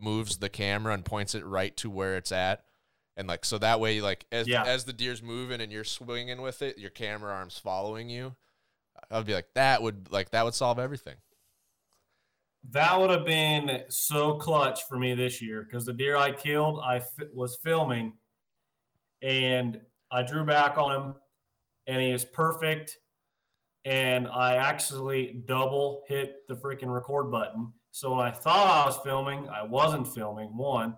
moves 0.00 0.36
the 0.36 0.48
camera 0.48 0.94
and 0.94 1.04
points 1.04 1.34
it 1.34 1.44
right 1.44 1.76
to 1.78 1.90
where 1.90 2.16
it's 2.16 2.30
at 2.30 2.62
and 3.16 3.26
like 3.26 3.44
so 3.44 3.58
that 3.58 3.80
way 3.80 4.00
like 4.00 4.24
as 4.30 4.46
Yeah. 4.46 4.62
as 4.62 4.84
the 4.84 4.92
deer's 4.92 5.20
moving 5.20 5.60
and 5.60 5.72
you're 5.72 5.82
swinging 5.82 6.40
with 6.42 6.62
it 6.62 6.78
your 6.78 6.90
camera 6.90 7.32
arm's 7.34 7.58
following 7.58 8.08
you 8.08 8.36
I'd 9.10 9.26
be 9.26 9.34
like 9.34 9.52
that 9.54 9.82
would 9.82 10.12
like 10.12 10.30
that 10.30 10.44
would 10.44 10.54
solve 10.54 10.78
everything 10.78 11.16
That 12.68 12.98
would 13.00 13.10
have 13.10 13.24
been 13.24 13.82
so 13.88 14.34
clutch 14.34 14.82
for 14.88 14.98
me 14.98 15.14
this 15.14 15.40
year 15.40 15.62
because 15.62 15.86
the 15.86 15.92
deer 15.92 16.16
I 16.16 16.30
killed, 16.30 16.80
I 16.84 17.00
was 17.32 17.58
filming, 17.64 18.12
and 19.22 19.80
I 20.12 20.22
drew 20.22 20.44
back 20.44 20.76
on 20.76 20.94
him, 20.94 21.14
and 21.86 22.02
he 22.02 22.10
is 22.10 22.24
perfect. 22.24 22.96
And 23.86 24.28
I 24.28 24.56
actually 24.56 25.42
double 25.46 26.04
hit 26.06 26.46
the 26.48 26.54
freaking 26.54 26.92
record 26.92 27.30
button. 27.30 27.72
So 27.92 28.10
when 28.10 28.20
I 28.20 28.30
thought 28.30 28.84
I 28.84 28.86
was 28.86 28.98
filming, 28.98 29.48
I 29.48 29.62
wasn't 29.62 30.06
filming. 30.06 30.54
One, 30.54 30.96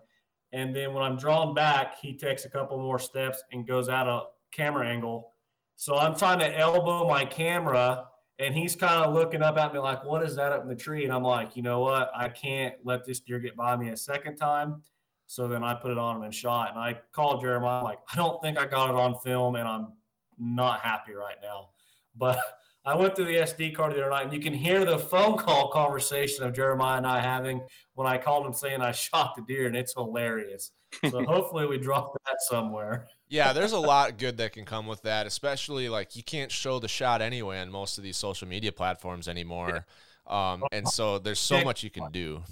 and 0.52 0.74
then 0.74 0.92
when 0.92 1.02
I'm 1.02 1.16
drawn 1.16 1.54
back, 1.54 2.00
he 2.00 2.18
takes 2.18 2.44
a 2.44 2.50
couple 2.50 2.76
more 2.78 2.98
steps 2.98 3.42
and 3.52 3.66
goes 3.66 3.88
out 3.88 4.08
of 4.08 4.26
camera 4.50 4.88
angle. 4.88 5.32
So 5.76 5.96
I'm 5.96 6.16
trying 6.16 6.40
to 6.40 6.58
elbow 6.58 7.08
my 7.08 7.24
camera 7.24 8.04
and 8.38 8.54
he's 8.54 8.74
kind 8.74 9.04
of 9.04 9.14
looking 9.14 9.42
up 9.42 9.56
at 9.58 9.72
me 9.72 9.78
like, 9.78 10.04
"What 10.04 10.22
is 10.22 10.36
that 10.36 10.52
up 10.52 10.62
in 10.62 10.68
the 10.68 10.76
tree?" 10.76 11.04
And 11.04 11.12
I'm 11.12 11.22
like, 11.22 11.56
"You 11.56 11.62
know 11.62 11.80
what? 11.80 12.10
I 12.14 12.28
can't 12.28 12.74
let 12.84 13.04
this 13.04 13.20
deer 13.20 13.38
get 13.38 13.56
by 13.56 13.76
me 13.76 13.90
a 13.90 13.96
second 13.96 14.36
time." 14.36 14.82
So 15.26 15.48
then 15.48 15.64
I 15.64 15.74
put 15.74 15.90
it 15.90 15.98
on 15.98 16.16
him 16.16 16.22
and 16.22 16.34
shot. 16.34 16.70
And 16.70 16.78
I 16.78 17.00
called 17.12 17.40
Jeremiah 17.40 17.82
like, 17.84 18.00
"I 18.12 18.16
don't 18.16 18.40
think 18.42 18.58
I 18.58 18.66
got 18.66 18.90
it 18.90 18.96
on 18.96 19.18
film, 19.20 19.56
and 19.56 19.68
I'm 19.68 19.92
not 20.38 20.80
happy 20.80 21.12
right 21.14 21.36
now." 21.42 21.70
But 22.16 22.38
I 22.84 22.96
went 22.96 23.14
through 23.14 23.26
the 23.26 23.36
SD 23.36 23.76
card 23.76 23.92
the 23.92 24.00
other 24.00 24.10
night, 24.10 24.24
and 24.24 24.32
you 24.32 24.40
can 24.40 24.52
hear 24.52 24.84
the 24.84 24.98
phone 24.98 25.38
call 25.38 25.70
conversation 25.70 26.44
of 26.44 26.52
Jeremiah 26.52 26.96
and 26.96 27.06
I 27.06 27.20
having 27.20 27.62
when 27.94 28.08
I 28.08 28.18
called 28.18 28.44
him 28.44 28.52
saying 28.52 28.80
I 28.80 28.92
shot 28.92 29.34
the 29.36 29.42
deer, 29.42 29.66
and 29.66 29.76
it's 29.76 29.94
hilarious. 29.94 30.72
So 31.10 31.24
hopefully 31.28 31.66
we 31.66 31.78
drop 31.78 32.12
that 32.26 32.38
somewhere. 32.40 33.08
Yeah, 33.32 33.54
there's 33.54 33.72
a 33.72 33.80
lot 33.80 34.18
good 34.18 34.36
that 34.36 34.52
can 34.52 34.66
come 34.66 34.86
with 34.86 35.00
that, 35.02 35.26
especially 35.26 35.88
like 35.88 36.16
you 36.16 36.22
can't 36.22 36.52
show 36.52 36.78
the 36.78 36.86
shot 36.86 37.22
anyway 37.22 37.60
on 37.60 37.70
most 37.70 37.96
of 37.96 38.04
these 38.04 38.18
social 38.18 38.46
media 38.46 38.72
platforms 38.72 39.26
anymore. 39.26 39.86
Um, 40.24 40.62
and 40.70 40.88
so 40.88 41.18
there's 41.18 41.40
so 41.40 41.64
much 41.64 41.82
you 41.82 41.90
can 41.90 42.10
do. 42.12 42.42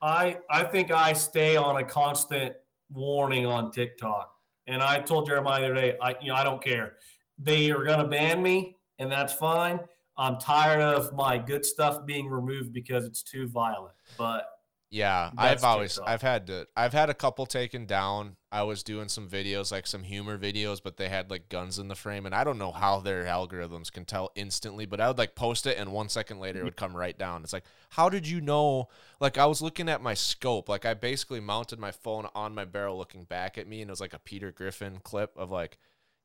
I 0.00 0.38
I 0.48 0.64
think 0.64 0.90
I 0.90 1.12
stay 1.12 1.56
on 1.56 1.76
a 1.76 1.84
constant 1.84 2.54
warning 2.90 3.44
on 3.44 3.70
TikTok. 3.70 4.32
And 4.66 4.82
I 4.82 5.00
told 5.00 5.26
Jeremiah 5.26 5.60
the 5.60 5.66
other 5.66 5.74
day, 5.74 5.96
I 6.00 6.14
you 6.22 6.28
know, 6.28 6.34
I 6.34 6.44
don't 6.44 6.64
care. 6.64 6.94
They 7.38 7.70
are 7.72 7.84
gonna 7.84 8.08
ban 8.08 8.42
me, 8.42 8.78
and 8.98 9.12
that's 9.12 9.34
fine. 9.34 9.80
I'm 10.16 10.38
tired 10.38 10.80
of 10.80 11.12
my 11.12 11.36
good 11.36 11.66
stuff 11.66 12.06
being 12.06 12.28
removed 12.28 12.72
because 12.72 13.04
it's 13.04 13.22
too 13.22 13.48
violent. 13.48 13.94
But 14.16 14.48
Yeah, 14.94 15.30
That's 15.36 15.64
I've 15.64 15.68
always. 15.68 15.98
I've 15.98 16.22
had 16.22 16.46
to 16.46 16.68
I've 16.76 16.92
had 16.92 17.10
a 17.10 17.14
couple 17.14 17.46
taken 17.46 17.84
down. 17.84 18.36
I 18.52 18.62
was 18.62 18.84
doing 18.84 19.08
some 19.08 19.28
videos 19.28 19.72
like 19.72 19.88
some 19.88 20.04
humor 20.04 20.38
videos, 20.38 20.80
but 20.80 20.98
they 20.98 21.08
had 21.08 21.32
like 21.32 21.48
guns 21.48 21.80
in 21.80 21.88
the 21.88 21.96
frame 21.96 22.26
and 22.26 22.34
I 22.34 22.44
don't 22.44 22.58
know 22.58 22.70
how 22.70 23.00
their 23.00 23.24
algorithms 23.24 23.90
can 23.90 24.04
tell 24.04 24.30
instantly, 24.36 24.86
but 24.86 25.00
I 25.00 25.08
would 25.08 25.18
like 25.18 25.34
post 25.34 25.66
it 25.66 25.78
and 25.78 25.90
1 25.90 26.08
second 26.10 26.38
later 26.38 26.58
it 26.58 26.60
mm-hmm. 26.60 26.66
would 26.66 26.76
come 26.76 26.96
right 26.96 27.18
down. 27.18 27.42
It's 27.42 27.52
like, 27.52 27.64
how 27.90 28.08
did 28.08 28.28
you 28.28 28.40
know? 28.40 28.86
Like 29.18 29.36
I 29.36 29.46
was 29.46 29.60
looking 29.60 29.88
at 29.88 30.00
my 30.00 30.14
scope, 30.14 30.68
like 30.68 30.86
I 30.86 30.94
basically 30.94 31.40
mounted 31.40 31.80
my 31.80 31.90
phone 31.90 32.28
on 32.32 32.54
my 32.54 32.64
barrel 32.64 32.96
looking 32.96 33.24
back 33.24 33.58
at 33.58 33.66
me 33.66 33.80
and 33.82 33.90
it 33.90 33.92
was 33.92 34.00
like 34.00 34.14
a 34.14 34.20
Peter 34.20 34.52
Griffin 34.52 35.00
clip 35.02 35.32
of 35.36 35.50
like, 35.50 35.76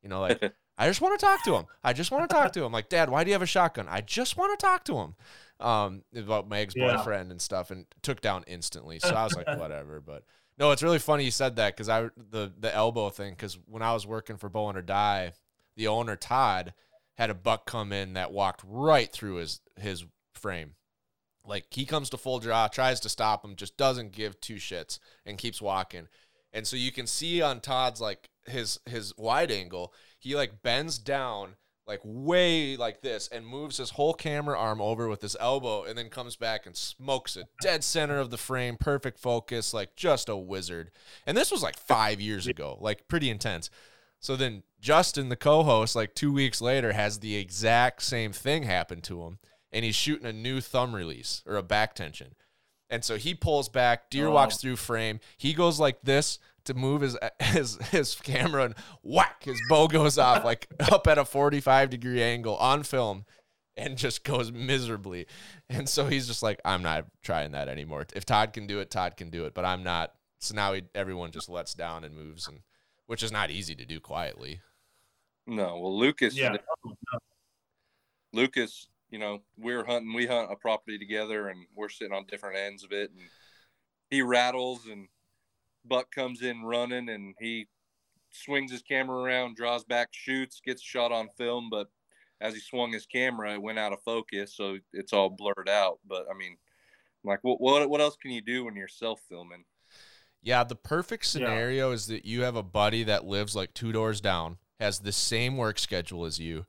you 0.03 0.09
know, 0.09 0.22
like 0.22 0.53
I 0.78 0.88
just 0.88 1.01
want 1.01 1.20
to 1.20 1.26
talk 1.26 1.43
to 1.43 1.55
him. 1.55 1.65
I 1.84 1.91
just 1.91 2.09
want 2.09 2.30
to 2.30 2.34
talk 2.34 2.53
to 2.53 2.63
him. 2.63 2.72
Like, 2.72 2.88
Dad, 2.88 3.09
why 3.09 3.26
do 3.26 3.30
you 3.30 3.34
have 3.34 3.41
a 3.41 3.47
shotgun? 3.47 3.88
I 3.89 3.99
just 3.99 4.38
want 4.38 4.57
to 4.57 4.65
talk 4.65 4.86
to 4.86 4.97
him. 4.99 5.15
Um, 5.60 6.03
about 6.16 6.47
my 6.47 6.60
ex 6.60 6.74
boyfriend 6.74 7.32
and 7.32 7.41
stuff, 7.41 7.70
and 7.70 7.86
took 8.01 8.22
down 8.22 8.45
instantly. 8.47 8.99
So 8.99 9.10
I 9.10 9.24
was 9.24 9.36
like, 9.36 9.47
whatever. 9.60 9.99
But 9.99 10.24
no, 10.57 10.72
it's 10.72 10.84
really 10.84 10.99
funny 10.99 11.26
you 11.26 11.32
said 11.32 11.57
that 11.57 11.76
because 11.76 11.89
I 11.89 12.10
the 12.16 12.51
the 12.57 12.74
elbow 12.74 13.10
thing. 13.10 13.32
Because 13.32 13.57
when 13.66 13.82
I 13.82 13.93
was 13.93 14.07
working 14.07 14.38
for 14.38 14.49
Bowhunt 14.49 14.78
or 14.78 14.82
Die, 14.82 15.34
the 15.76 15.88
owner 15.88 16.16
Todd 16.16 16.74
had 17.18 17.30
a 17.30 17.34
buck 17.34 17.66
come 17.66 17.91
in 17.91 18.14
that 18.14 18.32
walked 18.32 18.62
right 18.66 19.12
through 19.12 19.36
his 19.36 19.62
his 19.78 20.05
frame. 20.34 20.76
Like 21.45 21.66
he 21.72 21.86
comes 21.86 22.10
to 22.12 22.18
full 22.18 22.39
draw, 22.39 22.68
tries 22.68 22.99
to 23.01 23.10
stop 23.10 23.43
him, 23.43 23.55
just 23.55 23.76
doesn't 23.76 24.12
give 24.12 24.39
two 24.39 24.55
shits 24.55 24.99
and 25.26 25.38
keeps 25.38 25.62
walking. 25.62 26.07
And 26.53 26.66
so 26.66 26.76
you 26.76 26.91
can 26.91 27.07
see 27.07 27.41
on 27.41 27.60
Todd's 27.60 28.01
like 28.01 28.30
his 28.45 28.80
his 28.86 29.14
wide 29.18 29.51
angle, 29.51 29.93
he 30.18 30.36
like 30.36 30.62
bends 30.62 30.97
down 30.97 31.55
like 31.90 32.00
way 32.04 32.78
like 32.78 33.02
this 33.02 33.28
and 33.30 33.46
moves 33.46 33.78
his 33.78 33.90
whole 33.90 34.14
camera 34.14 34.58
arm 34.58 34.80
over 34.80 35.10
with 35.10 35.22
his 35.22 35.36
elbow 35.40 35.84
and 35.84 35.98
then 35.98 36.08
comes 36.08 36.36
back 36.36 36.66
and 36.68 36.76
smokes 36.78 37.36
it 37.36 37.48
dead 37.62 37.84
center 37.84 38.20
of 38.20 38.30
the 38.30 38.38
frame, 38.38 38.78
perfect 38.78 39.20
focus, 39.20 39.74
like 39.74 39.96
just 39.96 40.30
a 40.30 40.38
wizard. 40.38 40.92
And 41.26 41.36
this 41.36 41.52
was 41.52 41.64
like 41.64 41.78
5 41.78 42.22
years 42.22 42.46
ago, 42.48 42.78
like 42.80 43.08
pretty 43.08 43.30
intense. 43.30 43.70
So 44.20 44.36
then 44.36 44.64
Justin, 44.80 45.30
the 45.30 45.36
co-host, 45.36 45.96
like 45.96 46.14
2 46.14 46.32
weeks 46.32 46.62
later 46.62 46.94
has 46.94 47.20
the 47.20 47.36
exact 47.36 48.04
same 48.04 48.32
thing 48.32 48.64
happen 48.64 49.02
to 49.02 49.24
him 49.24 49.40
and 49.72 49.84
he's 49.84 49.96
shooting 49.96 50.28
a 50.28 50.34
new 50.34 50.62
thumb 50.62 50.96
release 50.96 51.44
or 51.46 51.56
a 51.56 51.64
back 51.64 51.96
tension. 51.96 52.36
And 52.90 53.04
so 53.04 53.18
he 53.18 53.34
pulls 53.36 53.68
back, 53.68 54.10
deer 54.10 54.28
Oh. 54.28 54.32
walks 54.32 54.58
through 54.58 54.76
frame. 54.78 55.20
He 55.38 55.54
goes 55.54 55.80
like 55.80 56.02
this 56.04 56.38
to 56.70 56.74
move 56.74 57.01
his 57.01 57.17
his 57.39 57.78
his 57.89 58.15
camera 58.15 58.63
and 58.63 58.76
whack, 59.03 59.43
his 59.43 59.59
bow 59.70 59.88
goes 59.88 60.17
off 60.17 60.43
like 60.43 60.67
up 60.91 61.05
at 61.07 61.17
a 61.17 61.26
45 61.26 61.89
degree 61.89 62.24
angle 62.24 62.55
on 62.57 62.84
film 62.84 63.26
and 63.76 63.97
just 63.97 64.24
goes 64.24 64.51
miserably. 64.51 65.26
And 65.70 65.88
so 65.88 66.07
he's 66.07 66.28
just 66.28 66.41
like, 66.43 66.59
I'm 66.65 66.82
not 66.84 67.05
trying 67.22 67.51
that 67.51 67.67
anymore. 67.70 68.05
If 68.15 68.26
Todd 68.26 68.53
can 68.53 68.67
do 68.67 68.80
it, 68.80 68.89
Todd 68.89 69.17
can 69.17 69.30
do 69.30 69.45
it, 69.45 69.53
but 69.53 69.65
I'm 69.65 69.84
not. 69.84 70.13
So 70.39 70.55
now 70.55 70.74
he, 70.74 70.84
everyone 70.95 71.32
just 71.32 71.49
lets 71.49 71.74
down 71.74 72.03
and 72.03 72.15
moves 72.15 72.47
and 72.47 72.59
which 73.07 73.24
is 73.24 73.32
not 73.32 73.49
easy 73.51 73.76
to 73.76 73.86
do 73.86 73.99
quietly. 73.99 74.61
No, 75.47 75.80
well, 75.80 75.97
Lucas, 75.97 76.38
Yeah. 76.38 76.57
Lucas, 78.34 78.88
you 79.09 79.17
know, 79.17 79.41
we're 79.57 79.84
hunting, 79.84 80.13
we 80.13 80.28
hunt 80.28 80.51
a 80.51 80.55
property 80.55 80.99
together 80.99 81.47
and 81.47 81.65
we're 81.76 81.89
sitting 81.89 82.13
on 82.13 82.26
different 82.26 82.57
ends 82.57 82.84
of 82.84 82.91
it. 82.91 83.09
And 83.11 83.22
he 84.09 84.22
rattles 84.22 84.86
and 84.86 85.07
Buck 85.86 86.12
comes 86.12 86.42
in 86.42 86.64
running 86.64 87.10
and 87.10 87.36
he 87.40 87.68
swings 88.32 88.72
his 88.72 88.82
camera 88.82 89.22
around, 89.22 89.56
draws 89.56 89.84
back, 89.84 90.10
shoots, 90.12 90.62
gets 90.66 90.82
shot 90.82 91.12
on 91.12 91.30
film. 91.38 91.70
But 91.70 91.88
as 92.42 92.54
he 92.54 92.60
swung 92.60 92.94
his 92.94 93.06
camera, 93.06 93.54
it 93.54 93.62
went 93.62 93.80
out 93.80 93.94
of 93.94 94.02
focus. 94.04 94.56
So 94.56 94.78
it's 94.94 95.14
all 95.14 95.30
blurred 95.30 95.70
out. 95.70 96.00
But 96.08 96.26
I 96.34 96.38
mean, 96.38 96.58
like, 97.24 97.40
what, 97.44 97.60
what, 97.62 97.90
what 97.90 98.02
else 98.02 98.18
can 98.22 98.32
you 98.32 98.42
do 98.42 98.66
when 98.66 98.76
you're 98.76 98.88
self 98.88 99.20
filming? 99.30 99.66
Yeah, 100.42 100.64
the 100.64 100.76
perfect 100.76 101.26
Yeah. 101.26 101.30
scenario 101.32 101.92
is 101.92 102.08
that 102.08 102.26
you 102.26 102.44
have 102.44 102.56
a 102.56 102.64
buddy 102.64 103.04
that 103.04 103.26
lives 103.26 103.56
like 103.56 103.74
two 103.74 103.92
doors 103.92 104.22
down, 104.22 104.58
has 104.80 105.00
the 105.00 105.12
same 105.12 105.58
work 105.58 105.78
schedule 105.80 106.26
as 106.26 106.40
you, 106.40 106.66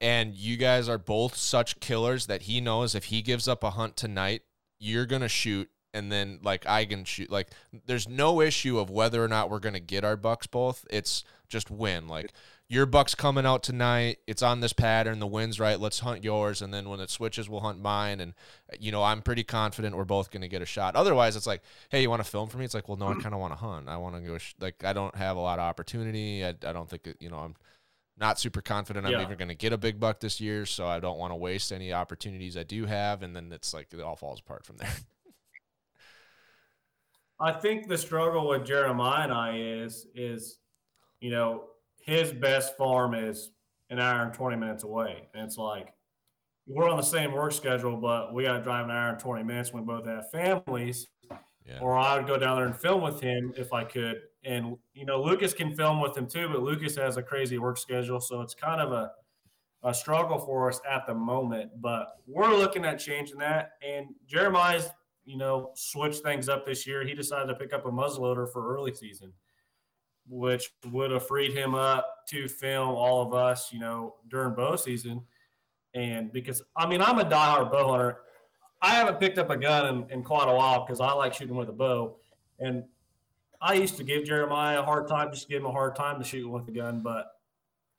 and 0.00 0.34
you 0.34 0.56
guys 0.56 0.88
are 0.88 0.98
both 0.98 1.36
such 1.36 1.80
killers 1.80 2.26
that 2.26 2.42
he 2.42 2.60
knows 2.60 2.94
if 2.94 3.06
he 3.06 3.22
gives 3.22 3.48
up 3.48 3.62
a 3.64 3.70
hunt 3.72 3.96
tonight, 3.96 4.42
you're 4.78 5.06
gonna 5.06 5.28
shoot, 5.28 5.70
and 5.94 6.12
then 6.12 6.40
like 6.42 6.66
I 6.66 6.84
can 6.84 7.04
shoot. 7.04 7.30
Like, 7.30 7.48
there's 7.86 8.06
no 8.08 8.40
issue 8.42 8.78
of 8.78 8.90
whether 8.90 9.24
or 9.24 9.28
not 9.28 9.48
we're 9.48 9.60
gonna 9.60 9.80
get 9.80 10.04
our 10.04 10.16
bucks 10.16 10.46
both. 10.46 10.84
It's 10.90 11.24
just 11.48 11.70
win. 11.70 12.06
Like 12.08 12.32
your 12.68 12.86
buck's 12.86 13.14
coming 13.14 13.44
out 13.46 13.62
tonight. 13.62 14.18
It's 14.26 14.42
on 14.42 14.60
this 14.60 14.72
pattern. 14.72 15.18
The 15.18 15.26
wind's 15.26 15.60
right. 15.60 15.78
Let's 15.78 16.00
hunt 16.00 16.24
yours, 16.24 16.60
and 16.62 16.72
then 16.74 16.88
when 16.88 16.98
it 16.98 17.10
switches, 17.10 17.48
we'll 17.48 17.60
hunt 17.60 17.80
mine. 17.80 18.20
And 18.20 18.34
you 18.80 18.90
know, 18.90 19.02
I'm 19.02 19.22
pretty 19.22 19.44
confident 19.44 19.96
we're 19.96 20.04
both 20.04 20.30
gonna 20.30 20.48
get 20.48 20.62
a 20.62 20.66
shot. 20.66 20.96
Otherwise, 20.96 21.36
it's 21.36 21.46
like, 21.46 21.62
hey, 21.90 22.02
you 22.02 22.10
want 22.10 22.24
to 22.24 22.30
film 22.30 22.48
for 22.48 22.58
me? 22.58 22.64
It's 22.64 22.74
like, 22.74 22.88
well, 22.88 22.96
no, 22.96 23.08
I 23.08 23.14
kind 23.14 23.34
of 23.34 23.40
want 23.40 23.52
to 23.52 23.58
hunt. 23.58 23.88
I 23.88 23.96
want 23.96 24.16
to 24.16 24.20
go. 24.22 24.38
Sh- 24.38 24.54
like, 24.60 24.82
I 24.84 24.92
don't 24.92 25.14
have 25.14 25.36
a 25.36 25.40
lot 25.40 25.58
of 25.58 25.64
opportunity. 25.64 26.44
I, 26.44 26.50
I 26.66 26.72
don't 26.72 26.88
think 26.90 27.06
it, 27.06 27.16
you 27.20 27.30
know 27.30 27.38
I'm 27.38 27.54
not 28.16 28.38
super 28.38 28.62
confident 28.62 29.04
I'm 29.06 29.10
Yeah. 29.12 29.22
even 29.22 29.36
going 29.36 29.48
to 29.48 29.56
get 29.56 29.72
a 29.72 29.76
big 29.76 29.98
buck 29.98 30.20
this 30.20 30.40
year, 30.40 30.66
so 30.66 30.86
I 30.86 31.00
don't 31.00 31.18
want 31.18 31.32
to 31.32 31.36
waste 31.36 31.72
any 31.72 31.92
opportunities 31.92 32.56
I 32.56 32.62
do 32.62 32.86
have. 32.86 33.24
And 33.24 33.34
then 33.34 33.50
it's 33.52 33.74
like 33.74 33.88
it 33.92 34.00
all 34.00 34.14
falls 34.14 34.38
apart 34.38 34.64
from 34.64 34.76
there. 34.76 34.92
I 37.40 37.52
think 37.52 37.88
the 37.88 37.98
struggle 37.98 38.48
with 38.48 38.64
Jeremiah 38.64 39.24
and 39.24 39.32
I 39.32 39.58
is 39.58 40.06
is, 40.14 40.58
you 41.20 41.30
know, 41.30 41.64
his 42.00 42.32
best 42.32 42.76
farm 42.76 43.14
is 43.14 43.50
an 43.90 43.98
hour 43.98 44.22
and 44.22 44.32
twenty 44.32 44.56
minutes 44.56 44.84
away, 44.84 45.28
and 45.34 45.44
it's 45.44 45.58
like 45.58 45.92
we're 46.66 46.88
on 46.88 46.96
the 46.96 47.02
same 47.02 47.32
work 47.32 47.52
schedule, 47.52 47.96
but 47.96 48.32
we 48.32 48.44
got 48.44 48.56
to 48.56 48.62
drive 48.62 48.84
an 48.86 48.90
hour 48.90 49.10
and 49.10 49.18
twenty 49.18 49.42
minutes. 49.44 49.72
We 49.72 49.80
both 49.82 50.06
have 50.06 50.30
families, 50.30 51.08
Yeah. 51.66 51.78
or 51.80 51.96
I 51.98 52.16
would 52.16 52.26
go 52.26 52.38
down 52.38 52.56
there 52.56 52.66
and 52.66 52.76
film 52.76 53.02
with 53.02 53.20
him 53.20 53.52
if 53.56 53.72
I 53.72 53.84
could. 53.84 54.22
And 54.44 54.76
you 54.94 55.04
know, 55.04 55.20
Lucas 55.22 55.52
can 55.54 55.74
film 55.74 56.00
with 56.00 56.16
him 56.16 56.26
too, 56.26 56.48
but 56.48 56.62
Lucas 56.62 56.96
has 56.96 57.16
a 57.16 57.22
crazy 57.22 57.58
work 57.58 57.78
schedule, 57.78 58.20
so 58.20 58.40
it's 58.40 58.54
kind 58.54 58.80
of 58.80 58.92
a 58.92 59.10
a 59.82 59.92
struggle 59.92 60.38
for 60.38 60.70
us 60.70 60.80
at 60.90 61.06
the 61.06 61.14
moment. 61.14 61.70
But 61.82 62.06
we're 62.26 62.54
looking 62.54 62.86
at 62.86 62.98
changing 62.98 63.36
that. 63.38 63.72
And 63.86 64.06
Jeremiah's, 64.26 64.88
you 65.24 65.36
know, 65.36 65.70
switch 65.74 66.16
things 66.18 66.48
up 66.48 66.66
this 66.66 66.86
year. 66.86 67.04
He 67.04 67.14
decided 67.14 67.48
to 67.48 67.54
pick 67.54 67.72
up 67.72 67.86
a 67.86 67.90
muzzleloader 67.90 68.50
for 68.52 68.74
early 68.74 68.94
season, 68.94 69.32
which 70.28 70.70
would 70.90 71.10
have 71.10 71.26
freed 71.26 71.52
him 71.52 71.74
up 71.74 72.26
to 72.28 72.48
film 72.48 72.90
all 72.90 73.22
of 73.22 73.34
us, 73.34 73.72
you 73.72 73.80
know, 73.80 74.16
during 74.28 74.54
bow 74.54 74.76
season. 74.76 75.22
And 75.94 76.32
because 76.32 76.62
I 76.76 76.86
mean, 76.86 77.00
I'm 77.00 77.18
a 77.18 77.24
diehard 77.24 77.70
bow 77.70 77.88
hunter. 77.88 78.18
I 78.82 78.90
haven't 78.90 79.18
picked 79.18 79.38
up 79.38 79.48
a 79.50 79.56
gun 79.56 79.86
in, 79.86 80.10
in 80.10 80.22
quite 80.22 80.48
a 80.48 80.54
while 80.54 80.84
because 80.84 81.00
I 81.00 81.12
like 81.12 81.32
shooting 81.32 81.56
with 81.56 81.68
a 81.68 81.72
bow. 81.72 82.16
And 82.58 82.84
I 83.60 83.74
used 83.74 83.96
to 83.96 84.04
give 84.04 84.24
Jeremiah 84.24 84.80
a 84.80 84.82
hard 84.82 85.08
time, 85.08 85.30
just 85.32 85.48
give 85.48 85.60
him 85.60 85.66
a 85.66 85.72
hard 85.72 85.96
time 85.96 86.18
to 86.18 86.24
shoot 86.24 86.46
with 86.48 86.68
a 86.68 86.70
gun, 86.70 87.00
but 87.00 87.28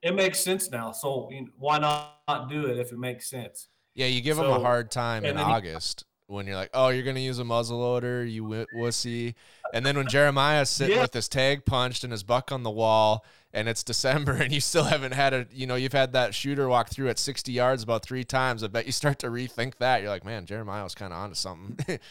it 0.03 0.13
makes 0.13 0.39
sense 0.39 0.69
now. 0.69 0.91
So 0.91 1.28
you 1.32 1.41
know, 1.41 1.47
why 1.57 1.80
not, 1.80 2.49
do 2.49 2.67
it 2.67 2.78
if 2.78 2.91
it 2.91 2.99
makes 2.99 3.30
sense? 3.30 3.69
Yeah, 3.95 4.07
you 4.07 4.21
give 4.21 4.38
him 4.38 4.45
a 4.45 4.59
hard 4.59 4.91
time 4.91 5.23
in 5.23 5.32
and 5.32 5.39
then 5.39 5.45
he- 5.45 5.51
August 5.51 6.05
when 6.28 6.47
you're 6.47 6.55
like, 6.55 6.71
"Oh, 6.73 6.89
you're 6.89 7.03
gonna 7.03 7.19
use 7.19 7.39
a 7.39 7.43
muzzleloader, 7.43 8.30
you 8.30 8.43
wi- 8.43 8.65
wussy," 8.76 9.36
and 9.73 9.86
then 9.86 9.95
when 9.97 10.07
Jeremiah's 10.07 10.69
sitting 10.69 10.95
Yeah. 10.95 11.01
with 11.03 11.13
his 11.13 11.28
tag 11.30 11.65
punched 11.65 12.03
and 12.03 12.11
his 12.11 12.23
buck 12.23 12.51
on 12.51 12.63
the 12.63 12.71
wall, 12.71 13.23
and 13.53 13.69
it's 13.69 13.84
December, 13.84 14.34
and 14.41 14.51
you 14.51 14.59
still 14.59 14.86
haven't 14.86 15.13
had 15.13 15.34
a, 15.34 15.47
you 15.51 15.67
know, 15.67 15.76
you've 15.76 15.93
had 15.93 16.13
that 16.13 16.34
shooter 16.34 16.67
walk 16.67 16.89
through 16.89 17.09
at 17.09 17.19
60 17.19 17.51
yards 17.51 17.84
about 17.84 18.03
three 18.03 18.23
times. 18.23 18.63
I 18.63 18.67
bet 18.67 18.86
you 18.86 18.91
start 18.91 19.19
to 19.19 19.28
rethink 19.28 19.76
that. 19.78 20.01
You're 20.01 20.09
like, 20.09 20.26
"Man, 20.26 20.45
Jeremiah 20.45 20.84
was 20.84 20.95
kind 20.95 21.13
of 21.13 21.19
onto 21.19 21.36
something." 21.36 21.99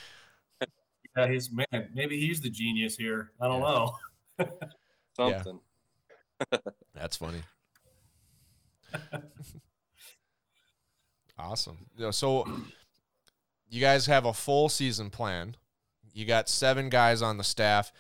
Yeah, 1.17 1.29
he's 1.29 1.49
man. 1.53 1.91
Maybe 1.95 2.19
he's 2.19 2.41
the 2.41 2.51
genius 2.51 2.97
here. 2.97 3.31
I 3.41 3.47
don't 3.47 3.61
know. 3.61 3.97
Yeah. 5.17 5.43
Something. 5.45 5.61
That's 6.93 7.17
funny. 7.17 7.43
awesome. 11.39 11.79
You 11.97 12.07
know, 12.07 12.11
So 12.11 12.49
you 13.75 13.81
guys 13.81 14.07
have 14.07 14.25
a 14.25 14.33
full 14.33 14.69
season 14.69 15.11
plan. 15.11 15.57
You 16.13 16.25
got 16.25 16.49
seven 16.49 16.89
guys 16.89 17.23
on 17.23 17.39
the 17.39 17.45
staff. 17.45 17.93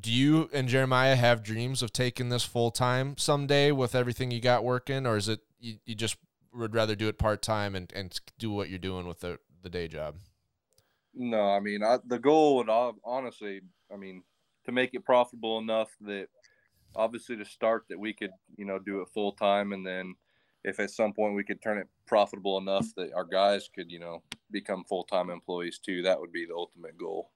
Do 0.00 0.10
you 0.10 0.48
and 0.54 0.68
Jeremiah 0.68 1.16
have 1.16 1.42
dreams 1.42 1.82
of 1.82 1.92
taking 1.92 2.30
this 2.30 2.44
full 2.44 2.70
time 2.70 3.18
someday 3.18 3.70
with 3.70 3.94
everything 3.94 4.30
you 4.30 4.40
got 4.40 4.64
working, 4.64 5.06
or 5.06 5.18
is 5.18 5.28
it 5.28 5.40
you, 5.60 5.76
you 5.84 5.94
just 5.94 6.16
would 6.54 6.74
rather 6.74 6.96
do 6.96 7.08
it 7.08 7.18
part 7.18 7.42
time 7.42 7.74
and, 7.74 7.92
and 7.94 8.18
do 8.38 8.50
what 8.50 8.70
you're 8.70 8.78
doing 8.78 9.06
with 9.06 9.20
the, 9.20 9.38
the 9.62 9.68
day 9.68 9.86
job? 9.86 10.14
No, 11.14 11.42
I 11.42 11.60
mean, 11.60 11.82
I, 11.82 11.98
the 12.06 12.18
goal 12.18 12.56
would 12.56 12.70
honestly, 13.04 13.60
I 13.92 13.96
mean, 13.96 14.22
to 14.64 14.72
make 14.72 14.94
it 14.94 15.04
profitable 15.04 15.58
enough 15.58 15.90
that 16.02 16.28
obviously 16.96 17.36
to 17.36 17.44
start 17.44 17.84
that 17.90 17.98
we 17.98 18.14
could, 18.14 18.30
you 18.56 18.64
know, 18.64 18.78
do 18.78 19.02
it 19.02 19.08
full 19.08 19.32
time. 19.32 19.72
And 19.72 19.86
then 19.86 20.14
if 20.64 20.80
at 20.80 20.90
some 20.90 21.12
point 21.12 21.34
we 21.34 21.44
could 21.44 21.60
turn 21.60 21.76
it 21.76 21.88
profitable 22.06 22.56
enough 22.56 22.86
that 22.96 23.12
our 23.12 23.24
guys 23.24 23.68
could, 23.74 23.90
you 23.92 23.98
know, 23.98 24.22
become 24.50 24.84
full 24.84 25.04
time 25.04 25.30
employees 25.30 25.78
too, 25.78 26.02
that 26.02 26.20
would 26.20 26.32
be 26.32 26.46
the 26.46 26.54
ultimate 26.54 26.96
goal. 26.98 27.30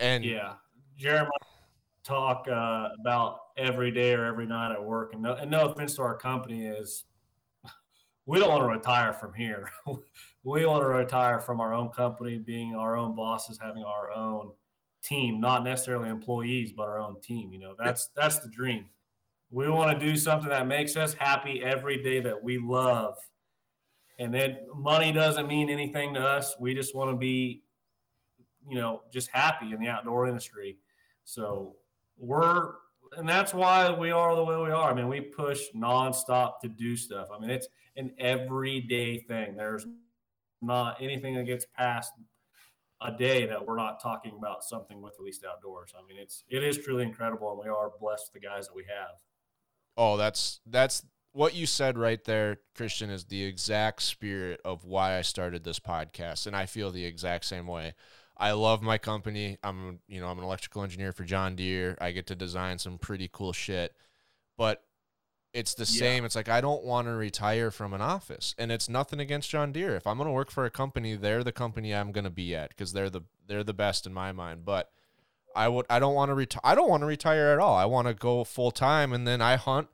And 0.00 0.24
Yeah, 0.24 0.54
Jeremiah 0.96 1.30
talk 2.04 2.46
uh, 2.48 2.90
about 3.00 3.38
every 3.56 3.90
day 3.90 4.12
or 4.12 4.24
every 4.26 4.46
night 4.46 4.72
at 4.72 4.82
work, 4.82 5.14
and 5.14 5.22
no, 5.22 5.34
and 5.34 5.50
no 5.50 5.68
offense 5.68 5.96
to 5.96 6.02
our 6.02 6.16
company 6.16 6.66
is 6.66 7.04
we 8.26 8.38
don't 8.38 8.50
want 8.50 8.62
to 8.62 8.68
retire 8.68 9.12
from 9.12 9.34
here. 9.34 9.70
we 10.44 10.66
want 10.66 10.82
to 10.82 10.88
retire 10.88 11.40
from 11.40 11.60
our 11.60 11.72
own 11.72 11.88
company, 11.88 12.38
being 12.38 12.74
our 12.74 12.96
own 12.96 13.16
bosses, 13.16 13.58
having 13.60 13.82
our 13.82 14.12
own 14.12 14.52
team, 15.02 15.40
not 15.40 15.64
necessarily 15.64 16.08
employees, 16.08 16.72
but 16.72 16.84
our 16.84 16.98
own 16.98 17.20
team. 17.20 17.52
You 17.52 17.58
know, 17.58 17.74
that's 17.78 18.10
that's 18.14 18.38
the 18.38 18.48
dream. 18.48 18.86
We 19.50 19.68
want 19.68 19.98
to 19.98 20.06
do 20.06 20.16
something 20.16 20.48
that 20.50 20.66
makes 20.66 20.96
us 20.96 21.14
happy 21.14 21.62
every 21.62 22.02
day 22.02 22.20
that 22.20 22.42
we 22.42 22.58
love. 22.58 23.16
And 24.18 24.32
then 24.32 24.58
money 24.76 25.12
doesn't 25.12 25.48
mean 25.48 25.70
anything 25.70 26.14
to 26.14 26.20
us. 26.20 26.54
We 26.58 26.74
just 26.74 26.94
want 26.94 27.10
to 27.10 27.16
be, 27.16 27.62
you 28.68 28.76
know, 28.76 29.02
just 29.12 29.28
happy 29.30 29.72
in 29.72 29.80
the 29.80 29.88
outdoor 29.88 30.26
industry. 30.26 30.78
So 31.24 31.76
we're 32.16 32.74
and 33.16 33.28
that's 33.28 33.54
why 33.54 33.90
we 33.90 34.10
are 34.10 34.34
the 34.34 34.44
way 34.44 34.56
we 34.56 34.70
are. 34.70 34.90
I 34.90 34.94
mean, 34.94 35.08
we 35.08 35.20
push 35.20 35.62
nonstop 35.74 36.60
to 36.62 36.68
do 36.68 36.96
stuff. 36.96 37.28
I 37.34 37.38
mean, 37.38 37.50
it's 37.50 37.68
an 37.96 38.12
everyday 38.18 39.18
thing. 39.18 39.56
There's 39.56 39.86
not 40.60 41.00
anything 41.00 41.34
that 41.36 41.44
gets 41.44 41.66
past 41.76 42.12
a 43.02 43.12
day 43.12 43.46
that 43.46 43.64
we're 43.64 43.76
not 43.76 44.00
talking 44.02 44.32
about 44.36 44.64
something 44.64 45.02
with 45.02 45.14
released 45.18 45.44
outdoors. 45.44 45.92
I 45.96 46.06
mean, 46.06 46.20
it's 46.20 46.44
it 46.48 46.62
is 46.62 46.78
truly 46.78 47.02
incredible, 47.02 47.50
and 47.50 47.60
we 47.60 47.68
are 47.68 47.90
blessed 48.00 48.30
with 48.32 48.42
the 48.42 48.48
guys 48.48 48.66
that 48.66 48.74
we 48.74 48.84
have. 48.84 49.16
Oh, 49.96 50.16
that's 50.16 50.60
that's 50.66 51.04
what 51.34 51.54
you 51.54 51.66
said 51.66 51.98
right 51.98 52.22
there, 52.24 52.58
Christian, 52.76 53.10
is 53.10 53.24
the 53.24 53.42
exact 53.42 54.02
spirit 54.02 54.60
of 54.64 54.84
why 54.84 55.18
I 55.18 55.22
started 55.22 55.64
this 55.64 55.80
podcast, 55.80 56.46
and 56.46 56.54
I 56.54 56.64
feel 56.66 56.90
the 56.92 57.04
exact 57.04 57.44
same 57.44 57.66
way. 57.66 57.94
I 58.36 58.52
love 58.52 58.82
my 58.82 58.98
company. 58.98 59.58
I'm, 59.62 59.98
you 60.06 60.20
know, 60.20 60.28
I'm 60.28 60.38
an 60.38 60.44
electrical 60.44 60.82
engineer 60.82 61.12
for 61.12 61.24
John 61.24 61.56
Deere. 61.56 61.98
I 62.00 62.12
get 62.12 62.28
to 62.28 62.34
design 62.36 62.78
some 62.78 62.98
pretty 62.98 63.28
cool 63.32 63.52
shit. 63.52 63.94
But 64.56 64.84
it's 65.52 65.74
the 65.74 65.82
Yeah. 65.84 65.98
same. 66.00 66.24
It's 66.24 66.34
like 66.36 66.48
I 66.48 66.60
don't 66.60 66.84
want 66.84 67.06
to 67.08 67.12
retire 67.12 67.70
from 67.72 67.92
an 67.94 68.00
office. 68.00 68.54
And 68.56 68.70
it's 68.72 68.88
nothing 68.88 69.20
against 69.20 69.50
John 69.50 69.72
Deere. 69.72 69.94
If 69.96 70.06
I'm 70.06 70.16
going 70.16 70.26
to 70.28 70.32
work 70.32 70.50
for 70.50 70.64
a 70.64 70.70
company, 70.70 71.14
they're 71.16 71.44
the 71.44 71.52
company 71.52 71.94
I'm 71.94 72.10
going 72.12 72.24
to 72.24 72.30
be 72.30 72.54
at 72.54 72.70
because 72.70 72.92
they're 72.92 73.10
the 73.10 73.22
they're 73.46 73.62
the 73.64 73.74
best 73.74 74.06
in 74.06 74.12
my 74.14 74.32
mind. 74.32 74.64
But 74.64 74.90
I 75.54 75.68
would 75.68 75.86
I 75.88 75.98
don't 76.00 76.14
want 76.14 76.30
to 76.30 76.34
retire 76.34 76.60
I 76.64 76.74
don't 76.74 76.88
want 76.88 77.02
to 77.02 77.06
retire 77.06 77.52
at 77.52 77.58
all. 77.60 77.76
I 77.76 77.84
want 77.84 78.08
to 78.08 78.14
go 78.14 78.42
full 78.42 78.72
time 78.72 79.12
and 79.12 79.26
then 79.28 79.40
I 79.40 79.54
hunt 79.56 79.88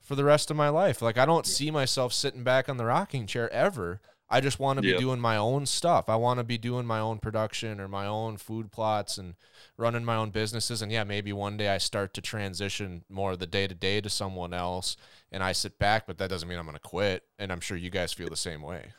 for 0.00 0.14
the 0.14 0.24
rest 0.24 0.50
of 0.50 0.56
my 0.56 0.68
life. 0.68 1.02
Like 1.02 1.18
I 1.18 1.26
don't 1.26 1.46
see 1.46 1.70
myself 1.70 2.12
sitting 2.12 2.42
back 2.42 2.68
on 2.68 2.76
the 2.76 2.84
rocking 2.86 3.26
chair 3.26 3.52
ever. 3.52 4.00
I 4.32 4.40
just 4.40 4.60
want 4.60 4.76
to 4.76 4.82
be 4.82 4.96
doing 4.96 5.18
my 5.18 5.36
own 5.36 5.66
stuff. 5.66 6.08
I 6.08 6.14
want 6.14 6.38
to 6.38 6.44
be 6.44 6.56
doing 6.56 6.86
my 6.86 7.00
own 7.00 7.18
production 7.18 7.80
or 7.80 7.88
my 7.88 8.06
own 8.06 8.36
food 8.36 8.70
plots 8.70 9.18
and 9.18 9.34
running 9.76 10.04
my 10.04 10.14
own 10.14 10.30
businesses. 10.30 10.82
And 10.82 10.92
yeah, 10.92 11.02
maybe 11.02 11.32
one 11.32 11.56
day 11.56 11.68
I 11.68 11.78
start 11.78 12.14
to 12.14 12.20
transition 12.20 13.02
more 13.08 13.32
of 13.32 13.40
the 13.40 13.46
day 13.48 13.66
to 13.66 13.74
day 13.74 14.00
to 14.00 14.08
someone 14.08 14.54
else 14.54 14.96
and 15.32 15.42
I 15.42 15.50
sit 15.50 15.80
back, 15.80 16.06
but 16.06 16.18
that 16.18 16.30
doesn't 16.30 16.48
mean 16.48 16.58
I'm 16.58 16.64
going 16.64 16.76
to 16.76 16.80
quit. 16.80 17.24
And 17.40 17.50
I'm 17.50 17.58
sure 17.58 17.76
you 17.76 17.90
guys 17.90 18.12
feel 18.12 18.28
the 18.28 18.36
same 18.36 18.62
way. 18.62 18.92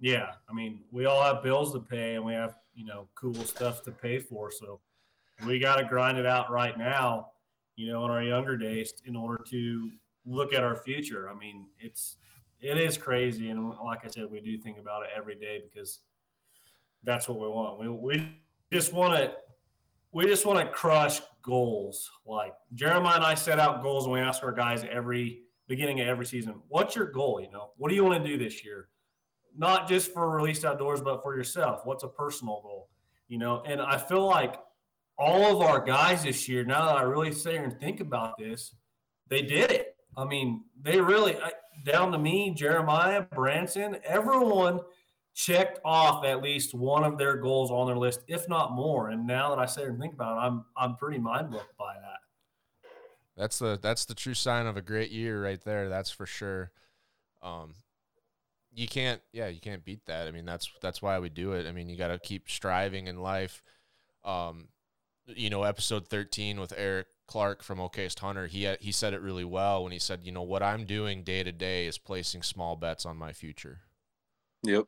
Yeah, 0.00 0.32
I 0.48 0.54
mean, 0.54 0.80
we 0.90 1.04
all 1.04 1.22
have 1.22 1.42
bills 1.42 1.72
to 1.74 1.80
pay, 1.80 2.14
and 2.14 2.24
we 2.24 2.32
have 2.32 2.54
you 2.74 2.86
know 2.86 3.08
cool 3.14 3.34
stuff 3.34 3.82
to 3.82 3.90
pay 3.90 4.18
for. 4.18 4.50
So 4.50 4.80
we 5.46 5.58
got 5.58 5.76
to 5.76 5.84
grind 5.84 6.16
it 6.18 6.26
out 6.26 6.50
right 6.50 6.76
now. 6.76 7.28
You 7.76 7.92
know, 7.92 8.04
in 8.04 8.10
our 8.10 8.22
younger 8.22 8.56
days, 8.56 8.92
in 9.06 9.16
order 9.16 9.42
to 9.50 9.90
look 10.26 10.52
at 10.52 10.62
our 10.62 10.76
future. 10.76 11.30
I 11.30 11.34
mean, 11.34 11.66
it's 11.78 12.16
it 12.60 12.76
is 12.76 12.98
crazy, 12.98 13.50
and 13.50 13.70
like 13.84 14.04
I 14.04 14.08
said, 14.08 14.30
we 14.30 14.40
do 14.40 14.58
think 14.58 14.78
about 14.78 15.02
it 15.02 15.08
every 15.16 15.34
day 15.34 15.62
because 15.62 16.00
that's 17.02 17.28
what 17.28 17.40
we 17.40 17.48
want. 17.48 17.78
We 17.78 17.88
we 17.88 18.36
just 18.72 18.92
want 18.92 19.14
to 19.14 19.32
we 20.12 20.26
just 20.26 20.44
want 20.44 20.58
to 20.58 20.66
crush 20.72 21.20
goals. 21.42 22.10
Like 22.26 22.52
Jeremiah 22.74 23.16
and 23.16 23.24
I 23.24 23.34
set 23.34 23.58
out 23.58 23.82
goals, 23.82 24.04
and 24.04 24.12
we 24.12 24.20
ask 24.20 24.42
our 24.42 24.52
guys 24.52 24.84
every 24.90 25.42
beginning 25.68 26.00
of 26.00 26.08
every 26.08 26.26
season, 26.26 26.60
"What's 26.68 26.94
your 26.94 27.06
goal? 27.06 27.40
You 27.40 27.50
know, 27.50 27.70
what 27.76 27.88
do 27.88 27.94
you 27.94 28.04
want 28.04 28.22
to 28.22 28.28
do 28.28 28.36
this 28.36 28.64
year?" 28.64 28.88
not 29.56 29.88
just 29.88 30.12
for 30.12 30.30
released 30.30 30.64
outdoors, 30.64 31.00
but 31.00 31.22
for 31.22 31.36
yourself. 31.36 31.84
What's 31.84 32.04
a 32.04 32.08
personal 32.08 32.60
goal? 32.62 32.88
You 33.28 33.38
know, 33.38 33.62
and 33.66 33.80
I 33.80 33.98
feel 33.98 34.24
like 34.26 34.56
all 35.20 35.54
of 35.54 35.60
our 35.60 35.80
guys 35.84 36.24
this 36.24 36.48
year, 36.48 36.64
now 36.64 36.86
that 36.86 36.96
I 36.96 37.02
really 37.02 37.32
sit 37.32 37.52
here 37.52 37.62
and 37.62 37.78
think 37.78 38.00
about 38.00 38.38
this, 38.38 38.74
they 39.28 39.42
did 39.42 39.70
it. 39.70 39.94
I 40.16 40.24
mean, 40.24 40.64
they 40.80 41.00
really, 41.00 41.36
down 41.84 42.10
to 42.12 42.18
me, 42.18 42.52
Jeremiah, 42.52 43.22
Branson, 43.22 43.98
everyone 44.04 44.80
checked 45.34 45.78
off 45.84 46.24
at 46.24 46.42
least 46.42 46.74
one 46.74 47.04
of 47.04 47.16
their 47.16 47.36
goals 47.36 47.70
on 47.70 47.86
their 47.86 47.96
list, 47.96 48.22
if 48.26 48.48
not 48.48 48.72
more. 48.72 49.10
And 49.10 49.26
now 49.26 49.50
that 49.50 49.58
I 49.58 49.66
sit 49.66 49.82
here 49.82 49.90
and 49.90 50.00
think 50.00 50.14
about 50.14 50.36
it, 50.36 50.40
I'm 50.40 50.64
I'm 50.76 50.96
pretty 50.96 51.18
mind 51.18 51.50
blown 51.50 51.62
by 51.78 51.94
that. 51.94 52.90
That's 53.36 53.58
the 53.58 53.78
that's 53.80 54.04
the 54.04 54.14
true 54.14 54.34
sign 54.34 54.66
of 54.66 54.76
a 54.76 54.82
great 54.82 55.10
year 55.10 55.42
right 55.42 55.62
there. 55.64 55.88
That's 55.88 56.10
for 56.10 56.26
sure. 56.26 56.72
Um, 57.42 57.74
you 58.72 58.86
can't, 58.86 59.20
yeah, 59.32 59.48
you 59.48 59.60
can't 59.60 59.84
beat 59.84 60.06
that. 60.06 60.28
I 60.28 60.30
mean, 60.30 60.44
that's 60.44 60.70
that's 60.82 61.00
why 61.00 61.18
we 61.18 61.28
do 61.28 61.52
it. 61.52 61.66
I 61.66 61.72
mean, 61.72 61.88
you 61.88 61.96
got 61.96 62.08
to 62.08 62.18
keep 62.18 62.50
striving 62.50 63.06
in 63.06 63.22
life. 63.22 63.62
Um, 64.24 64.68
you 65.36 65.50
know, 65.50 65.62
episode 65.64 66.08
thirteen 66.08 66.60
with 66.60 66.72
Eric 66.76 67.06
Clark 67.30 67.62
from 67.62 67.78
Okayest 67.78 68.18
Hunter, 68.18 68.48
he 68.48 68.66
uh, 68.66 68.76
he 68.80 68.90
said 68.90 69.14
it 69.14 69.20
really 69.20 69.44
well 69.44 69.84
when 69.84 69.92
he 69.92 70.00
said, 70.00 70.20
you 70.24 70.32
know, 70.32 70.42
what 70.42 70.64
I'm 70.64 70.84
doing 70.84 71.22
day 71.22 71.44
to 71.44 71.52
day 71.52 71.86
is 71.86 71.96
placing 71.96 72.42
small 72.42 72.74
bets 72.74 73.06
on 73.06 73.16
my 73.16 73.32
future. 73.32 73.78
Yep. 74.64 74.86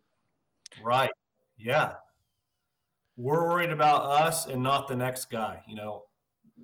Right. 0.83 1.11
Yeah. 1.57 1.95
We're 3.17 3.49
worried 3.49 3.71
about 3.71 4.03
us 4.03 4.47
and 4.47 4.61
not 4.61 4.89
the 4.89 4.97
next 4.97 5.31
guy. 5.31 5.63
You 5.69 5.77
know, 5.77 6.03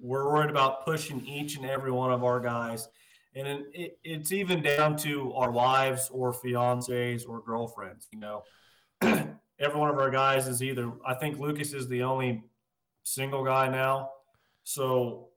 we're 0.01 0.33
worried 0.33 0.51
about 0.51 0.85
pushing 0.85 1.25
each 1.25 1.57
and 1.57 1.65
every 1.65 1.93
one 1.93 2.11
of 2.11 2.25
our 2.25 2.41
guys. 2.41 2.89
And 3.37 3.47
it, 3.47 3.67
it, 3.73 3.99
it's 4.03 4.33
even 4.33 4.63
down 4.63 4.97
to 4.99 5.33
our 5.35 5.53
wives 5.53 6.11
or 6.13 6.33
fiancés 6.33 7.23
or 7.29 7.41
girlfriends. 7.41 8.09
You 8.11 8.19
know, 8.19 8.43
every 9.01 9.79
one 9.79 9.91
of 9.91 9.99
our 9.99 10.11
guys 10.11 10.49
is 10.49 10.61
either, 10.61 10.91
I 11.07 11.15
think 11.15 11.39
Lucas 11.39 11.73
is 11.73 11.87
the 11.87 12.03
only 12.03 12.43
single 13.15 13.45
guy 13.45 13.69
now. 13.69 14.11
So 14.65 15.29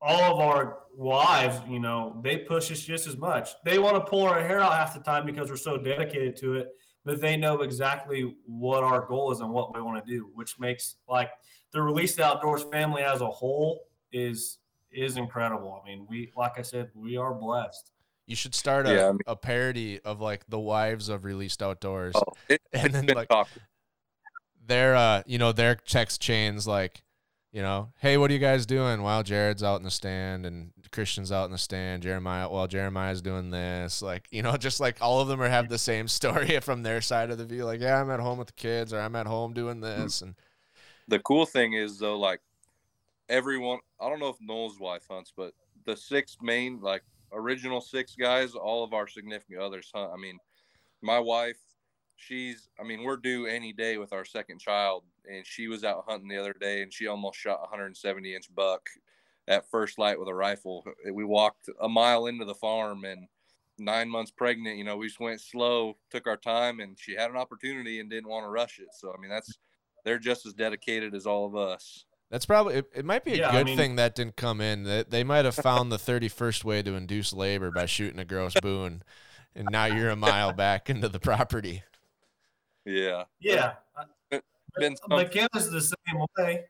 all 0.00 0.34
of 0.34 0.40
our 0.40 0.80
wives, 0.94 1.60
you 1.68 1.78
know, 1.80 2.20
they 2.22 2.38
push 2.38 2.70
us 2.70 2.80
just 2.80 3.06
as 3.06 3.16
much. 3.16 3.50
They 3.64 3.78
want 3.78 3.96
to 3.96 4.00
pull 4.00 4.22
our 4.26 4.40
hair 4.40 4.60
out 4.60 4.72
half 4.72 4.94
the 4.94 5.00
time 5.00 5.26
because 5.26 5.50
we're 5.50 5.56
so 5.56 5.76
dedicated 5.76 6.36
to 6.36 6.54
it 6.54 6.68
but 7.08 7.22
they 7.22 7.38
know 7.38 7.62
exactly 7.62 8.36
what 8.44 8.84
our 8.84 9.06
goal 9.06 9.32
is 9.32 9.40
and 9.40 9.50
what 9.50 9.74
we 9.74 9.80
want 9.80 10.04
to 10.04 10.12
do, 10.12 10.28
which 10.34 10.60
makes 10.60 10.96
like 11.08 11.30
the 11.72 11.80
released 11.80 12.20
outdoors 12.20 12.64
family 12.64 13.02
as 13.02 13.22
a 13.22 13.26
whole 13.26 13.80
is 14.12 14.58
is 14.92 15.16
incredible. 15.16 15.80
I 15.82 15.88
mean, 15.88 16.06
we 16.08 16.30
like 16.36 16.58
I 16.58 16.62
said, 16.62 16.90
we 16.94 17.16
are 17.16 17.32
blessed. 17.32 17.92
You 18.26 18.36
should 18.36 18.54
start 18.54 18.86
a, 18.86 18.94
Yeah, 18.94 19.08
I 19.08 19.12
mean- 19.12 19.20
a 19.26 19.36
parody 19.36 20.00
of 20.00 20.20
like 20.20 20.44
the 20.48 20.58
wives 20.58 21.08
of 21.08 21.24
released 21.24 21.62
outdoors. 21.62 22.14
Oh, 22.14 22.24
it, 22.50 22.60
and 22.74 22.92
then 22.92 23.06
like 23.06 23.28
talked. 23.28 23.56
Their 24.68 24.94
uh 24.94 25.22
you 25.26 25.38
know 25.38 25.52
their 25.52 25.74
text 25.74 26.20
chains 26.20 26.66
like 26.66 27.02
you 27.52 27.62
know 27.62 27.90
hey 27.98 28.16
what 28.16 28.30
are 28.30 28.34
you 28.34 28.40
guys 28.40 28.66
doing? 28.66 29.02
While 29.02 29.22
jared's 29.22 29.62
out 29.62 29.80
in 29.80 29.84
the 29.84 29.90
stand 29.90 30.46
and 30.46 30.72
christian's 30.92 31.32
out 31.32 31.46
in 31.46 31.50
the 31.50 31.58
stand. 31.58 32.02
Jeremiah 32.02 32.48
while 32.48 32.66
jeremiah's 32.68 33.20
doing 33.20 33.50
this. 33.50 34.00
Like 34.00 34.26
you 34.30 34.42
know 34.42 34.56
just 34.58 34.80
like 34.80 34.98
all 35.00 35.20
of 35.20 35.28
them 35.28 35.42
are 35.42 35.48
have 35.48 35.68
the 35.68 35.78
same 35.78 36.08
story 36.08 36.60
from 36.62 36.82
their 36.82 37.00
side 37.00 37.30
of 37.30 37.38
the 37.38 37.44
view 37.44 37.64
like 37.64 37.80
yeah 37.80 38.00
i'm 38.00 38.10
at 38.10 38.20
home 38.20 38.38
with 38.38 38.48
the 38.48 38.52
kids 38.54 38.92
or 38.92 39.00
i'm 39.00 39.16
at 39.16 39.26
home 39.26 39.52
doing 39.52 39.80
this 39.80 40.22
and 40.22 40.34
the 41.08 41.18
cool 41.20 41.46
thing 41.46 41.72
is 41.72 41.98
though, 41.98 42.18
like 42.18 42.40
everyone, 43.28 43.80
I 44.00 44.08
don't 44.08 44.20
know 44.20 44.28
if 44.28 44.36
Noel's 44.40 44.78
wife 44.78 45.06
hunts, 45.10 45.32
but 45.34 45.54
the 45.86 45.96
six 45.96 46.36
main, 46.42 46.80
like 46.80 47.02
original 47.32 47.80
six 47.80 48.14
guys, 48.14 48.54
all 48.54 48.84
of 48.84 48.92
our 48.92 49.08
significant 49.08 49.60
others 49.60 49.90
hunt. 49.92 50.10
I 50.12 50.16
mean, 50.16 50.38
my 51.00 51.18
wife, 51.18 51.56
she's, 52.18 52.68
I 52.78 52.84
mean, 52.84 53.02
we're 53.02 53.16
due 53.16 53.46
any 53.46 53.72
day 53.72 53.96
with 53.96 54.12
our 54.12 54.24
second 54.24 54.58
child, 54.60 55.04
and 55.30 55.46
she 55.46 55.68
was 55.68 55.84
out 55.84 56.04
hunting 56.06 56.28
the 56.28 56.36
other 56.38 56.52
day, 56.52 56.82
and 56.82 56.92
she 56.92 57.06
almost 57.06 57.38
shot 57.38 57.58
a 57.58 57.62
170 57.62 58.34
inch 58.34 58.54
buck 58.54 58.88
at 59.46 59.70
first 59.70 59.98
light 59.98 60.18
with 60.18 60.28
a 60.28 60.34
rifle. 60.34 60.84
We 61.10 61.24
walked 61.24 61.70
a 61.80 61.88
mile 61.88 62.26
into 62.26 62.44
the 62.44 62.54
farm 62.54 63.04
and. 63.04 63.28
Nine 63.80 64.08
months 64.08 64.32
pregnant, 64.32 64.76
you 64.76 64.82
know, 64.82 64.96
we 64.96 65.06
just 65.06 65.20
went 65.20 65.40
slow, 65.40 65.96
took 66.10 66.26
our 66.26 66.36
time, 66.36 66.80
and 66.80 66.98
she 66.98 67.14
had 67.14 67.30
an 67.30 67.36
opportunity 67.36 68.00
and 68.00 68.10
didn't 68.10 68.28
want 68.28 68.44
to 68.44 68.48
rush 68.50 68.80
it. 68.80 68.88
So, 68.92 69.14
I 69.16 69.20
mean, 69.20 69.30
that's 69.30 69.56
they're 70.04 70.18
just 70.18 70.44
as 70.46 70.52
dedicated 70.52 71.14
as 71.14 71.26
all 71.28 71.46
of 71.46 71.54
us. 71.54 72.04
that's 72.28 72.44
probably 72.44 72.74
it, 72.74 72.86
it 72.92 73.04
might 73.04 73.24
be 73.24 73.34
a 73.34 73.36
Yeah, 73.36 73.50
I 73.50 73.52
good 73.52 73.66
mean- 73.66 73.76
thing 73.76 73.94
that 73.94 74.16
didn't 74.16 74.34
come 74.34 74.60
in 74.60 74.82
that 74.82 75.10
they 75.12 75.22
might 75.22 75.44
have 75.44 75.54
found 75.54 75.92
the 75.92 75.96
31st 75.96 76.64
way 76.64 76.82
to 76.82 76.94
induce 76.94 77.32
labor 77.32 77.70
by 77.70 77.86
shooting 77.86 78.18
a 78.18 78.24
gross 78.24 78.54
boon 78.60 79.04
and 79.54 79.68
now 79.70 79.84
you're 79.84 80.10
a 80.10 80.16
mile 80.16 80.52
back 80.52 80.90
into 80.90 81.08
the 81.08 81.20
property 81.20 81.84
Yeah. 82.88 83.24
Yeah. 83.40 83.74
McKenna's 85.08 85.70
the 85.70 85.80
same 85.80 86.24
way. 86.38 86.64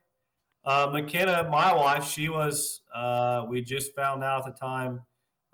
Uh, 0.64 0.90
McKenna, 0.92 1.48
my 1.48 1.72
wife, 1.72 2.04
she 2.04 2.28
was, 2.28 2.82
uh, 2.94 3.44
we 3.48 3.62
just 3.62 3.94
found 3.94 4.24
out 4.24 4.46
at 4.46 4.54
the 4.54 4.58
time, 4.58 5.00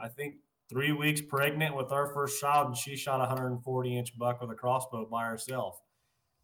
I 0.01 0.09
think 0.09 0.37
three 0.71 0.93
weeks 0.93 1.21
pregnant 1.21 1.77
with 1.77 1.93
our 1.93 2.13
first 2.15 2.41
child, 2.41 2.69
and 2.69 2.77
she 2.77 2.97
shot 2.97 3.17
a 3.17 3.27
140 3.29 3.97
inch 3.99 4.19
buck 4.19 4.41
with 4.41 4.51
a 4.51 4.55
crossbow 4.55 5.07
by 5.07 5.25
herself. 5.27 5.81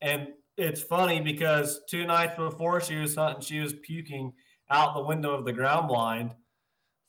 And 0.03 0.29
it's 0.57 0.83
funny 0.83 1.21
because 1.21 1.81
two 1.89 2.07
nights 2.07 2.37
before 2.37 2.81
she 2.81 2.97
was 2.97 3.15
hunting, 3.15 3.43
she 3.43 3.61
was 3.61 3.73
puking 3.83 4.33
out 4.71 4.95
the 4.95 5.03
window 5.03 5.33
of 5.33 5.45
the 5.45 5.53
ground 5.53 5.89
blind 5.89 6.35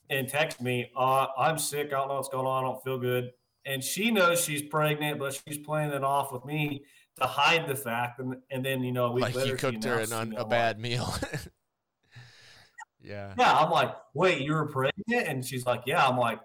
and 0.09 0.27
text 0.27 0.61
me, 0.61 0.89
uh, 0.95 1.27
I'm 1.37 1.57
sick. 1.57 1.87
I 1.87 1.91
don't 1.91 2.07
know 2.07 2.15
what's 2.15 2.29
going 2.29 2.47
on. 2.47 2.63
I 2.63 2.67
don't 2.67 2.83
feel 2.83 2.97
good. 2.97 3.31
and 3.65 3.83
she 3.83 4.09
knows 4.09 4.43
she's 4.43 4.63
pregnant, 4.63 5.19
but 5.19 5.39
she's 5.47 5.59
playing 5.59 5.91
it 5.91 6.03
off 6.03 6.31
with 6.31 6.43
me 6.45 6.83
to 7.19 7.27
hide 7.27 7.67
the 7.67 7.75
fact. 7.75 8.19
And 8.19 8.37
and 8.49 8.63
then 8.63 8.83
you 8.83 8.91
know 8.91 9.11
we 9.11 9.23
week 9.23 9.35
like 9.35 9.45
you 9.45 9.55
cooked 9.55 9.83
her 9.83 9.95
announced, 9.95 10.13
an, 10.13 10.27
you 10.29 10.33
know, 10.35 10.39
a 10.39 10.43
like- 10.43 10.49
bad 10.49 10.79
meal. 10.79 11.13
yeah. 13.01 13.33
Yeah, 13.37 13.57
I'm 13.57 13.71
like, 13.71 13.95
wait, 14.13 14.41
you 14.41 14.53
were 14.53 14.67
pregnant? 14.67 15.27
And 15.27 15.45
she's 15.45 15.65
like, 15.65 15.83
yeah. 15.85 16.07
I'm 16.07 16.17
like, 16.17 16.39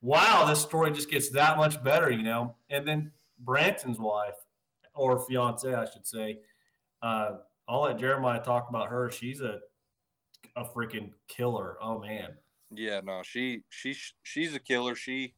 wow, 0.00 0.46
this 0.46 0.60
story 0.60 0.90
just 0.92 1.10
gets 1.10 1.30
that 1.30 1.56
much 1.56 1.82
better, 1.82 2.10
you 2.10 2.22
know? 2.22 2.56
And 2.68 2.86
then 2.86 3.12
Branson's 3.38 3.98
wife, 3.98 4.34
or 4.94 5.18
fiance, 5.18 5.72
I 5.72 5.84
should 5.86 6.06
say, 6.06 6.40
uh, 7.02 7.32
I'll 7.68 7.82
let 7.82 7.98
Jeremiah 7.98 8.42
talk 8.42 8.68
about 8.68 8.88
her. 8.88 9.10
She's 9.10 9.40
a 9.40 9.60
a 10.56 10.64
freaking 10.64 11.10
killer. 11.28 11.76
Oh 11.80 12.00
man. 12.00 12.30
Yeah, 12.72 13.00
no, 13.04 13.22
she 13.22 13.62
she 13.68 13.94
she's 14.22 14.54
a 14.54 14.58
killer. 14.58 14.94
She 14.94 15.34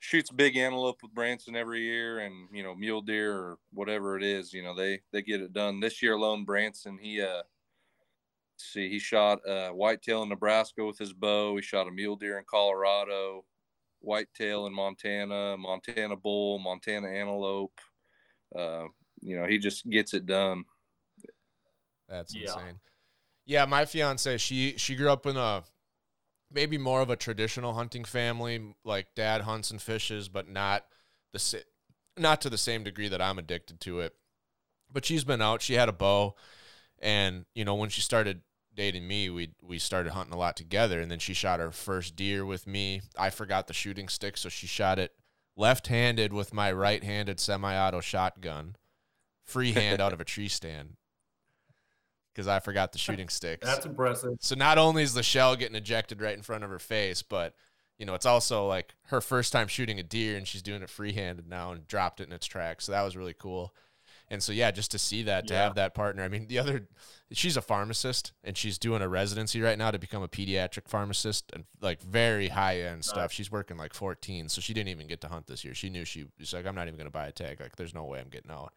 shoots 0.00 0.30
big 0.30 0.56
antelope 0.56 1.02
with 1.02 1.14
Branson 1.14 1.54
every 1.54 1.82
year, 1.82 2.18
and 2.20 2.48
you 2.52 2.62
know 2.62 2.74
mule 2.74 3.02
deer 3.02 3.34
or 3.36 3.58
whatever 3.72 4.16
it 4.16 4.24
is. 4.24 4.52
You 4.52 4.62
know 4.62 4.74
they 4.74 5.00
they 5.12 5.22
get 5.22 5.40
it 5.42 5.52
done. 5.52 5.80
This 5.80 6.02
year 6.02 6.14
alone, 6.14 6.44
Branson 6.44 6.98
he 6.98 7.20
uh 7.20 7.36
let's 7.36 7.44
see 8.72 8.88
he 8.88 8.98
shot 8.98 9.40
a 9.46 9.70
whitetail 9.70 10.22
in 10.22 10.28
Nebraska 10.30 10.84
with 10.84 10.98
his 10.98 11.12
bow. 11.12 11.54
He 11.56 11.62
shot 11.62 11.86
a 11.86 11.90
mule 11.92 12.16
deer 12.16 12.38
in 12.38 12.44
Colorado, 12.48 13.44
whitetail 14.00 14.66
in 14.66 14.72
Montana, 14.74 15.56
Montana 15.56 16.16
bull, 16.16 16.58
Montana 16.58 17.08
antelope. 17.08 17.78
Uh, 18.56 18.86
you 19.20 19.38
know 19.38 19.46
he 19.46 19.58
just 19.58 19.88
gets 19.88 20.14
it 20.14 20.26
done. 20.26 20.64
That's 22.08 22.34
Yeah. 22.34 22.42
insane. 22.42 22.80
Yeah, 23.46 23.64
my 23.66 23.84
fiance, 23.84 24.38
she 24.38 24.76
she 24.78 24.94
grew 24.96 25.10
up 25.10 25.26
in 25.26 25.36
a 25.36 25.64
maybe 26.52 26.78
more 26.78 27.00
of 27.00 27.10
a 27.10 27.16
traditional 27.16 27.74
hunting 27.74 28.04
family. 28.04 28.74
Like 28.84 29.14
dad 29.14 29.42
hunts 29.42 29.70
and 29.70 29.80
fishes, 29.80 30.28
but 30.28 30.48
not 30.48 30.86
the 31.32 31.64
not 32.16 32.40
to 32.42 32.50
the 32.50 32.58
same 32.58 32.84
degree 32.84 33.08
that 33.08 33.22
I'm 33.22 33.38
addicted 33.38 33.80
to 33.82 34.00
it. 34.00 34.14
But 34.92 35.04
she's 35.04 35.24
been 35.24 35.42
out. 35.42 35.62
She 35.62 35.74
had 35.74 35.88
a 35.88 35.92
bow, 35.92 36.34
and 36.98 37.46
you 37.54 37.64
know 37.64 37.74
when 37.74 37.90
she 37.90 38.00
started 38.00 38.42
dating 38.74 39.06
me, 39.06 39.30
we 39.30 39.50
we 39.62 39.78
started 39.78 40.12
hunting 40.12 40.34
a 40.34 40.38
lot 40.38 40.56
together. 40.56 41.00
And 41.00 41.10
then 41.10 41.18
she 41.18 41.34
shot 41.34 41.60
her 41.60 41.70
first 41.70 42.16
deer 42.16 42.44
with 42.44 42.66
me. 42.66 43.02
I 43.18 43.30
forgot 43.30 43.66
the 43.66 43.74
shooting 43.74 44.08
stick, 44.08 44.36
so 44.36 44.48
she 44.48 44.66
shot 44.66 44.98
it 44.98 45.12
left-handed 45.56 46.32
with 46.32 46.54
my 46.54 46.72
right-handed 46.72 47.38
semi-auto 47.38 48.00
shotgun, 48.00 48.76
freehand 49.44 50.00
out 50.00 50.12
of 50.12 50.20
a 50.20 50.24
tree 50.24 50.48
stand 50.48 50.96
because 52.34 52.46
I 52.48 52.60
forgot 52.60 52.92
the 52.92 52.98
shooting 52.98 53.28
sticks. 53.30 53.66
That's 53.66 53.86
impressive. 53.86 54.36
So 54.40 54.54
not 54.54 54.78
only 54.78 55.02
is 55.02 55.14
the 55.14 55.22
shell 55.22 55.56
getting 55.56 55.76
ejected 55.76 56.20
right 56.20 56.36
in 56.36 56.42
front 56.42 56.64
of 56.64 56.70
her 56.70 56.78
face, 56.78 57.22
but 57.22 57.54
you 57.98 58.06
know, 58.06 58.14
it's 58.14 58.26
also 58.26 58.66
like 58.66 58.94
her 59.08 59.20
first 59.20 59.52
time 59.52 59.68
shooting 59.68 59.98
a 59.98 60.02
deer 60.02 60.36
and 60.36 60.48
she's 60.48 60.62
doing 60.62 60.82
it 60.82 60.88
free-handed 60.88 61.46
now 61.48 61.72
and 61.72 61.86
dropped 61.86 62.20
it 62.20 62.26
in 62.28 62.32
its 62.32 62.46
tracks. 62.46 62.84
So 62.86 62.92
that 62.92 63.02
was 63.02 63.16
really 63.16 63.34
cool. 63.38 63.74
And 64.32 64.40
so 64.42 64.52
yeah, 64.52 64.70
just 64.70 64.92
to 64.92 64.98
see 64.98 65.24
that, 65.24 65.48
to 65.48 65.54
Yeah. 65.54 65.64
have 65.64 65.74
that 65.74 65.92
partner. 65.92 66.22
I 66.22 66.28
mean, 66.28 66.46
the 66.46 66.58
other 66.60 66.88
she's 67.32 67.56
a 67.56 67.62
pharmacist 67.62 68.32
and 68.44 68.56
she's 68.56 68.78
doing 68.78 69.02
a 69.02 69.08
residency 69.08 69.60
right 69.60 69.76
now 69.76 69.90
to 69.90 69.98
become 69.98 70.22
a 70.22 70.28
pediatric 70.28 70.88
pharmacist 70.88 71.50
and 71.52 71.64
like 71.82 72.00
very 72.00 72.48
high 72.48 72.80
end 72.80 73.04
stuff. 73.04 73.32
She's 73.32 73.50
working 73.50 73.76
like 73.76 73.92
14, 73.92 74.48
so 74.48 74.60
she 74.60 74.72
didn't 74.72 74.88
even 74.88 75.08
get 75.08 75.20
to 75.22 75.28
hunt 75.28 75.46
this 75.48 75.64
year. 75.64 75.74
She 75.74 75.90
knew 75.90 76.04
she 76.04 76.26
was 76.38 76.52
like, 76.52 76.64
I'm 76.66 76.74
not 76.76 76.86
even 76.86 76.96
gonna 76.96 77.10
buy 77.10 77.26
a 77.26 77.32
tag. 77.32 77.60
Like, 77.60 77.74
there's 77.76 77.94
no 77.94 78.04
way 78.04 78.20
I'm 78.20 78.28
getting 78.30 78.50
out. 78.52 78.72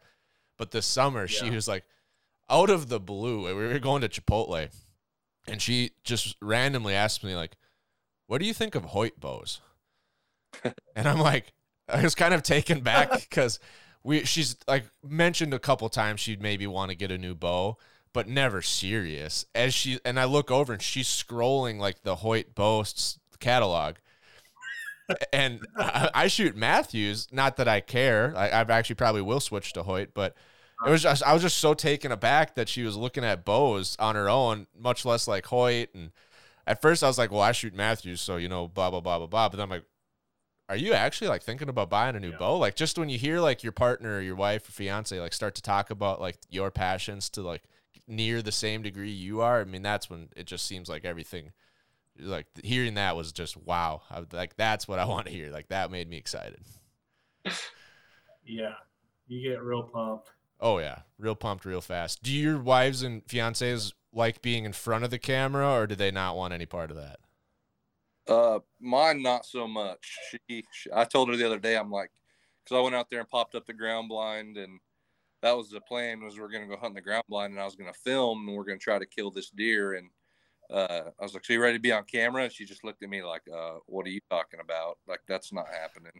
But 0.58 0.70
this 0.72 0.86
summer, 0.86 1.26
she 1.28 1.50
was 1.50 1.66
like, 1.66 1.84
out 2.48 2.70
of 2.70 2.88
the 2.88 3.00
blue, 3.00 3.46
we 3.46 3.52
were 3.52 3.78
going 3.78 4.02
to 4.02 4.08
Chipotle, 4.08 4.68
and 5.48 5.60
she 5.60 5.92
just 6.04 6.36
randomly 6.40 6.94
asked 6.94 7.24
me 7.24 7.34
like, 7.34 7.56
"What 8.26 8.38
do 8.38 8.46
you 8.46 8.54
think 8.54 8.74
of 8.74 8.86
Hoyt 8.86 9.18
bows?" 9.18 9.60
and 10.96 11.08
I'm 11.08 11.20
like, 11.20 11.52
I 11.88 12.02
was 12.02 12.14
kind 12.14 12.34
of 12.34 12.42
taken 12.42 12.80
back 12.80 13.10
because 13.20 13.58
we 14.02 14.24
she's 14.24 14.56
like 14.68 14.84
mentioned 15.02 15.54
a 15.54 15.58
couple 15.58 15.88
times 15.88 16.20
she'd 16.20 16.42
maybe 16.42 16.66
want 16.66 16.90
to 16.90 16.96
get 16.96 17.10
a 17.10 17.18
new 17.18 17.34
bow, 17.34 17.76
but 18.12 18.28
never 18.28 18.62
serious. 18.62 19.46
As 19.54 19.74
she 19.74 19.98
and 20.04 20.18
I 20.18 20.24
look 20.24 20.50
over 20.50 20.72
and 20.72 20.82
she's 20.82 21.08
scrolling 21.08 21.78
like 21.78 22.02
the 22.02 22.16
Hoyt 22.16 22.54
bows 22.54 23.18
catalog. 23.40 23.96
and 25.32 25.66
I, 25.76 26.10
I 26.14 26.26
shoot 26.28 26.56
Mathews. 26.56 27.28
Not 27.30 27.56
that 27.56 27.68
I 27.68 27.80
care. 27.80 28.32
I, 28.36 28.50
I've 28.50 28.70
actually 28.70 28.96
probably 28.96 29.22
will 29.22 29.40
switch 29.40 29.72
to 29.74 29.82
Hoyt, 29.82 30.10
but 30.14 30.34
it 30.86 30.90
was 30.90 31.02
just 31.02 31.22
I 31.22 31.32
was 31.32 31.42
just 31.42 31.58
so 31.58 31.74
taken 31.74 32.12
aback 32.12 32.54
that 32.56 32.68
she 32.68 32.82
was 32.82 32.96
looking 32.96 33.24
at 33.24 33.44
bows 33.44 33.96
on 33.98 34.14
her 34.16 34.28
own, 34.28 34.66
much 34.78 35.04
less 35.04 35.26
like 35.28 35.46
Hoyt. 35.46 35.94
And 35.94 36.10
at 36.66 36.82
first 36.82 37.02
I 37.04 37.08
was 37.08 37.18
like, 37.18 37.30
well, 37.30 37.40
I 37.40 37.52
shoot 37.52 37.74
Mathews, 37.74 38.20
so 38.20 38.36
you 38.36 38.48
know, 38.48 38.68
blah 38.68 38.90
blah 38.90 39.00
blah 39.00 39.18
blah 39.18 39.26
blah. 39.26 39.48
But 39.48 39.56
then 39.58 39.64
I'm 39.64 39.70
like, 39.70 39.84
are 40.68 40.76
you 40.76 40.92
actually 40.94 41.28
like 41.28 41.42
thinking 41.42 41.68
about 41.68 41.90
buying 41.90 42.16
a 42.16 42.20
new 42.20 42.30
Yeah. 42.30 42.38
bow? 42.38 42.58
Like 42.58 42.76
just 42.76 42.98
when 42.98 43.08
you 43.08 43.18
hear 43.18 43.40
like 43.40 43.62
your 43.62 43.72
partner 43.72 44.16
or 44.16 44.20
your 44.20 44.36
wife 44.36 44.68
or 44.68 44.72
fiance 44.72 45.18
like 45.20 45.32
start 45.32 45.54
to 45.56 45.62
talk 45.62 45.90
about 45.90 46.20
like 46.20 46.38
your 46.50 46.70
passions 46.70 47.30
to 47.30 47.42
like 47.42 47.62
near 48.08 48.42
the 48.42 48.52
same 48.52 48.82
degree 48.82 49.10
you 49.10 49.40
are, 49.40 49.60
I 49.60 49.64
mean 49.64 49.82
that's 49.82 50.10
when 50.10 50.28
it 50.36 50.46
just 50.46 50.66
seems 50.66 50.88
like 50.88 51.04
everything 51.04 51.52
like 52.20 52.46
hearing 52.62 52.94
that 52.94 53.16
was 53.16 53.32
just 53.32 53.56
wow. 53.56 54.02
I, 54.10 54.24
like 54.32 54.56
that's 54.56 54.86
what 54.88 54.98
I 54.98 55.04
want 55.06 55.26
to 55.26 55.32
hear. 55.32 55.50
Like 55.50 55.68
that 55.68 55.90
made 55.90 56.08
me 56.08 56.16
excited. 56.16 56.60
Yeah. 58.44 58.74
You 59.26 59.42
get 59.50 59.62
real 59.62 59.84
pumped. 59.84 60.30
Oh 60.60 60.78
yeah, 60.78 61.00
real 61.18 61.34
pumped, 61.34 61.64
real 61.64 61.80
fast. 61.80 62.22
Do 62.22 62.32
your 62.32 62.58
wives 62.58 63.02
and 63.02 63.24
fiancés 63.26 63.92
like 64.12 64.42
being 64.42 64.64
in 64.64 64.72
front 64.72 65.04
of 65.04 65.10
the 65.10 65.18
camera, 65.18 65.72
or 65.74 65.86
do 65.86 65.94
they 65.94 66.10
not 66.10 66.36
want 66.36 66.54
any 66.54 66.66
part 66.66 66.90
of 66.90 66.96
that? 66.96 67.18
Uh, 68.26 68.60
mine 68.80 69.22
not 69.22 69.44
so 69.44 69.68
much. 69.68 70.16
She, 70.30 70.64
she 70.72 70.90
I 70.92 71.04
told 71.04 71.28
her 71.28 71.36
the 71.36 71.46
other 71.46 71.58
day, 71.58 71.76
I'm 71.76 71.90
like, 71.90 72.10
because 72.64 72.78
I 72.78 72.80
went 72.80 72.94
out 72.94 73.10
there 73.10 73.20
and 73.20 73.28
popped 73.28 73.54
up 73.54 73.66
the 73.66 73.72
ground 73.72 74.08
blind, 74.08 74.56
and 74.56 74.80
that 75.42 75.56
was 75.56 75.70
the 75.70 75.80
plan 75.80 76.22
was 76.22 76.38
we're 76.38 76.48
gonna 76.48 76.68
go 76.68 76.76
hunt 76.76 76.94
the 76.94 77.00
ground 77.00 77.24
blind, 77.28 77.52
and 77.52 77.60
I 77.60 77.64
was 77.64 77.76
gonna 77.76 77.92
film, 77.92 78.48
and 78.48 78.56
we're 78.56 78.64
gonna 78.64 78.78
try 78.78 78.98
to 78.98 79.06
kill 79.06 79.30
this 79.30 79.50
deer, 79.50 79.94
and 79.94 80.08
uh, 80.70 81.10
I 81.18 81.22
was 81.22 81.34
like, 81.34 81.44
so 81.44 81.52
you 81.52 81.60
ready 81.60 81.76
to 81.76 81.82
be 81.82 81.92
on 81.92 82.04
camera? 82.04 82.44
And 82.44 82.52
she 82.52 82.64
just 82.64 82.84
looked 82.84 83.02
at 83.02 83.10
me 83.10 83.22
like, 83.22 83.42
uh, 83.54 83.74
what 83.86 84.06
are 84.06 84.10
you 84.10 84.20
talking 84.30 84.60
about? 84.60 84.98
Like 85.06 85.20
that's 85.28 85.52
not 85.52 85.66
happening. 85.68 86.12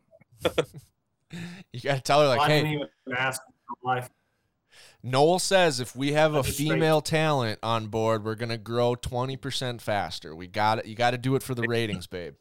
You 1.72 1.80
got 1.80 1.96
to 1.96 2.00
tell 2.00 2.20
her 2.20 2.28
like, 2.28 2.40
I 2.40 2.48
hey, 2.48 2.62
didn't 2.62 2.72
even 2.74 2.88
ask 3.16 3.42
my 3.82 3.94
wife. 3.96 4.10
Noel 5.02 5.38
says 5.38 5.80
if 5.80 5.94
we 5.94 6.12
have 6.12 6.34
a 6.34 6.42
female 6.42 7.00
talent 7.00 7.58
on 7.62 7.88
board, 7.88 8.24
we're 8.24 8.34
gonna 8.34 8.58
grow 8.58 8.94
twenty 8.94 9.36
percent 9.36 9.82
faster. 9.82 10.34
We 10.34 10.46
got 10.46 10.78
it. 10.78 10.86
You 10.86 10.94
got 10.94 11.10
to 11.10 11.18
do 11.18 11.36
it 11.36 11.42
for 11.42 11.54
the 11.54 11.62
ratings, 11.68 12.06
babe. 12.06 12.34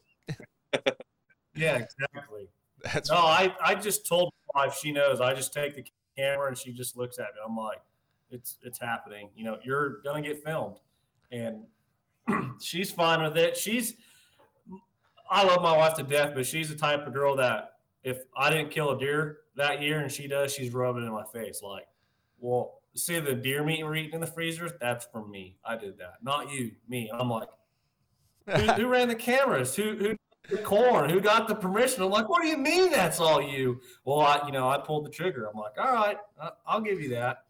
Yeah, 1.54 1.76
exactly. 1.76 2.48
That's 2.82 3.10
No, 3.10 3.16
I, 3.16 3.54
I 3.62 3.74
just 3.74 4.06
told 4.06 4.32
my 4.54 4.64
wife 4.64 4.78
she 4.78 4.92
knows. 4.92 5.20
I 5.20 5.34
just 5.34 5.52
take 5.52 5.74
the 5.74 5.84
camera 6.16 6.48
and 6.48 6.58
she 6.58 6.72
just 6.72 6.96
looks 6.96 7.18
at 7.18 7.26
me. 7.26 7.40
I'm 7.46 7.56
like, 7.56 7.80
it's 8.30 8.58
it's 8.62 8.78
happening. 8.78 9.30
You 9.36 9.44
know, 9.44 9.58
you're 9.62 10.00
gonna 10.02 10.22
get 10.22 10.42
filmed, 10.44 10.76
and 11.30 11.64
she's 12.60 12.90
fine 12.90 13.22
with 13.22 13.36
it. 13.36 13.56
She's 13.56 13.94
I 15.30 15.44
love 15.44 15.62
my 15.62 15.76
wife 15.76 15.94
to 15.94 16.02
death, 16.02 16.32
but 16.34 16.46
she's 16.46 16.68
the 16.68 16.74
type 16.74 17.06
of 17.06 17.12
girl 17.12 17.36
that 17.36 17.72
if 18.02 18.18
I 18.36 18.50
didn't 18.50 18.70
kill 18.70 18.90
a 18.90 18.98
deer 18.98 19.38
that 19.56 19.80
year 19.80 20.00
and 20.00 20.12
she 20.12 20.28
does, 20.28 20.52
she's 20.52 20.72
rubbing 20.72 21.04
it 21.04 21.06
in 21.06 21.12
my 21.12 21.24
face 21.24 21.62
like, 21.62 21.86
well, 22.44 22.82
see 22.94 23.18
the 23.20 23.34
deer 23.34 23.64
meat 23.64 23.82
we're 23.82 23.96
eating 23.96 24.12
in 24.12 24.20
the 24.20 24.26
freezers? 24.26 24.72
That's 24.78 25.06
from 25.06 25.30
me. 25.30 25.56
I 25.64 25.76
did 25.76 25.96
that, 25.98 26.16
not 26.22 26.52
you, 26.52 26.72
me. 26.88 27.10
I'm 27.12 27.30
like, 27.30 27.48
who, 28.46 28.60
who 28.72 28.86
ran 28.86 29.08
the 29.08 29.14
cameras? 29.14 29.74
Who 29.74 29.96
who 29.96 30.16
the 30.50 30.58
corn? 30.58 31.08
Who 31.08 31.20
got 31.20 31.48
the 31.48 31.54
permission? 31.54 32.02
I'm 32.02 32.10
like, 32.10 32.28
what 32.28 32.42
do 32.42 32.48
you 32.48 32.58
mean 32.58 32.90
that's 32.90 33.18
all 33.18 33.40
you? 33.40 33.80
Well, 34.04 34.20
I, 34.20 34.42
you 34.44 34.52
know, 34.52 34.68
I 34.68 34.76
pulled 34.76 35.06
the 35.06 35.10
trigger. 35.10 35.48
I'm 35.48 35.58
like, 35.58 35.72
all 35.78 35.92
right, 35.92 36.18
I'll 36.66 36.82
give 36.82 37.00
you 37.00 37.08
that. 37.10 37.44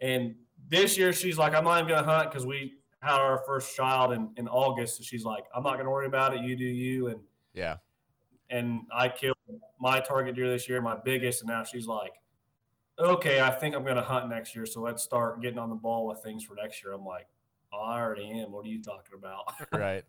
And 0.00 0.36
this 0.68 0.96
year, 0.96 1.12
she's 1.12 1.36
like, 1.36 1.52
I'm 1.52 1.64
not 1.64 1.78
even 1.80 1.88
gonna 1.88 2.06
hunt 2.06 2.30
because 2.30 2.46
we 2.46 2.74
had 3.00 3.16
our 3.16 3.42
first 3.44 3.74
child 3.74 4.12
in, 4.12 4.30
in 4.36 4.46
August. 4.46 4.98
So 4.98 5.02
she's 5.02 5.24
like, 5.24 5.44
I'm 5.52 5.64
not 5.64 5.78
gonna 5.78 5.90
worry 5.90 6.06
about 6.06 6.32
it. 6.32 6.42
You 6.42 6.54
do 6.54 6.64
you. 6.64 7.08
And 7.08 7.18
yeah. 7.54 7.78
and 8.50 8.82
I 8.94 9.08
killed 9.08 9.36
my 9.80 9.98
target 9.98 10.36
deer 10.36 10.48
this 10.48 10.68
year, 10.68 10.80
my 10.80 10.96
biggest, 11.04 11.42
and 11.42 11.48
now 11.48 11.64
she's 11.64 11.88
like, 11.88 12.12
okay, 13.02 13.40
I 13.40 13.50
think 13.50 13.74
I'm 13.74 13.84
gonna 13.84 14.02
hunt 14.02 14.28
next 14.28 14.54
year. 14.54 14.66
So 14.66 14.80
let's 14.80 15.02
start 15.02 15.40
getting 15.42 15.58
on 15.58 15.68
the 15.68 15.76
ball 15.76 16.06
with 16.06 16.22
things 16.22 16.44
for 16.44 16.54
next 16.54 16.82
year. 16.82 16.92
I'm 16.92 17.04
like, 17.04 17.26
oh, 17.72 17.80
I 17.80 18.00
already 18.00 18.40
am. 18.40 18.52
What 18.52 18.64
are 18.64 18.68
you 18.68 18.82
talking 18.82 19.14
about? 19.14 19.52
right. 19.72 20.04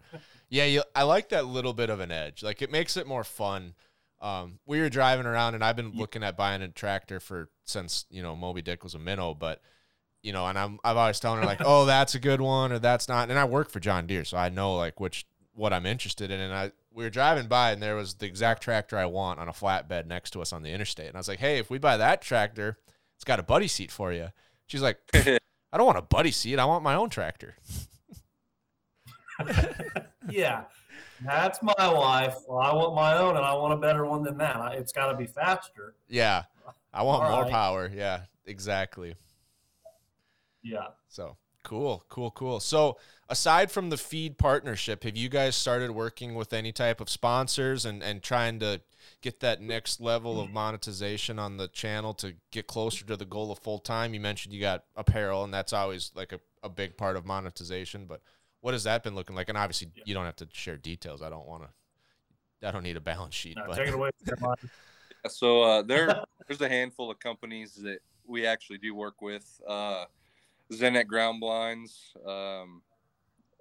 Yeah, 0.50 0.66
you, 0.66 0.84
I 0.96 1.04
like 1.04 1.30
that 1.30 1.46
little 1.46 1.74
bit 1.74 1.89
of 1.89 2.00
an 2.00 2.12
edge. 2.12 2.44
Like 2.44 2.62
it 2.62 2.72
makes 2.72 2.98
it 2.98 3.08
more 3.08 3.24
fun. 3.24 3.74
Um, 4.22 4.60
we 4.66 4.80
were 4.80 4.89
driving 4.89 5.26
around, 5.26 5.56
and 5.56 5.64
I've 5.64 5.76
been 5.76 5.91
looking 5.91 6.24
at 6.24 6.38
buying 6.38 6.62
a 6.62 6.70
tractor 6.70 7.20
for 7.20 7.50
since 7.66 8.06
you 8.10 8.24
know 8.24 8.36
Moby 8.36 8.62
Dick 8.62 8.84
was 8.84 8.96
a 8.96 9.00
minnow, 9.00 9.34
but 9.34 9.62
you 10.22 10.32
know, 10.32 10.48
and 10.48 10.58
I'm 10.58 10.80
I've 10.84 10.98
always 10.98 11.20
telling 11.20 11.39
her 11.39 11.46
like, 11.46 11.62
oh, 11.64 11.86
that's 11.86 12.16
a 12.16 12.20
good 12.20 12.39
one, 12.41 12.72
or 12.72 12.80
that's 12.80 13.10
not. 13.10 13.30
And 13.30 13.38
I 13.38 13.46
work 13.46 13.70
for 13.70 13.80
John 13.80 14.08
Deere, 14.08 14.24
so 14.24 14.38
I 14.38 14.50
know 14.50 14.76
like 14.76 15.00
which 15.00 15.26
what 15.54 15.74
I'm 15.74 15.86
interested 15.86 16.32
in. 16.32 16.39
And 16.39 16.54
I 16.54 16.72
we 16.94 17.04
were 17.04 17.10
driving 17.10 17.48
by, 17.48 17.72
and 17.72 17.82
there 17.82 17.96
was 17.96 18.16
the 18.16 18.26
exact 18.26 18.64
tractor 18.64 18.98
I 18.98 19.06
want 19.06 19.39
on 19.39 19.50
a 19.50 19.54
flatbed 19.54 20.06
next 20.06 20.32
to 20.32 20.41
us 20.41 20.54
on 20.54 20.62
the 20.62 20.70
interstate. 20.70 21.08
And 21.08 21.16
I 21.16 21.20
was 21.20 21.28
like, 21.28 21.39
hey, 21.39 21.58
if 21.58 21.70
we 21.70 21.78
buy 21.80 21.98
that 21.98 22.22
tractor, 22.22 22.78
it's 23.16 23.24
got 23.24 23.39
a 23.39 23.44
buddy 23.44 23.68
seat 23.68 23.91
for 23.91 24.14
you. 24.14 24.30
She's 24.68 24.82
like, 24.82 25.00
I 25.14 25.39
don't 25.76 25.86
want 25.86 25.98
a 25.98 26.04
buddy 26.04 26.32
seat. 26.32 26.60
I 26.60 26.66
want 26.66 26.84
my 26.84 26.96
own 26.96 27.10
tractor. 27.10 27.56
yeah. 30.30 30.64
That's 31.26 31.62
my 31.64 31.74
wife. 31.78 32.36
Well, 32.48 32.60
I 32.60 32.74
want 32.74 32.96
my 32.96 33.18
own, 33.18 33.38
and 33.38 33.46
I 33.46 33.54
want 33.54 33.74
a 33.74 33.78
better 33.78 34.06
one 34.06 34.24
than 34.24 34.38
that. 34.38 34.74
It's 34.74 34.91
got 34.91 35.12
to 35.12 35.18
be 35.18 35.26
faster. 35.26 35.96
Yeah. 36.08 36.44
I 36.94 37.04
want 37.04 37.24
All 37.24 37.32
more 37.32 37.44
right. 37.44 37.52
power. 37.52 37.91
Yeah, 37.94 38.22
exactly. 38.46 39.16
Yeah. 40.62 40.88
So 41.08 41.38
cool, 41.64 42.06
cool, 42.10 42.32
cool. 42.32 42.60
So 42.60 42.98
aside 43.34 43.72
from 43.72 43.90
the 43.90 43.98
feed 43.98 44.38
partnership, 44.38 45.04
have 45.04 45.18
you 45.18 45.28
guys 45.28 45.56
started 45.56 45.90
working 45.90 46.36
with 46.36 46.54
any 46.54 46.72
type 46.72 47.02
of 47.02 47.10
sponsors 47.10 47.84
and, 47.84 48.04
and 48.04 48.22
trying 48.22 48.60
to 48.60 48.80
get 49.22 49.40
that 49.40 49.60
next 49.60 50.00
level 50.00 50.40
of 50.40 50.52
monetization 50.52 51.40
on 51.40 51.58
the 51.58 51.68
channel 51.68 52.14
to 52.14 52.36
get 52.52 52.68
closer 52.68 53.04
to 53.04 53.18
the 53.18 53.26
goal 53.26 53.52
of 53.52 53.58
full 53.58 53.80
time? 53.80 54.14
You 54.14 54.20
mentioned 54.20 54.54
you 54.54 54.62
got 54.62 54.84
apparel 54.96 55.44
and 55.44 55.52
that's 55.52 55.74
always 55.74 56.12
like 56.14 56.32
a, 56.32 56.40
a 56.62 56.70
big 56.70 56.96
part 56.96 57.18
of 57.18 57.26
monetization, 57.26 58.06
but 58.06 58.22
what 58.62 58.76
has 58.76 58.84
that 58.84 59.02
been 59.02 59.16
looking 59.16 59.36
like? 59.36 59.50
And 59.50 59.58
obviously 59.58 59.90
you 60.06 60.14
don't 60.14 60.26
have 60.26 60.36
to 60.36 60.48
share 60.52 60.78
details. 60.78 61.24
I 61.24 61.32
don't 61.32 61.48
want 61.48 61.64
to, 61.64 62.68
I 62.68 62.70
don't 62.70 62.84
need 62.84 62.98
a 62.98 63.02
balance 63.02 63.34
sheet, 63.34 63.58
No, 63.58 63.64
but 63.66 63.78
take 63.78 63.88
it 63.88 63.96
away. 63.96 64.12
So 65.30 65.64
uh, 65.64 65.82
there, 65.82 66.22
there's 66.48 66.60
a 66.60 66.68
handful 66.68 67.10
of 67.10 67.18
companies 67.18 67.76
that 67.76 68.00
we 68.28 68.46
actually 68.46 68.78
do 68.78 68.94
work 68.94 69.22
with. 69.22 69.62
Uh, 69.66 70.04
Zenet 70.72 71.08
Ground 71.08 71.40
Blinds, 71.40 72.14
um, 72.28 72.82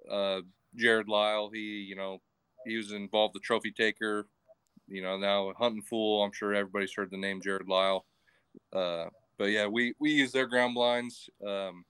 uh, 0.09 0.41
Jared 0.75 1.07
Lyle. 1.07 1.49
He, 1.53 1.59
you 1.59 1.95
know, 1.95 2.21
he 2.65 2.77
was 2.77 2.91
involved 2.91 3.35
the 3.35 3.39
Trophy 3.39 3.71
Taker. 3.71 4.27
You 4.87 5.01
know, 5.01 5.17
now 5.17 5.53
Hunting 5.57 5.81
Fool. 5.81 6.23
I'm 6.23 6.33
sure 6.33 6.53
everybody's 6.53 6.93
heard 6.93 7.11
the 7.11 7.17
name 7.17 7.41
Jared 7.41 7.67
Lyle. 7.67 8.05
Uh, 8.71 9.05
but 9.37 9.45
yeah, 9.45 9.67
we 9.67 9.93
we 9.99 10.11
use 10.11 10.31
their 10.31 10.47
ground 10.47 10.75
blinds. 10.75 11.29
Um, 11.45 11.85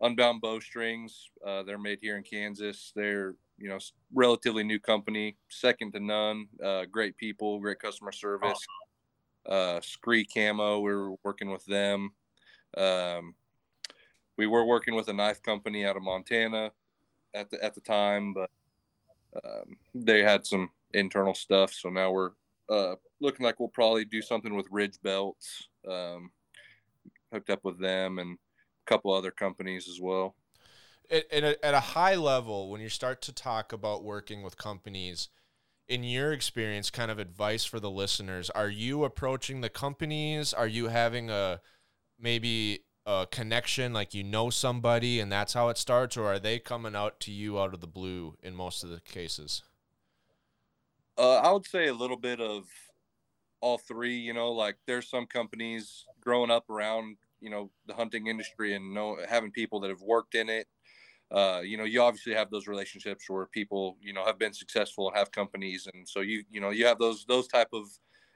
Unbound 0.00 0.42
Bowstrings. 0.42 1.30
Uh, 1.46 1.62
they're 1.62 1.78
made 1.78 1.98
here 2.02 2.16
in 2.16 2.22
Kansas. 2.22 2.92
They're 2.94 3.34
you 3.58 3.68
know 3.68 3.78
relatively 4.14 4.62
new 4.64 4.78
company, 4.78 5.36
second 5.48 5.92
to 5.92 6.00
none. 6.00 6.48
Uh, 6.62 6.84
great 6.90 7.16
people, 7.16 7.58
great 7.60 7.78
customer 7.78 8.12
service. 8.12 8.58
Uh, 9.48 9.80
Scree 9.80 10.24
Camo. 10.24 10.80
We 10.80 10.94
were 10.94 11.14
working 11.22 11.50
with 11.50 11.64
them. 11.66 12.10
Um, 12.76 13.34
we 14.36 14.46
were 14.46 14.64
working 14.64 14.94
with 14.94 15.08
a 15.08 15.14
knife 15.14 15.42
company 15.42 15.86
out 15.86 15.96
of 15.96 16.02
Montana 16.02 16.72
at 17.36 17.50
the 17.50 17.62
at 17.62 17.74
the 17.74 17.80
time, 17.82 18.32
but 18.32 18.50
um, 19.44 19.76
they 19.94 20.22
had 20.22 20.46
some 20.46 20.70
internal 20.94 21.34
stuff. 21.34 21.72
So 21.72 21.90
now 21.90 22.10
we're 22.10 22.30
uh, 22.68 22.94
looking 23.20 23.44
like 23.44 23.60
we'll 23.60 23.68
probably 23.68 24.04
do 24.04 24.22
something 24.22 24.56
with 24.56 24.66
Ridge 24.70 24.98
Belts. 25.02 25.68
Um, 25.88 26.30
hooked 27.32 27.50
up 27.50 27.64
with 27.64 27.78
them 27.80 28.18
and 28.18 28.38
a 28.38 28.90
couple 28.90 29.12
other 29.12 29.32
companies 29.32 29.88
as 29.88 30.00
well. 30.00 30.36
at, 31.10 31.30
at, 31.32 31.44
a, 31.44 31.64
at 31.64 31.74
a 31.74 31.80
high 31.80 32.14
level, 32.14 32.70
when 32.70 32.80
you 32.80 32.88
start 32.88 33.22
to 33.22 33.32
talk 33.32 33.72
about 33.72 34.04
working 34.04 34.42
with 34.42 34.56
companies, 34.56 35.28
in 35.88 36.02
your 36.02 36.32
experience, 36.32 36.90
kind 36.90 37.10
of 37.10 37.18
advice 37.18 37.64
for 37.64 37.78
the 37.78 37.90
listeners, 37.90 38.50
are 38.50 38.68
you 38.68 39.04
approaching 39.04 39.60
the 39.60 39.68
companies? 39.68 40.52
Are 40.52 40.66
you 40.66 40.88
having 40.88 41.30
a 41.30 41.60
maybe 42.18 42.80
a 43.06 43.26
connection, 43.30 43.92
like 43.92 44.14
you 44.14 44.24
know 44.24 44.50
somebody 44.50 45.20
and 45.20 45.30
that's 45.30 45.52
how 45.52 45.68
it 45.68 45.78
starts, 45.78 46.16
or 46.16 46.26
are 46.26 46.38
they 46.38 46.58
coming 46.58 46.96
out 46.96 47.20
to 47.20 47.32
you 47.32 47.58
out 47.58 47.72
of 47.72 47.80
the 47.80 47.86
blue 47.86 48.36
in 48.42 48.54
most 48.54 48.82
of 48.82 48.90
the 48.90 49.00
cases? 49.00 49.62
Uh, 51.16 51.36
I 51.36 51.52
would 51.52 51.66
say 51.66 51.86
a 51.86 51.94
little 51.94 52.16
bit 52.16 52.40
of 52.40 52.66
all 53.60 53.78
three. 53.78 54.16
You 54.16 54.34
know, 54.34 54.50
like 54.52 54.76
there's 54.86 55.08
some 55.08 55.26
companies 55.26 56.04
growing 56.20 56.50
up 56.50 56.68
around 56.68 57.16
you 57.40 57.50
know 57.50 57.70
the 57.86 57.94
hunting 57.94 58.26
industry 58.26 58.74
and 58.74 58.92
know 58.92 59.18
having 59.28 59.52
people 59.52 59.80
that 59.80 59.90
have 59.90 60.02
worked 60.02 60.34
in 60.34 60.48
it. 60.48 60.66
Uh, 61.30 61.60
you 61.64 61.76
know, 61.76 61.84
you 61.84 62.02
obviously 62.02 62.34
have 62.34 62.50
those 62.50 62.68
relationships 62.68 63.24
where 63.28 63.46
people 63.46 63.96
you 64.00 64.12
know 64.12 64.24
have 64.24 64.38
been 64.38 64.52
successful 64.52 65.08
and 65.08 65.16
have 65.16 65.30
companies, 65.30 65.88
and 65.94 66.08
so 66.08 66.20
you 66.20 66.44
you 66.50 66.60
know 66.60 66.70
you 66.70 66.86
have 66.86 66.98
those 66.98 67.24
those 67.26 67.46
type 67.46 67.68
of 67.72 67.84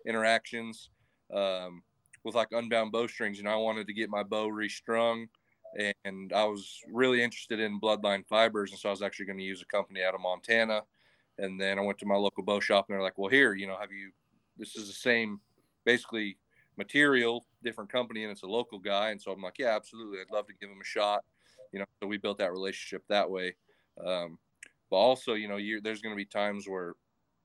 interactions. 0.06 0.90
Um, 1.34 1.82
with 2.24 2.34
like 2.34 2.48
unbound 2.52 2.92
bowstrings, 2.92 3.38
know, 3.44 3.50
I 3.50 3.56
wanted 3.56 3.86
to 3.86 3.92
get 3.92 4.10
my 4.10 4.22
bow 4.22 4.48
restrung, 4.48 5.28
and 6.04 6.32
I 6.32 6.44
was 6.44 6.80
really 6.92 7.22
interested 7.22 7.60
in 7.60 7.80
bloodline 7.80 8.26
fibers, 8.26 8.70
and 8.70 8.80
so 8.80 8.88
I 8.88 8.92
was 8.92 9.02
actually 9.02 9.26
going 9.26 9.38
to 9.38 9.44
use 9.44 9.62
a 9.62 9.66
company 9.66 10.02
out 10.02 10.14
of 10.14 10.20
Montana. 10.20 10.82
And 11.38 11.58
then 11.58 11.78
I 11.78 11.82
went 11.82 11.98
to 12.00 12.06
my 12.06 12.16
local 12.16 12.42
bow 12.42 12.60
shop 12.60 12.86
and 12.88 12.94
they're 12.94 13.02
like, 13.02 13.16
well, 13.16 13.30
here, 13.30 13.54
you 13.54 13.66
know, 13.66 13.76
have 13.80 13.90
you, 13.90 14.10
this 14.58 14.76
is 14.76 14.88
the 14.88 14.92
same 14.92 15.40
basically 15.86 16.36
material, 16.76 17.46
different 17.64 17.90
company, 17.90 18.24
and 18.24 18.32
it's 18.32 18.42
a 18.42 18.46
local 18.46 18.78
guy. 18.78 19.10
And 19.10 19.22
so 19.22 19.32
I'm 19.32 19.40
like, 19.40 19.58
yeah, 19.58 19.74
absolutely. 19.74 20.18
I'd 20.18 20.34
love 20.34 20.46
to 20.48 20.52
give 20.60 20.68
him 20.68 20.80
a 20.82 20.84
shot. 20.84 21.24
You 21.72 21.78
know, 21.78 21.86
so 22.02 22.08
we 22.08 22.18
built 22.18 22.38
that 22.38 22.52
relationship 22.52 23.04
that 23.08 23.30
way. 23.30 23.54
Um, 24.04 24.38
but 24.90 24.96
also, 24.96 25.34
you 25.34 25.48
know, 25.48 25.58
there's 25.82 26.02
going 26.02 26.14
to 26.14 26.16
be 26.16 26.26
times 26.26 26.68
where 26.68 26.94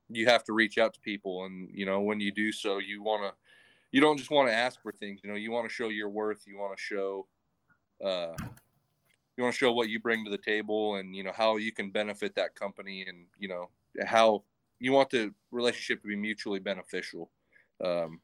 you 0.09 0.25
have 0.25 0.43
to 0.45 0.53
reach 0.53 0.77
out 0.77 0.93
to 0.95 0.99
people. 0.99 1.45
And, 1.45 1.69
you 1.71 1.85
know, 1.85 2.01
when 2.01 2.19
you 2.19 2.31
do 2.31 2.51
so, 2.51 2.79
you 2.79 3.01
want 3.03 3.23
to, 3.23 3.33
you 3.95 4.01
don't 4.01 4.17
just 4.17 4.29
want 4.29 4.49
to 4.49 4.53
ask 4.53 4.81
for 4.81 4.91
things, 4.91 5.21
you 5.23 5.29
know, 5.29 5.37
you 5.37 5.51
want 5.51 5.65
to 5.65 5.73
show 5.73 5.87
your 5.87 6.09
worth. 6.09 6.43
You 6.45 6.57
want 6.57 6.75
to 6.75 6.83
show, 6.83 7.27
uh, 8.03 8.35
you 9.37 9.43
want 9.43 9.53
to 9.53 9.57
show 9.57 9.71
what 9.71 9.87
you 9.87 10.01
bring 10.01 10.25
to 10.25 10.29
the 10.29 10.37
table 10.37 10.95
and, 10.95 11.15
you 11.15 11.23
know, 11.23 11.31
how 11.33 11.55
you 11.55 11.71
can 11.71 11.91
benefit 11.91 12.35
that 12.35 12.55
company 12.55 13.05
and, 13.07 13.25
you 13.39 13.47
know, 13.47 13.69
how 14.05 14.43
you 14.79 14.91
want 14.91 15.11
the 15.11 15.33
relationship 15.49 16.01
to 16.01 16.09
be 16.09 16.17
mutually 16.17 16.59
beneficial. 16.59 17.31
Um, 17.81 18.19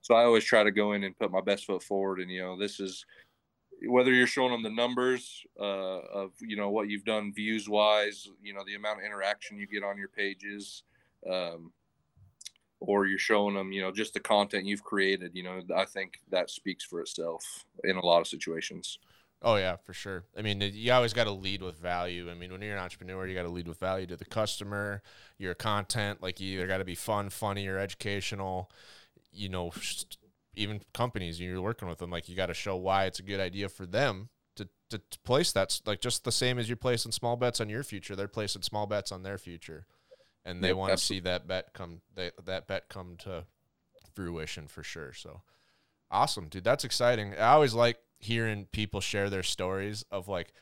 so 0.00 0.14
I 0.14 0.22
always 0.22 0.44
try 0.44 0.62
to 0.62 0.70
go 0.70 0.92
in 0.92 1.02
and 1.02 1.18
put 1.18 1.32
my 1.32 1.40
best 1.40 1.64
foot 1.64 1.82
forward. 1.82 2.20
And, 2.20 2.30
you 2.30 2.42
know, 2.42 2.56
this 2.56 2.78
is 2.78 3.04
whether 3.88 4.12
you're 4.12 4.28
showing 4.28 4.52
them 4.52 4.62
the 4.62 4.70
numbers 4.70 5.42
uh, 5.58 6.02
of, 6.22 6.34
you 6.40 6.56
know, 6.56 6.70
what 6.70 6.88
you've 6.88 7.04
done 7.04 7.32
views 7.34 7.68
wise, 7.68 8.28
you 8.40 8.54
know, 8.54 8.62
the 8.64 8.76
amount 8.76 9.00
of 9.00 9.04
interaction 9.04 9.58
you 9.58 9.66
get 9.66 9.82
on 9.82 9.98
your 9.98 10.06
pages, 10.06 10.84
um, 11.28 11.72
or 12.80 13.06
you're 13.06 13.18
showing 13.18 13.54
them, 13.54 13.72
you 13.72 13.80
know, 13.80 13.90
just 13.90 14.14
the 14.14 14.20
content 14.20 14.66
you've 14.66 14.84
created, 14.84 15.32
you 15.34 15.42
know, 15.42 15.60
I 15.74 15.84
think 15.84 16.20
that 16.30 16.50
speaks 16.50 16.84
for 16.84 17.00
itself 17.00 17.64
in 17.84 17.96
a 17.96 18.04
lot 18.04 18.20
of 18.20 18.28
situations. 18.28 18.98
Oh 19.42 19.56
yeah, 19.56 19.76
for 19.76 19.92
sure. 19.92 20.24
I 20.36 20.42
mean, 20.42 20.60
you 20.60 20.92
always 20.92 21.12
got 21.12 21.24
to 21.24 21.30
lead 21.30 21.62
with 21.62 21.78
value. 21.78 22.30
I 22.30 22.34
mean, 22.34 22.50
when 22.50 22.62
you're 22.62 22.76
an 22.76 22.82
entrepreneur, 22.82 23.26
you 23.26 23.34
got 23.34 23.42
to 23.42 23.50
lead 23.50 23.68
with 23.68 23.78
value 23.78 24.06
to 24.06 24.16
the 24.16 24.24
customer, 24.24 25.02
your 25.38 25.54
content. 25.54 26.22
Like 26.22 26.40
you 26.40 26.54
either 26.54 26.66
got 26.66 26.78
to 26.78 26.84
be 26.84 26.94
fun, 26.94 27.28
funny, 27.28 27.68
or 27.68 27.78
educational. 27.78 28.70
You 29.32 29.50
know, 29.50 29.72
even 30.54 30.80
companies 30.94 31.38
you're 31.38 31.60
working 31.60 31.86
with 31.86 31.98
them, 31.98 32.10
like 32.10 32.28
you 32.28 32.34
got 32.34 32.46
to 32.46 32.54
show 32.54 32.76
why 32.76 33.04
it's 33.04 33.18
a 33.18 33.22
good 33.22 33.40
idea 33.40 33.68
for 33.68 33.84
them 33.84 34.30
to, 34.56 34.68
to 34.90 34.98
to 34.98 35.18
place 35.20 35.52
that. 35.52 35.80
Like 35.84 36.00
just 36.00 36.24
the 36.24 36.32
same 36.32 36.58
as 36.58 36.68
you're 36.68 36.76
placing 36.76 37.12
small 37.12 37.36
bets 37.36 37.60
on 37.60 37.68
your 37.68 37.82
future, 37.82 38.16
they're 38.16 38.28
placing 38.28 38.62
small 38.62 38.86
bets 38.86 39.12
on 39.12 39.22
their 39.22 39.38
future, 39.38 39.86
and 40.46 40.64
they 40.64 40.72
Yep, 40.72 40.74
want 40.74 40.96
to 40.96 41.04
see 41.04 41.20
that 41.22 41.48
bet 41.48 41.74
come 41.74 42.02
they, 42.16 42.32
that 42.46 42.68
bet 42.68 42.88
come 42.90 43.16
to 43.20 43.46
fruition 44.14 44.68
for 44.68 44.84
sure. 44.84 45.12
So 45.14 45.42
awesome, 46.10 46.48
dude. 46.48 46.64
That's 46.64 46.84
exciting. 46.84 47.34
I 47.34 47.48
always 47.52 47.74
like 47.74 47.98
hearing 48.18 48.66
people 48.72 49.00
share 49.00 49.30
their 49.30 49.42
stories 49.44 50.04
of 50.12 50.28
like 50.28 50.52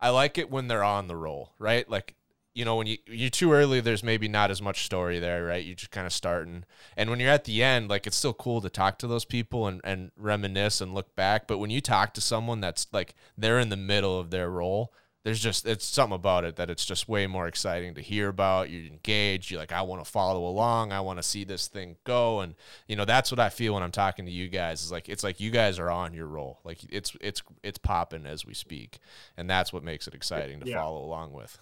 I 0.00 0.10
like 0.10 0.38
it 0.38 0.50
when 0.50 0.68
they're 0.68 0.84
on 0.84 1.08
the 1.08 1.16
roll, 1.16 1.54
right? 1.58 1.88
Like 1.90 2.16
you 2.54 2.64
know 2.64 2.76
when 2.76 2.86
you 2.86 2.98
you're 3.06 3.30
too 3.30 3.52
early 3.52 3.80
there's 3.80 4.02
maybe 4.02 4.28
not 4.28 4.50
as 4.50 4.62
much 4.62 4.84
story 4.84 5.18
there, 5.18 5.44
right? 5.44 5.64
You're 5.64 5.76
just 5.76 5.90
kind 5.92 6.06
of 6.06 6.12
starting. 6.12 6.64
And 6.96 7.10
when 7.10 7.20
you're 7.20 7.30
at 7.30 7.44
the 7.44 7.62
end, 7.62 7.88
like 7.90 8.06
it's 8.06 8.16
still 8.16 8.34
cool 8.34 8.60
to 8.62 8.70
talk 8.70 8.98
to 9.00 9.06
those 9.06 9.24
people 9.26 9.66
and 9.68 9.80
and 9.84 10.12
reminisce 10.16 10.80
and 10.80 10.94
look 10.94 11.14
back, 11.16 11.46
but 11.46 11.58
when 11.58 11.70
you 11.70 11.80
talk 11.82 12.14
to 12.14 12.20
someone 12.20 12.60
that's 12.60 12.86
like 12.92 13.14
they're 13.38 13.60
in 13.60 13.70
the 13.70 13.76
middle 13.76 14.18
of 14.18 14.30
their 14.30 14.50
role, 14.50 14.92
there's 15.26 15.40
just 15.40 15.66
it's 15.66 15.84
something 15.84 16.14
about 16.14 16.44
it 16.44 16.54
that 16.54 16.70
it's 16.70 16.86
just 16.86 17.08
way 17.08 17.26
more 17.26 17.48
exciting 17.48 17.94
to 17.94 18.00
hear 18.00 18.28
about. 18.28 18.70
You're 18.70 18.86
engaged. 18.86 19.50
You're 19.50 19.58
like, 19.58 19.72
I 19.72 19.82
want 19.82 20.04
to 20.04 20.08
follow 20.08 20.46
along. 20.46 20.92
I 20.92 21.00
want 21.00 21.18
to 21.18 21.22
see 21.24 21.42
this 21.42 21.66
thing 21.66 21.96
go. 22.04 22.42
And 22.42 22.54
you 22.86 22.94
know, 22.94 23.04
that's 23.04 23.32
what 23.32 23.40
I 23.40 23.48
feel 23.48 23.74
when 23.74 23.82
I'm 23.82 23.90
talking 23.90 24.24
to 24.26 24.30
you 24.30 24.46
guys. 24.48 24.82
Is 24.84 24.92
like 24.92 25.08
it's 25.08 25.24
like 25.24 25.40
you 25.40 25.50
guys 25.50 25.80
are 25.80 25.90
on 25.90 26.14
your 26.14 26.28
roll. 26.28 26.60
Like 26.62 26.78
it's 26.88 27.16
it's 27.20 27.42
it's 27.64 27.76
popping 27.76 28.24
as 28.24 28.46
we 28.46 28.54
speak, 28.54 29.00
and 29.36 29.50
that's 29.50 29.72
what 29.72 29.82
makes 29.82 30.06
it 30.06 30.14
exciting 30.14 30.60
to 30.60 30.68
Yeah. 30.68 30.76
follow 30.80 31.04
along 31.04 31.32
with. 31.32 31.58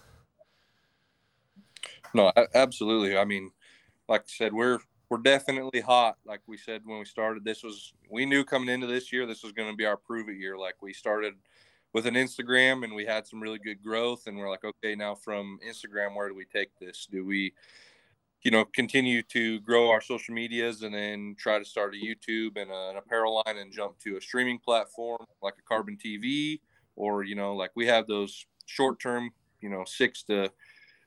No, 2.13 2.31
absolutely. 2.53 3.17
I 3.17 3.25
mean, 3.25 3.49
like 4.07 4.21
I 4.21 4.25
said, 4.27 4.53
we're 4.53 4.77
we're 5.09 5.17
definitely 5.17 5.81
hot. 5.81 6.17
Like 6.23 6.41
we 6.45 6.57
said 6.57 6.83
when 6.85 6.99
we 6.99 7.05
started, 7.05 7.43
this 7.43 7.63
was 7.63 7.93
we 8.11 8.27
knew 8.27 8.43
coming 8.43 8.69
into 8.69 8.85
this 8.85 9.11
year 9.11 9.25
this 9.25 9.41
was 9.41 9.53
going 9.53 9.71
to 9.71 9.75
be 9.75 9.87
our 9.87 9.97
prove 9.97 10.29
it 10.29 10.37
year. 10.37 10.55
Like 10.55 10.75
we 10.83 10.93
started 10.93 11.33
with 11.95 12.05
an 12.07 12.15
Instagram 12.15 12.83
and 12.83 12.93
we 12.93 13.05
had 13.05 13.25
some 13.25 13.41
really 13.41 13.57
good 13.57 13.81
growth, 13.81 14.27
and 14.27 14.37
we're 14.37 14.49
like, 14.49 14.65
okay, 14.65 14.95
now 14.95 15.15
from 15.15 15.57
Instagram, 15.65 16.13
where 16.13 16.27
do 16.27 16.35
we 16.35 16.43
take 16.43 16.77
this? 16.77 17.07
Do 17.09 17.25
we, 17.25 17.53
you 18.43 18.51
know, 18.51 18.65
continue 18.65 19.23
to 19.23 19.61
grow 19.61 19.89
our 19.89 20.01
social 20.01 20.33
medias 20.33 20.83
and 20.83 20.93
then 20.93 21.37
try 21.39 21.57
to 21.57 21.63
start 21.63 21.95
a 21.95 22.05
YouTube 22.05 22.61
and 22.61 22.69
a, 22.69 22.89
an 22.89 22.97
apparel 22.97 23.41
line 23.45 23.57
and 23.59 23.71
jump 23.71 23.97
to 23.99 24.17
a 24.17 24.21
streaming 24.21 24.59
platform 24.59 25.25
like 25.41 25.53
a 25.57 25.61
Carbon 25.61 25.95
TV, 25.95 26.59
or 26.97 27.23
you 27.23 27.33
know, 27.33 27.55
like 27.55 27.71
we 27.75 27.87
have 27.87 28.07
those 28.07 28.45
short 28.65 28.99
term, 28.99 29.31
you 29.61 29.69
know, 29.69 29.85
six 29.85 30.21
to 30.23 30.51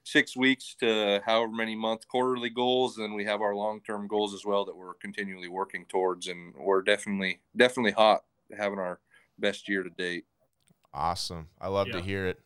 six 0.05 0.39
weeks 0.39 0.75
to 0.81 1.21
however 1.27 1.53
many 1.53 1.77
month 1.77 2.09
quarterly 2.09 2.49
goals 2.49 2.97
and 2.97 3.15
we 3.15 3.27
have 3.27 3.43
our 3.43 3.55
long-term 3.55 4.09
goals 4.09 4.33
as 4.33 4.43
well 4.43 4.65
that 4.65 4.75
we're 4.75 4.95
continually 4.95 5.49
working 5.49 5.85
towards 5.85 6.29
and 6.29 6.55
we're 6.57 6.81
definitely 6.81 7.41
definitely 7.55 7.93
hot 7.93 8.25
having 8.57 8.79
our 8.79 9.01
best 9.39 9.69
year 9.69 9.83
to 9.83 9.91
date 9.91 10.25
Awesome. 10.93 11.49
I 11.61 11.69
love 11.69 11.91
to 11.91 12.01
hear 12.01 12.27
it. 12.27 12.41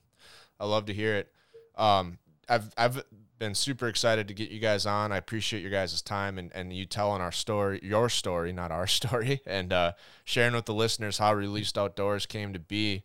I 0.58 0.66
love 0.66 0.86
to 0.86 0.94
hear 0.94 1.16
it. 1.16 1.32
Um, 1.76 2.18
I've 2.48 2.72
I've 2.76 3.02
been 3.38 3.54
super 3.56 3.88
excited 3.88 4.28
to 4.28 4.34
get 4.34 4.50
you 4.50 4.60
guys 4.60 4.86
on. 4.86 5.10
I 5.10 5.16
appreciate 5.16 5.62
your 5.62 5.70
guys' 5.70 6.00
time 6.00 6.38
and, 6.38 6.52
and 6.54 6.72
you 6.72 6.86
telling 6.86 7.20
our 7.20 7.32
story, 7.32 7.80
your 7.82 8.08
story, 8.08 8.52
not 8.52 8.70
our 8.70 8.86
story, 8.98 9.40
and 9.46 9.72
uh, 9.72 9.92
sharing 10.24 10.54
with 10.54 10.66
the 10.66 10.74
listeners 10.74 11.18
how 11.18 11.34
Released 11.34 11.76
Outdoors 11.76 12.26
came 12.26 12.52
to 12.52 12.60
be. 12.60 13.02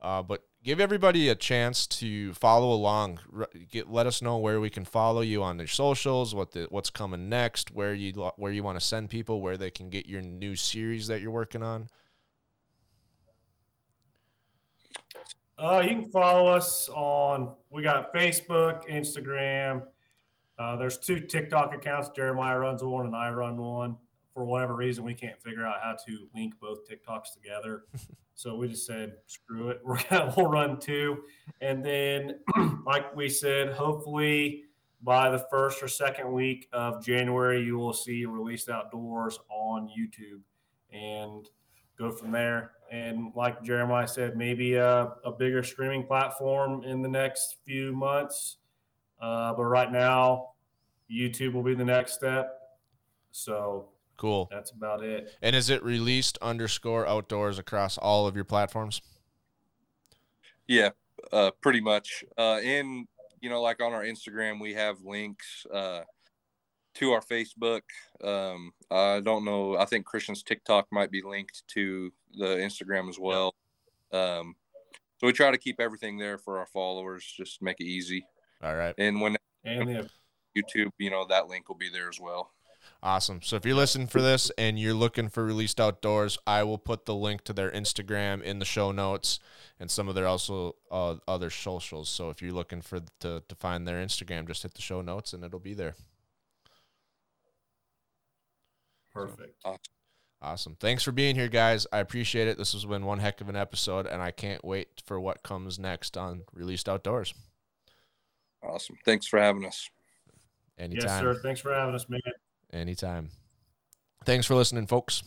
Uh, 0.00 0.22
but 0.22 0.44
give 0.62 0.80
everybody 0.80 1.28
a 1.28 1.34
chance 1.34 1.86
to 1.86 2.32
follow 2.34 2.72
along. 2.72 3.18
Get 3.70 3.90
let 3.90 4.06
us 4.06 4.22
know 4.22 4.38
where 4.38 4.60
we 4.60 4.70
can 4.70 4.84
follow 4.84 5.22
you 5.22 5.42
on 5.42 5.56
their 5.56 5.66
socials, 5.66 6.34
what 6.34 6.52
the 6.52 6.66
what's 6.70 6.90
coming 6.90 7.28
next, 7.28 7.72
where 7.72 7.94
you 7.94 8.12
where 8.36 8.52
you 8.52 8.62
want 8.62 8.78
to 8.78 8.86
send 8.86 9.10
people, 9.10 9.40
where 9.40 9.56
they 9.56 9.70
can 9.70 9.90
get 9.90 10.06
your 10.06 10.22
new 10.22 10.56
series 10.56 11.08
that 11.08 11.20
you're 11.20 11.30
working 11.30 11.62
on. 11.62 11.88
Uh, 15.60 15.80
you 15.80 15.90
can 15.90 16.10
follow 16.10 16.46
us 16.46 16.88
on. 16.88 17.52
We 17.68 17.82
got 17.82 18.14
Facebook, 18.14 18.88
Instagram. 18.88 19.82
Uh, 20.58 20.76
there's 20.76 20.96
two 20.96 21.20
TikTok 21.20 21.74
accounts. 21.74 22.08
Jeremiah 22.16 22.58
runs 22.58 22.82
one, 22.82 23.04
and 23.04 23.14
I 23.14 23.28
run 23.30 23.58
one. 23.58 23.96
For 24.32 24.44
whatever 24.44 24.74
reason, 24.74 25.04
we 25.04 25.12
can't 25.12 25.38
figure 25.42 25.66
out 25.66 25.80
how 25.82 25.96
to 26.06 26.28
link 26.34 26.54
both 26.60 26.88
TikToks 26.88 27.34
together. 27.34 27.84
so 28.34 28.56
we 28.56 28.68
just 28.68 28.86
said, 28.86 29.16
"Screw 29.26 29.68
it, 29.68 29.80
we're 29.84 29.98
gonna 30.08 30.32
we'll 30.34 30.46
run 30.46 30.80
two. 30.80 31.24
And 31.60 31.84
then, 31.84 32.38
like 32.86 33.14
we 33.14 33.28
said, 33.28 33.72
hopefully 33.72 34.64
by 35.02 35.28
the 35.28 35.44
first 35.50 35.82
or 35.82 35.88
second 35.88 36.32
week 36.32 36.68
of 36.72 37.04
January, 37.04 37.62
you 37.62 37.76
will 37.76 37.92
see 37.92 38.24
Released 38.24 38.70
Outdoors 38.70 39.38
on 39.50 39.90
YouTube, 39.90 40.40
and 40.90 41.50
go 41.98 42.10
from 42.10 42.32
there. 42.32 42.72
And 42.90 43.32
like 43.36 43.62
Jeremiah 43.62 44.08
said, 44.08 44.36
maybe 44.36 44.74
a, 44.74 45.12
a 45.24 45.30
bigger 45.30 45.62
streaming 45.62 46.06
platform 46.06 46.82
in 46.82 47.02
the 47.02 47.08
next 47.08 47.58
few 47.64 47.92
months. 47.92 48.56
Uh, 49.20 49.54
but 49.54 49.64
right 49.64 49.92
now, 49.92 50.50
YouTube 51.10 51.52
will 51.52 51.62
be 51.62 51.74
the 51.74 51.84
next 51.84 52.14
step. 52.14 52.58
So 53.30 53.90
Cool. 54.16 54.48
that's 54.50 54.72
about 54.72 55.02
it. 55.02 55.36
And 55.40 55.54
is 55.56 55.70
it 55.70 55.82
released 55.82 56.36
underscore 56.42 57.06
outdoors 57.06 57.58
across 57.58 57.96
all 57.96 58.26
of 58.26 58.34
your 58.34 58.44
platforms? 58.44 59.00
Yeah, 60.66 60.90
uh, 61.32 61.52
pretty 61.60 61.80
much. 61.80 62.24
Uh, 62.36 62.58
and 62.62 63.06
you 63.40 63.48
know, 63.48 63.62
like 63.62 63.80
on 63.80 63.92
our 63.92 64.04
Instagram, 64.04 64.60
we 64.60 64.74
have 64.74 64.96
links 65.02 65.66
uh, 65.72 66.02
to 66.94 67.12
our 67.12 67.20
Facebook. 67.20 67.82
Um, 68.22 68.72
I 68.90 69.20
don't 69.20 69.44
know. 69.44 69.76
I 69.76 69.84
think 69.84 70.06
Christian's 70.06 70.42
TikTok 70.42 70.88
might 70.90 71.10
be 71.10 71.22
linked 71.22 71.62
to 71.68 72.12
the 72.34 72.46
Instagram 72.46 73.08
as 73.08 73.18
well. 73.18 73.54
Um, 74.12 74.54
so 75.18 75.26
we 75.26 75.32
try 75.32 75.50
to 75.50 75.58
keep 75.58 75.80
everything 75.80 76.18
there 76.18 76.38
for 76.38 76.58
our 76.58 76.66
followers, 76.66 77.24
just 77.36 77.60
make 77.62 77.78
it 77.80 77.84
easy. 77.84 78.24
All 78.62 78.74
right. 78.74 78.94
And 78.98 79.20
when 79.20 79.36
And 79.64 79.88
the 79.88 80.10
YouTube, 80.56 80.90
you 80.98 81.10
know, 81.10 81.26
that 81.28 81.48
link 81.48 81.68
will 81.68 81.76
be 81.76 81.90
there 81.90 82.08
as 82.08 82.18
well. 82.18 82.52
Awesome. 83.02 83.40
So 83.42 83.56
if 83.56 83.64
you're 83.64 83.76
listening 83.76 84.08
for 84.08 84.20
this 84.20 84.50
and 84.58 84.78
you're 84.78 84.94
looking 84.94 85.28
for 85.28 85.44
Released 85.44 85.80
Outdoors, 85.80 86.38
I 86.46 86.62
will 86.64 86.78
put 86.78 87.06
the 87.06 87.14
link 87.14 87.44
to 87.44 87.52
their 87.52 87.70
Instagram 87.70 88.42
in 88.42 88.58
the 88.58 88.64
show 88.64 88.92
notes 88.92 89.38
and 89.78 89.90
some 89.90 90.08
of 90.08 90.14
their 90.14 90.26
also 90.26 90.76
uh, 90.90 91.16
other 91.26 91.50
socials. 91.50 92.08
So 92.08 92.30
if 92.30 92.42
you're 92.42 92.52
looking 92.52 92.82
for 92.82 93.00
to 93.20 93.42
to 93.46 93.54
find 93.54 93.86
their 93.86 94.04
Instagram, 94.04 94.46
just 94.46 94.62
hit 94.62 94.74
the 94.74 94.82
show 94.82 95.00
notes 95.00 95.32
and 95.32 95.44
it'll 95.44 95.60
be 95.60 95.74
there. 95.74 95.94
Perfect. 99.12 99.64
Awesome. 100.42 100.76
Thanks 100.80 101.02
for 101.02 101.12
being 101.12 101.34
here, 101.34 101.48
guys. 101.48 101.86
I 101.92 101.98
appreciate 101.98 102.48
it. 102.48 102.56
This 102.56 102.72
has 102.72 102.86
been 102.86 103.04
one 103.04 103.18
heck 103.18 103.42
of 103.42 103.48
an 103.50 103.56
episode, 103.56 104.06
and 104.06 104.22
I 104.22 104.30
can't 104.30 104.64
wait 104.64 105.02
for 105.04 105.20
what 105.20 105.42
comes 105.42 105.78
next 105.78 106.16
on 106.16 106.44
Released 106.54 106.88
Outdoors. 106.88 107.34
Awesome. 108.62 108.96
Thanks 109.04 109.26
for 109.26 109.38
having 109.38 109.66
us. 109.66 109.90
Anytime. 110.78 111.08
Yes, 111.08 111.20
sir. 111.20 111.40
Thanks 111.42 111.60
for 111.60 111.74
having 111.74 111.94
us, 111.94 112.08
man. 112.08 112.20
Anytime. 112.72 113.30
Thanks 114.24 114.46
for 114.46 114.54
listening, 114.54 114.86
folks. 114.86 115.22